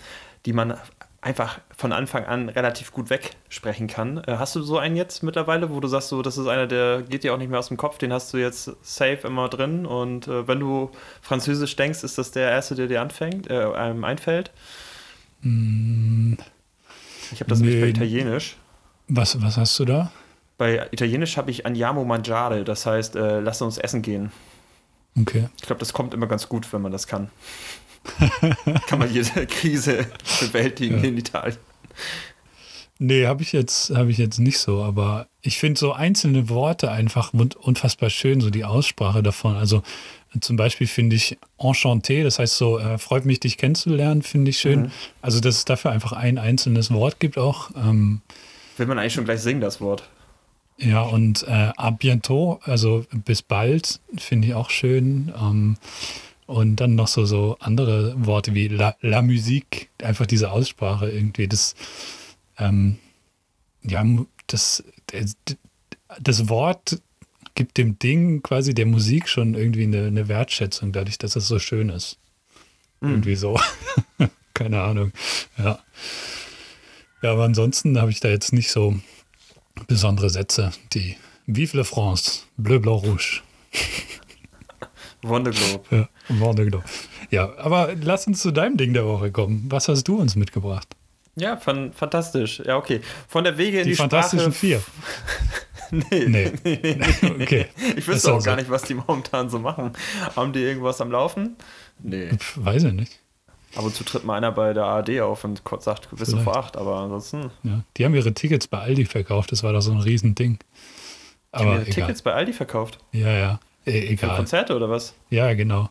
die 0.46 0.52
man 0.52 0.74
einfach 1.22 1.60
von 1.76 1.92
Anfang 1.92 2.24
an 2.24 2.48
relativ 2.48 2.92
gut 2.92 3.10
wegsprechen 3.10 3.86
kann. 3.88 4.18
Äh, 4.18 4.36
hast 4.38 4.56
du 4.56 4.62
so 4.62 4.78
einen 4.78 4.96
jetzt 4.96 5.22
mittlerweile, 5.22 5.70
wo 5.70 5.80
du 5.80 5.88
sagst, 5.88 6.08
so, 6.08 6.22
das 6.22 6.38
ist 6.38 6.46
einer, 6.46 6.66
der 6.66 7.02
geht 7.02 7.24
dir 7.24 7.34
auch 7.34 7.38
nicht 7.38 7.50
mehr 7.50 7.58
aus 7.58 7.68
dem 7.68 7.76
Kopf, 7.76 7.98
den 7.98 8.12
hast 8.12 8.32
du 8.32 8.38
jetzt 8.38 8.70
safe 8.82 9.26
immer 9.26 9.48
drin 9.48 9.84
und 9.84 10.28
äh, 10.28 10.48
wenn 10.48 10.60
du 10.60 10.90
Französisch 11.20 11.76
denkst, 11.76 12.02
ist 12.04 12.16
das 12.16 12.30
der 12.30 12.50
erste, 12.50 12.74
der 12.74 12.86
dir 12.86 13.02
anfängt, 13.02 13.50
äh, 13.50 13.64
einem 13.74 14.04
einfällt? 14.04 14.50
Mm, 15.42 16.34
ich 17.32 17.40
habe 17.40 17.50
das 17.50 17.60
nee. 17.60 17.66
nämlich 17.66 17.82
bei 17.82 17.88
Italienisch. 17.88 18.56
Was, 19.08 19.40
was 19.42 19.56
hast 19.56 19.78
du 19.78 19.84
da? 19.84 20.10
Bei 20.56 20.88
Italienisch 20.90 21.36
habe 21.36 21.50
ich 21.50 21.66
Andiamo 21.66 22.04
mangiare, 22.04 22.64
das 22.64 22.86
heißt, 22.86 23.16
äh, 23.16 23.40
lass 23.40 23.60
uns 23.60 23.76
essen 23.76 24.00
gehen. 24.00 24.30
Okay. 25.18 25.48
Ich 25.56 25.62
glaube, 25.62 25.80
das 25.80 25.92
kommt 25.92 26.14
immer 26.14 26.26
ganz 26.26 26.48
gut, 26.48 26.72
wenn 26.72 26.82
man 26.82 26.92
das 26.92 27.06
kann. 27.06 27.30
kann 28.86 28.98
man 28.98 29.12
jede 29.12 29.46
Krise 29.46 30.06
bewältigen 30.40 30.98
ja. 30.98 31.08
in 31.08 31.18
Italien. 31.18 31.58
Nee, 33.02 33.26
habe 33.26 33.42
ich, 33.42 33.52
jetzt, 33.52 33.90
hab 33.90 34.08
ich 34.08 34.18
jetzt 34.18 34.38
nicht 34.38 34.58
so, 34.58 34.82
aber 34.82 35.26
ich 35.40 35.58
finde 35.58 35.80
so 35.80 35.92
einzelne 35.92 36.50
Worte 36.50 36.90
einfach 36.90 37.32
unfassbar 37.32 38.10
schön, 38.10 38.42
so 38.42 38.50
die 38.50 38.66
Aussprache 38.66 39.22
davon. 39.22 39.56
Also 39.56 39.82
zum 40.38 40.56
Beispiel 40.56 40.86
finde 40.86 41.16
ich 41.16 41.38
enchanté, 41.58 42.22
das 42.22 42.38
heißt 42.38 42.56
so, 42.56 42.78
äh, 42.78 42.98
freut 42.98 43.24
mich, 43.24 43.40
dich 43.40 43.56
kennenzulernen, 43.56 44.20
finde 44.20 44.50
ich 44.50 44.58
schön. 44.58 44.82
Mhm. 44.82 44.90
Also, 45.22 45.40
dass 45.40 45.56
es 45.56 45.64
dafür 45.64 45.90
einfach 45.90 46.12
ein 46.12 46.36
einzelnes 46.38 46.92
Wort 46.92 47.18
gibt 47.20 47.38
auch. 47.38 47.70
Ähm, 47.74 48.20
Will 48.76 48.86
man 48.86 48.98
eigentlich 48.98 49.14
schon 49.14 49.24
gleich 49.24 49.40
singen, 49.40 49.62
das 49.62 49.80
Wort. 49.80 50.08
Ja, 50.76 51.02
und 51.02 51.42
äh, 51.42 51.72
à 51.76 51.90
bientôt, 51.90 52.60
also 52.62 53.04
bis 53.24 53.42
bald, 53.42 54.00
finde 54.16 54.48
ich 54.48 54.54
auch 54.54 54.70
schön. 54.70 55.32
Ähm, 55.38 55.76
und 56.50 56.76
dann 56.76 56.96
noch 56.96 57.06
so, 57.06 57.24
so 57.26 57.56
andere 57.60 58.12
Worte 58.26 58.54
wie 58.54 58.66
la, 58.66 58.96
la 59.02 59.22
Musique, 59.22 59.88
einfach 60.02 60.26
diese 60.26 60.50
Aussprache 60.50 61.08
irgendwie, 61.08 61.46
das, 61.46 61.76
ähm, 62.58 62.98
ja, 63.82 64.04
das, 64.48 64.82
das 66.20 66.48
Wort 66.48 67.00
gibt 67.54 67.78
dem 67.78 68.00
Ding 68.00 68.42
quasi 68.42 68.74
der 68.74 68.86
Musik 68.86 69.28
schon 69.28 69.54
irgendwie 69.54 69.84
eine, 69.84 70.06
eine 70.06 70.26
Wertschätzung, 70.26 70.90
dadurch, 70.90 71.18
dass 71.18 71.36
es 71.36 71.46
so 71.46 71.60
schön 71.60 71.88
ist. 71.88 72.18
Mhm. 73.00 73.10
Irgendwie 73.10 73.36
so. 73.36 73.60
Keine 74.54 74.82
Ahnung. 74.82 75.12
Ja. 75.56 75.78
Ja, 77.22 77.32
aber 77.32 77.44
ansonsten 77.44 78.00
habe 78.00 78.10
ich 78.10 78.18
da 78.18 78.28
jetzt 78.28 78.52
nicht 78.52 78.72
so 78.72 78.98
besondere 79.86 80.30
Sätze, 80.30 80.72
die 80.94 81.16
Vive 81.46 81.76
la 81.76 81.84
France, 81.84 82.40
Bleu, 82.56 82.80
Blanc, 82.80 83.04
Rouge. 83.04 83.40
Wondeglobe. 85.22 85.84
Ja, 85.90 86.08
Wondeglobe. 86.38 86.84
Ja, 87.30 87.52
aber 87.58 87.94
lass 88.00 88.26
uns 88.26 88.40
zu 88.40 88.50
deinem 88.50 88.76
Ding 88.76 88.92
der 88.92 89.06
Woche 89.06 89.30
kommen. 89.30 89.66
Was 89.68 89.88
hast 89.88 90.04
du 90.04 90.18
uns 90.18 90.36
mitgebracht? 90.36 90.88
Ja, 91.36 91.56
fan 91.56 91.92
fantastisch. 91.92 92.62
Ja, 92.64 92.76
okay. 92.76 93.00
Von 93.28 93.44
der 93.44 93.56
Wege 93.56 93.78
in 93.78 93.84
die, 93.84 93.90
die 93.90 93.96
Fantastischen 93.96 94.52
Sprache. 94.52 94.58
Vier. 94.58 94.82
nee, 96.10 96.26
nee. 96.26 96.52
nee, 96.64 96.78
nee. 96.82 97.42
Okay. 97.42 97.66
Ich 97.96 98.06
wüsste 98.06 98.32
auch 98.32 98.42
gar 98.42 98.56
nicht, 98.56 98.70
was 98.70 98.82
die 98.82 98.94
momentan 98.94 99.50
so 99.50 99.58
machen. 99.58 99.92
Haben 100.36 100.52
die 100.52 100.60
irgendwas 100.60 101.00
am 101.00 101.10
Laufen? 101.10 101.56
Nee. 102.02 102.30
Weiß 102.56 102.84
ich 102.84 102.92
nicht. 102.92 103.18
Ab 103.74 103.84
und 103.84 103.94
zu 103.94 104.04
tritt 104.04 104.24
mal 104.24 104.36
einer 104.36 104.52
bei 104.52 104.72
der 104.72 104.84
ARD 104.84 105.20
auf 105.20 105.44
und 105.44 105.62
sagt, 105.78 106.08
bist 106.16 106.36
vor 106.38 106.56
acht, 106.56 106.76
aber 106.76 106.96
ansonsten. 106.96 107.50
Ja, 107.62 107.84
die 107.96 108.04
haben 108.04 108.14
ihre 108.14 108.34
Tickets 108.34 108.66
bei 108.66 108.78
Aldi 108.78 109.04
verkauft, 109.04 109.52
das 109.52 109.62
war 109.62 109.72
doch 109.72 109.80
so 109.80 109.92
ein 109.92 110.00
Riesending. 110.00 110.58
Aber 111.52 111.64
die 111.64 111.70
haben 111.70 111.80
ihre 111.82 111.90
Tickets 111.90 112.22
bei 112.22 112.32
Aldi 112.32 112.52
verkauft? 112.52 112.98
Ja, 113.12 113.28
ja. 113.28 113.60
E 113.86 114.12
egal. 114.12 114.30
Für 114.30 114.36
Konzerte 114.36 114.76
oder 114.76 114.90
was? 114.90 115.14
Ja, 115.30 115.54
genau. 115.54 115.88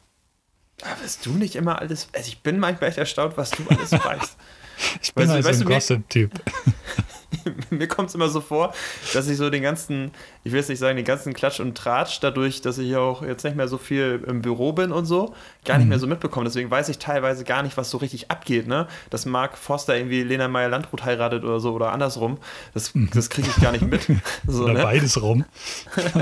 Aber 0.84 1.02
weißt 1.04 1.26
du 1.26 1.32
nicht 1.32 1.56
immer 1.56 1.80
alles. 1.80 2.08
Also 2.14 2.28
ich 2.30 2.42
bin 2.42 2.60
manchmal 2.60 2.90
echt 2.90 2.98
erstaunt, 2.98 3.38
was 3.38 3.52
du 3.52 3.64
alles 3.70 3.92
weißt. 4.04 4.38
ich 5.02 5.14
bin 5.14 5.28
weißt, 5.30 5.46
halt 5.46 5.56
so 5.56 5.64
ein 5.64 5.68
Gossip-Typ. 5.68 6.32
mir 7.70 7.88
kommt 7.88 8.10
es 8.10 8.16
immer 8.16 8.28
so 8.30 8.42
vor, 8.42 8.74
dass 9.14 9.28
ich 9.28 9.38
so 9.38 9.50
den 9.52 9.62
ganzen, 9.62 10.12
ich 10.44 10.52
will 10.52 10.60
jetzt 10.60 10.70
nicht 10.70 10.80
sagen, 10.80 10.96
den 10.96 11.06
ganzen 11.06 11.34
Klatsch 11.34 11.60
und 11.60 11.78
Tratsch, 11.78 12.20
dadurch, 12.22 12.62
dass 12.62 12.78
ich 12.80 12.96
auch 12.96 13.22
jetzt 13.22 13.44
nicht 13.44 13.56
mehr 13.56 13.68
so 13.68 13.78
viel 13.78 14.24
im 14.26 14.42
Büro 14.42 14.74
bin 14.74 14.92
und 14.92 15.06
so, 15.06 15.34
gar 15.64 15.78
nicht 15.78 15.86
Mhm. 15.86 15.90
mehr 15.90 16.00
so 16.00 16.08
mitbekomme. 16.08 16.46
Deswegen 16.46 16.72
weiß 16.72 16.90
ich 16.90 16.98
teilweise 16.98 17.44
gar 17.44 17.62
nicht, 17.62 17.78
was 17.78 17.92
so 17.92 17.98
richtig 17.98 18.32
abgeht, 18.32 18.68
ne? 18.68 18.88
Dass 19.12 19.26
Mark 19.26 19.58
Foster 19.58 19.96
irgendwie 19.96 20.24
Lena 20.24 20.48
Meyer-Landrut 20.48 21.06
heiratet 21.06 21.44
oder 21.44 21.60
so 21.60 21.74
oder 21.74 21.92
andersrum. 21.92 22.40
Das, 22.74 22.94
das 23.14 23.30
kriege 23.30 23.48
ich 23.56 23.62
gar 23.62 23.72
nicht 23.74 23.84
mit. 23.88 24.02
So, 24.48 24.64
Oder 24.64 24.74
ne? 24.74 24.84
beides 24.84 25.22
rum. 25.22 25.46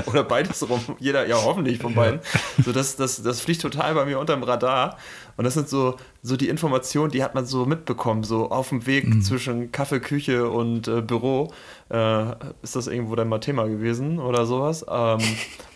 oder 0.06 0.22
beides 0.24 0.68
rum. 0.68 0.80
Jeder, 0.98 1.26
ja, 1.26 1.36
hoffentlich 1.36 1.78
von 1.78 1.94
beiden. 1.94 2.20
So, 2.64 2.72
das, 2.72 2.96
das, 2.96 3.22
das 3.22 3.40
fliegt 3.40 3.62
total 3.62 3.94
bei 3.94 4.04
mir 4.04 4.18
unterm 4.18 4.42
Radar. 4.42 4.98
Und 5.38 5.44
das 5.44 5.54
sind 5.54 5.68
so, 5.68 5.94
so 6.20 6.36
die 6.36 6.48
Informationen, 6.48 7.12
die 7.12 7.22
hat 7.22 7.36
man 7.36 7.46
so 7.46 7.64
mitbekommen, 7.64 8.24
so 8.24 8.50
auf 8.50 8.70
dem 8.70 8.86
Weg 8.86 9.22
zwischen 9.22 9.70
Kaffee, 9.70 10.00
Küche 10.00 10.50
und 10.50 10.88
äh, 10.88 11.00
Büro. 11.00 11.52
Äh, 11.90 12.32
ist 12.62 12.74
das 12.74 12.88
irgendwo 12.88 13.14
dann 13.14 13.28
mal 13.28 13.38
Thema 13.38 13.68
gewesen 13.68 14.18
oder 14.18 14.46
sowas? 14.46 14.84
Ähm, 14.90 15.20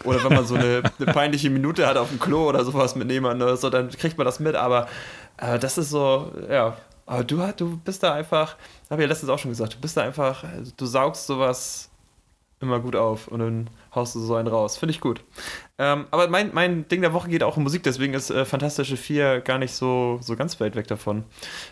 oder 0.03 0.25
wenn 0.25 0.35
man 0.35 0.45
so 0.45 0.57
eine, 0.57 0.83
eine 0.99 1.13
peinliche 1.13 1.49
Minute 1.49 1.87
hat 1.87 1.97
auf 1.97 2.09
dem 2.09 2.19
Klo 2.19 2.49
oder 2.49 2.65
sowas 2.65 2.97
mit 2.97 3.09
jemandem 3.09 3.55
so, 3.55 3.71
dann 3.71 3.89
kriegt 3.91 4.19
man 4.19 4.25
das 4.25 4.41
mit. 4.41 4.57
Aber 4.57 4.89
äh, 5.37 5.61
das 5.61 5.79
ist 5.79 5.91
so, 5.91 6.33
ja. 6.51 6.77
Aber 7.07 7.23
du, 7.23 7.41
du 7.57 7.77
bist 7.77 8.03
da 8.03 8.15
einfach, 8.15 8.57
habe 8.91 9.01
ich 9.01 9.07
ja 9.07 9.07
letztens 9.07 9.31
auch 9.31 9.39
schon 9.39 9.53
gesagt, 9.53 9.75
du 9.75 9.81
bist 9.81 9.97
da 9.97 10.03
einfach, 10.03 10.45
du 10.77 10.87
saugst 10.87 11.29
sowas 11.29 11.91
immer 12.63 12.81
gut 12.81 12.97
auf 12.97 13.29
und 13.29 13.41
dann 13.41 13.71
haust 13.95 14.15
du 14.15 14.21
so 14.21 14.35
einen 14.35 14.49
raus. 14.49 14.77
Finde 14.77 14.93
ich 14.93 15.01
gut. 15.01 15.23
Ähm, 15.79 16.07
aber 16.11 16.29
mein, 16.29 16.51
mein 16.53 16.89
Ding 16.89 17.01
der 17.01 17.13
Woche 17.13 17.29
geht 17.29 17.43
auch 17.43 17.57
um 17.57 17.63
Musik, 17.63 17.83
deswegen 17.83 18.15
ist 18.15 18.31
äh, 18.31 18.45
Fantastische 18.45 18.97
4 18.97 19.41
gar 19.41 19.59
nicht 19.59 19.73
so, 19.73 20.19
so 20.23 20.37
ganz 20.37 20.61
weit 20.61 20.77
weg 20.77 20.87
davon. 20.87 21.25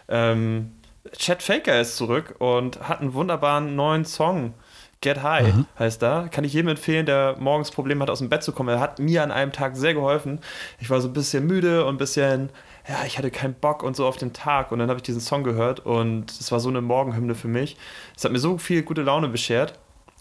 Ähm, 0.08 0.72
Chad 1.16 1.42
Faker 1.42 1.80
ist 1.80 1.96
zurück 1.96 2.34
und 2.38 2.88
hat 2.88 3.00
einen 3.00 3.14
wunderbaren 3.14 3.74
neuen 3.74 4.04
Song. 4.04 4.54
Get 5.02 5.22
High 5.22 5.54
Aha. 5.54 5.64
heißt 5.78 6.02
da. 6.02 6.28
Kann 6.30 6.44
ich 6.44 6.52
jedem 6.52 6.68
empfehlen, 6.68 7.06
der 7.06 7.36
morgens 7.38 7.70
Probleme 7.70 8.02
hat, 8.02 8.10
aus 8.10 8.18
dem 8.18 8.28
Bett 8.28 8.42
zu 8.42 8.52
kommen. 8.52 8.68
Er 8.68 8.80
hat 8.80 8.98
mir 8.98 9.22
an 9.22 9.30
einem 9.30 9.50
Tag 9.50 9.76
sehr 9.76 9.94
geholfen. 9.94 10.40
Ich 10.78 10.90
war 10.90 11.00
so 11.00 11.08
ein 11.08 11.14
bisschen 11.14 11.46
müde 11.46 11.86
und 11.86 11.94
ein 11.94 11.98
bisschen, 11.98 12.50
ja, 12.86 13.06
ich 13.06 13.16
hatte 13.16 13.30
keinen 13.30 13.54
Bock 13.54 13.82
und 13.82 13.96
so 13.96 14.06
auf 14.06 14.18
den 14.18 14.34
Tag. 14.34 14.72
Und 14.72 14.78
dann 14.78 14.90
habe 14.90 14.98
ich 14.98 15.02
diesen 15.02 15.22
Song 15.22 15.42
gehört 15.42 15.80
und 15.80 16.30
es 16.30 16.52
war 16.52 16.60
so 16.60 16.68
eine 16.68 16.82
Morgenhymne 16.82 17.34
für 17.34 17.48
mich. 17.48 17.78
Es 18.14 18.24
hat 18.24 18.32
mir 18.32 18.38
so 18.38 18.58
viel 18.58 18.82
gute 18.82 19.00
Laune 19.00 19.28
beschert. 19.28 19.78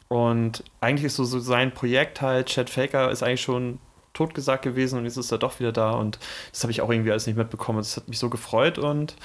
Und 0.09 0.63
eigentlich 0.81 1.05
ist 1.05 1.15
so, 1.15 1.23
so 1.23 1.39
sein 1.39 1.71
Projekt 1.71 2.21
halt, 2.21 2.47
Chad 2.47 2.69
Faker 2.69 3.11
ist 3.11 3.23
eigentlich 3.23 3.41
schon 3.41 3.79
totgesagt 4.13 4.63
gewesen 4.63 4.97
und 4.97 5.05
jetzt 5.05 5.17
ist 5.17 5.31
er 5.31 5.37
doch 5.37 5.59
wieder 5.59 5.71
da 5.71 5.91
und 5.91 6.19
das 6.51 6.63
habe 6.63 6.71
ich 6.71 6.81
auch 6.81 6.89
irgendwie 6.89 7.11
alles 7.11 7.27
nicht 7.27 7.37
mitbekommen. 7.37 7.77
Das 7.77 7.95
hat 7.95 8.07
mich 8.09 8.19
so 8.19 8.29
gefreut 8.29 8.77
und 8.79 9.15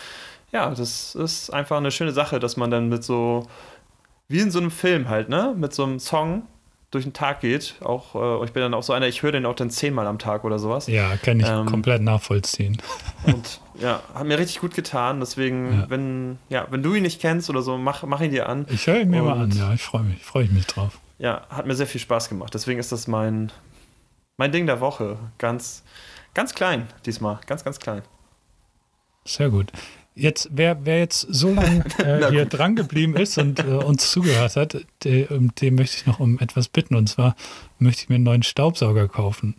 ja, 0.52 0.70
das 0.70 1.14
ist 1.14 1.50
einfach 1.50 1.78
eine 1.78 1.90
schöne 1.90 2.12
Sache, 2.12 2.38
dass 2.38 2.56
man 2.56 2.70
dann 2.70 2.88
mit 2.88 3.02
so, 3.02 3.46
wie 4.28 4.40
in 4.40 4.50
so 4.50 4.60
einem 4.60 4.70
Film 4.70 5.08
halt, 5.08 5.28
ne, 5.30 5.54
mit 5.56 5.72
so 5.72 5.84
einem 5.84 5.98
Song 5.98 6.46
durch 6.94 7.04
den 7.04 7.12
Tag 7.12 7.40
geht. 7.40 7.74
Auch, 7.82 8.14
äh, 8.14 8.44
ich 8.44 8.52
bin 8.52 8.62
dann 8.62 8.72
auch 8.74 8.82
so 8.82 8.92
einer, 8.92 9.06
ich 9.06 9.22
höre 9.22 9.32
den 9.32 9.44
auch 9.46 9.54
dann 9.54 9.70
zehnmal 9.70 10.06
am 10.06 10.18
Tag 10.18 10.44
oder 10.44 10.58
sowas. 10.58 10.86
Ja, 10.86 11.16
kann 11.16 11.40
ich 11.40 11.46
Ähm, 11.46 11.66
komplett 11.66 12.02
nachvollziehen. 12.02 12.80
Und 13.24 13.60
ja, 13.78 14.02
hat 14.14 14.24
mir 14.26 14.38
richtig 14.38 14.60
gut 14.60 14.74
getan. 14.74 15.20
Deswegen, 15.20 15.80
Ja. 15.80 15.90
wenn, 15.90 16.38
ja, 16.48 16.66
wenn 16.70 16.82
du 16.82 16.94
ihn 16.94 17.02
nicht 17.02 17.20
kennst 17.20 17.50
oder 17.50 17.62
so, 17.62 17.76
mach, 17.76 18.02
mach 18.04 18.20
ihn 18.20 18.30
dir 18.30 18.48
an. 18.48 18.66
Ich 18.70 18.86
höre 18.86 19.00
ihn 19.00 19.10
mir 19.10 19.22
mal 19.22 19.32
an, 19.34 19.42
Und- 19.42 19.54
ja, 19.56 19.72
ich 19.74 19.82
freue 19.82 20.02
mich, 20.02 20.24
freue 20.24 20.44
ich 20.44 20.50
mich 20.50 20.66
drauf. 20.66 20.98
ja, 21.18 21.42
hat 21.50 21.66
mir 21.66 21.74
sehr 21.74 21.86
viel 21.86 22.00
Spaß 22.00 22.28
gemacht. 22.28 22.54
Deswegen 22.54 22.78
ist 22.80 22.92
das 22.92 23.06
mein, 23.06 23.50
mein 24.36 24.52
Ding 24.52 24.66
der 24.66 24.80
Woche. 24.80 25.18
Ganz, 25.38 25.82
ganz 26.34 26.54
klein 26.54 26.86
diesmal. 27.06 27.38
Ganz, 27.46 27.64
ganz 27.64 27.78
klein. 27.78 28.02
Sehr 29.24 29.48
gut. 29.50 29.72
Jetzt, 30.16 30.48
wer, 30.52 30.84
wer 30.86 31.00
jetzt 31.00 31.26
so 31.28 31.52
lange 31.52 31.84
äh, 31.98 32.30
hier 32.30 32.44
dran 32.46 32.76
geblieben 32.76 33.16
ist 33.16 33.36
und 33.36 33.58
äh, 33.58 33.64
uns 33.64 34.12
zugehört 34.12 34.54
hat, 34.54 34.76
de, 35.02 35.26
um, 35.26 35.52
dem 35.56 35.74
möchte 35.74 35.96
ich 35.96 36.06
noch 36.06 36.20
um 36.20 36.38
etwas 36.38 36.68
bitten. 36.68 36.94
Und 36.94 37.08
zwar 37.08 37.34
möchte 37.80 38.02
ich 38.02 38.08
mir 38.08 38.14
einen 38.16 38.24
neuen 38.24 38.42
Staubsauger 38.44 39.08
kaufen. 39.08 39.56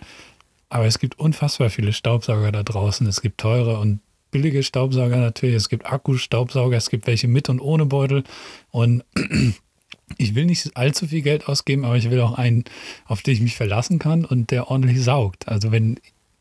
Aber 0.69 0.85
es 0.85 0.99
gibt 0.99 1.19
unfassbar 1.19 1.69
viele 1.69 1.91
Staubsauger 1.91 2.51
da 2.53 2.63
draußen. 2.63 3.05
Es 3.07 3.21
gibt 3.21 3.39
teure 3.39 3.79
und 3.79 3.99
billige 4.31 4.63
Staubsauger 4.63 5.17
natürlich. 5.17 5.55
Es 5.55 5.69
gibt 5.69 5.85
Akkustaubsauger. 5.85 6.77
Es 6.77 6.89
gibt 6.89 7.05
welche 7.05 7.27
mit 7.27 7.49
und 7.49 7.59
ohne 7.59 7.85
Beutel. 7.85 8.23
Und 8.71 9.03
ich 10.17 10.35
will 10.35 10.45
nicht 10.45 10.77
allzu 10.77 11.07
viel 11.07 11.21
Geld 11.21 11.49
ausgeben, 11.49 11.83
aber 11.83 11.97
ich 11.97 12.09
will 12.09 12.21
auch 12.21 12.37
einen, 12.37 12.63
auf 13.05 13.21
den 13.21 13.33
ich 13.33 13.41
mich 13.41 13.55
verlassen 13.55 13.99
kann 13.99 14.23
und 14.23 14.51
der 14.51 14.69
ordentlich 14.69 15.03
saugt. 15.03 15.49
Also 15.49 15.73
wenn 15.73 15.99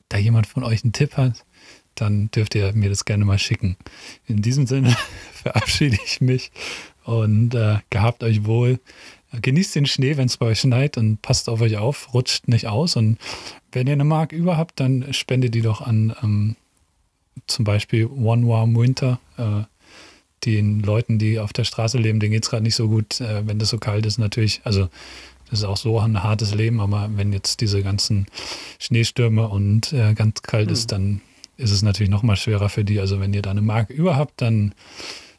da 0.08 0.18
jemand 0.18 0.46
von 0.46 0.62
euch 0.62 0.84
einen 0.84 0.92
Tipp 0.92 1.16
hat, 1.16 1.44
dann 1.94 2.30
dürft 2.30 2.54
ihr 2.54 2.72
mir 2.74 2.88
das 2.88 3.04
gerne 3.04 3.24
mal 3.24 3.38
schicken. 3.38 3.76
In 4.26 4.42
diesem 4.42 4.66
Sinne 4.66 4.96
verabschiede 5.32 5.98
ich 6.04 6.20
mich 6.20 6.50
und 7.04 7.54
äh, 7.54 7.78
gehabt 7.90 8.22
euch 8.22 8.44
wohl. 8.44 8.80
Genießt 9.40 9.74
den 9.74 9.86
Schnee, 9.86 10.16
wenn 10.16 10.26
es 10.26 10.36
bei 10.36 10.46
euch 10.46 10.60
schneit 10.60 10.96
und 10.96 11.20
passt 11.20 11.48
auf 11.48 11.60
euch 11.60 11.76
auf, 11.76 12.14
rutscht 12.14 12.46
nicht 12.46 12.68
aus. 12.68 12.94
Und 12.96 13.18
wenn 13.72 13.86
ihr 13.86 13.94
eine 13.94 14.04
Mark 14.04 14.32
über 14.32 14.56
habt, 14.56 14.78
dann 14.78 15.12
spendet 15.12 15.54
die 15.54 15.62
doch 15.62 15.80
an 15.80 16.14
ähm, 16.22 16.56
zum 17.46 17.64
Beispiel 17.64 18.06
One 18.06 18.46
Warm 18.46 18.76
Winter. 18.76 19.18
Äh, 19.36 19.64
den 20.44 20.80
Leuten, 20.80 21.18
die 21.18 21.38
auf 21.38 21.52
der 21.52 21.64
Straße 21.64 21.98
leben, 21.98 22.20
denen 22.20 22.32
geht 22.32 22.44
es 22.44 22.50
gerade 22.50 22.62
nicht 22.62 22.74
so 22.74 22.88
gut, 22.88 23.20
äh, 23.20 23.46
wenn 23.46 23.58
das 23.58 23.70
so 23.70 23.78
kalt 23.78 24.04
ist. 24.06 24.18
Natürlich, 24.18 24.60
also 24.64 24.88
das 25.50 25.60
ist 25.60 25.64
auch 25.64 25.76
so 25.76 25.98
ein 25.98 26.22
hartes 26.22 26.54
Leben, 26.54 26.80
aber 26.80 27.10
wenn 27.14 27.32
jetzt 27.32 27.60
diese 27.60 27.82
ganzen 27.82 28.26
Schneestürme 28.78 29.48
und 29.48 29.92
äh, 29.92 30.14
ganz 30.14 30.42
kalt 30.42 30.70
ist, 30.70 30.92
dann 30.92 31.20
ist 31.56 31.70
es 31.70 31.82
natürlich 31.82 32.10
noch 32.10 32.22
mal 32.22 32.36
schwerer 32.36 32.68
für 32.68 32.84
die. 32.84 33.00
Also 33.00 33.20
wenn 33.20 33.32
ihr 33.34 33.42
da 33.42 33.50
eine 33.50 33.62
Mark 33.62 33.90
über 33.90 34.16
habt, 34.16 34.40
dann 34.42 34.74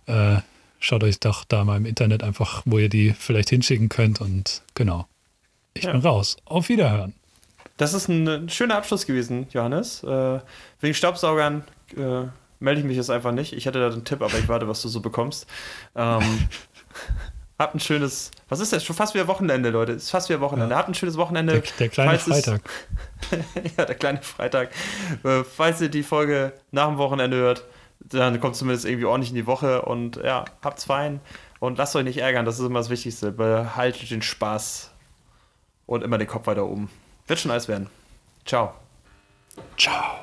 äh, 0.08 0.38
schaut 0.80 1.04
euch 1.04 1.20
doch 1.20 1.44
da 1.46 1.64
mal 1.64 1.78
im 1.78 1.86
Internet 1.86 2.24
einfach, 2.24 2.62
wo 2.66 2.78
ihr 2.80 2.90
die 2.90 3.14
vielleicht 3.14 3.50
hinschicken 3.50 3.90
könnt. 3.90 4.22
Und 4.22 4.62
genau, 4.74 5.08
ich 5.74 5.84
Ja. 5.84 5.92
bin 5.92 6.02
raus. 6.02 6.38
Auf 6.46 6.70
Wiederhören. 6.70 7.14
Das 7.78 7.94
ist 7.94 8.08
ein, 8.08 8.48
schöner 8.50 8.78
Abschluss 8.78 9.06
gewesen, 9.06 9.48
Johannes. 9.52 10.04
Äh, 10.04 10.40
wegen 10.80 10.94
Staubsaugern 10.94 11.64
äh, 11.98 12.24
melde 12.60 12.80
ich 12.82 12.86
mich 12.88 12.96
jetzt 12.96 13.10
einfach 13.10 13.34
nicht. 13.34 13.52
Ich 13.54 13.66
hätte 13.66 13.80
da 13.80 13.92
einen 13.92 14.06
Tipp, 14.06 14.22
aber 14.22 14.38
ich 14.40 14.48
warte, 14.48 14.68
was 14.70 14.82
du 14.82 14.88
so 14.88 15.02
bekommst. 15.02 15.46
Ähm, 15.96 16.22
habt 17.60 17.76
ein 17.76 17.80
schönes, 17.80 18.32
was 18.50 18.60
ist 18.60 18.74
das? 18.74 18.84
Schon 18.84 18.96
fast 18.96 19.14
wieder 19.14 19.28
Wochenende, 19.28 19.70
Leute. 19.70 19.94
Ist 19.94 20.10
fast 20.10 20.30
wieder 20.30 20.42
Wochenende. 20.42 20.76
Habt 20.76 20.90
ein 20.90 20.94
schönes 20.96 21.18
Wochenende. 21.18 21.54
Der, 21.62 21.72
der 21.80 21.90
kleine 21.90 22.18
Falls 22.20 22.28
es- 22.28 22.46
Freitag. 22.46 22.62
ja, 23.78 23.86
der 23.86 23.96
kleine 23.96 24.22
Freitag. 24.22 24.70
Äh, 25.24 25.44
falls 25.44 25.82
ihr 25.82 25.90
die 25.90 26.04
Folge 26.04 26.54
nach 26.72 26.88
dem 26.88 26.98
Wochenende 26.98 27.38
hört, 27.38 27.64
dann 28.00 28.40
kommt 28.40 28.56
zumindest 28.56 28.86
irgendwie 28.86 29.06
ordentlich 29.06 29.30
in 29.32 29.36
die 29.36 29.48
Woche 29.48 29.82
und 29.84 30.18
ja, 30.18 30.46
habt's 30.64 30.86
fein 30.86 31.22
und 31.60 31.78
lasst 31.78 31.96
euch 31.96 32.04
nicht 32.04 32.18
ärgern, 32.18 32.46
das 32.46 32.60
ist 32.60 32.66
immer 32.66 32.80
das 32.80 32.90
Wichtigste. 32.90 33.32
Behaltet 33.32 34.12
den 34.12 34.22
Spaß 34.22 34.92
und 35.88 36.04
immer 36.04 36.18
den 36.18 36.28
Kopf 36.28 36.46
weiter 36.48 36.66
oben. 36.66 36.90
Wird 37.28 37.40
schon 37.40 37.52
alles 37.52 37.68
werden. 37.68 37.90
Ciao. 38.46 38.74
Ciao. 39.78 40.20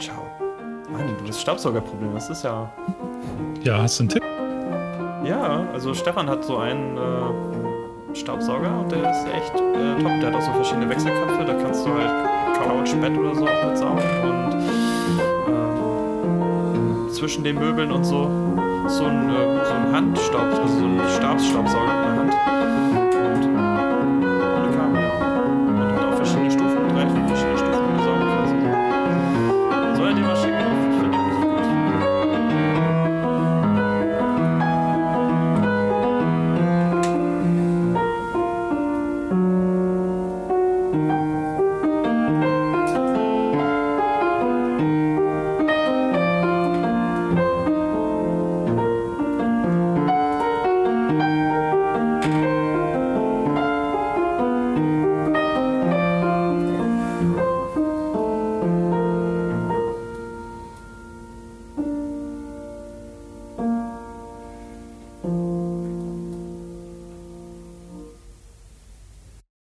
Ciao. 0.00 0.26
Mann, 0.90 1.16
du 1.18 1.24
das 1.26 1.40
Staubsaugerproblem, 1.40 2.14
das 2.14 2.30
ist 2.30 2.42
ja. 2.44 2.72
Ja, 3.62 3.82
hast 3.82 3.98
du 3.98 4.02
einen 4.04 4.08
Tipp? 4.10 4.22
Ja, 5.24 5.66
also 5.72 5.94
Stefan 5.94 6.28
hat 6.28 6.44
so 6.44 6.58
einen 6.58 6.98
äh, 6.98 8.14
Staubsauger 8.14 8.80
und 8.80 8.92
der 8.92 9.10
ist 9.10 9.26
echt 9.26 9.54
äh, 9.54 10.02
top. 10.02 10.20
Der 10.20 10.26
hat 10.28 10.34
auch 10.34 10.42
so 10.42 10.52
verschiedene 10.52 10.88
Wechselköpfe, 10.88 11.44
da 11.44 11.54
kannst 11.54 11.86
du 11.86 11.94
halt 11.94 12.10
Couch, 12.56 12.94
Bett 13.00 13.16
oder 13.16 13.34
so 13.34 13.46
auch 13.46 13.64
mit 13.66 13.78
saugen 13.78 14.02
und 14.24 14.54
ähm, 17.06 17.08
zwischen 17.10 17.42
den 17.42 17.58
Möbeln 17.58 17.90
und 17.90 18.04
so 18.04 18.30
so 18.88 19.04
ein, 19.04 19.30
äh, 19.30 19.64
so 19.64 19.72
ein 19.72 19.92
Handstaub, 19.92 20.42
also 20.42 20.66
so 20.66 20.84
ein 20.84 21.00
Stabsstaubsauger 21.16 21.86
mit 21.86 22.04
einer 22.04 22.16
Hand. 22.18 23.03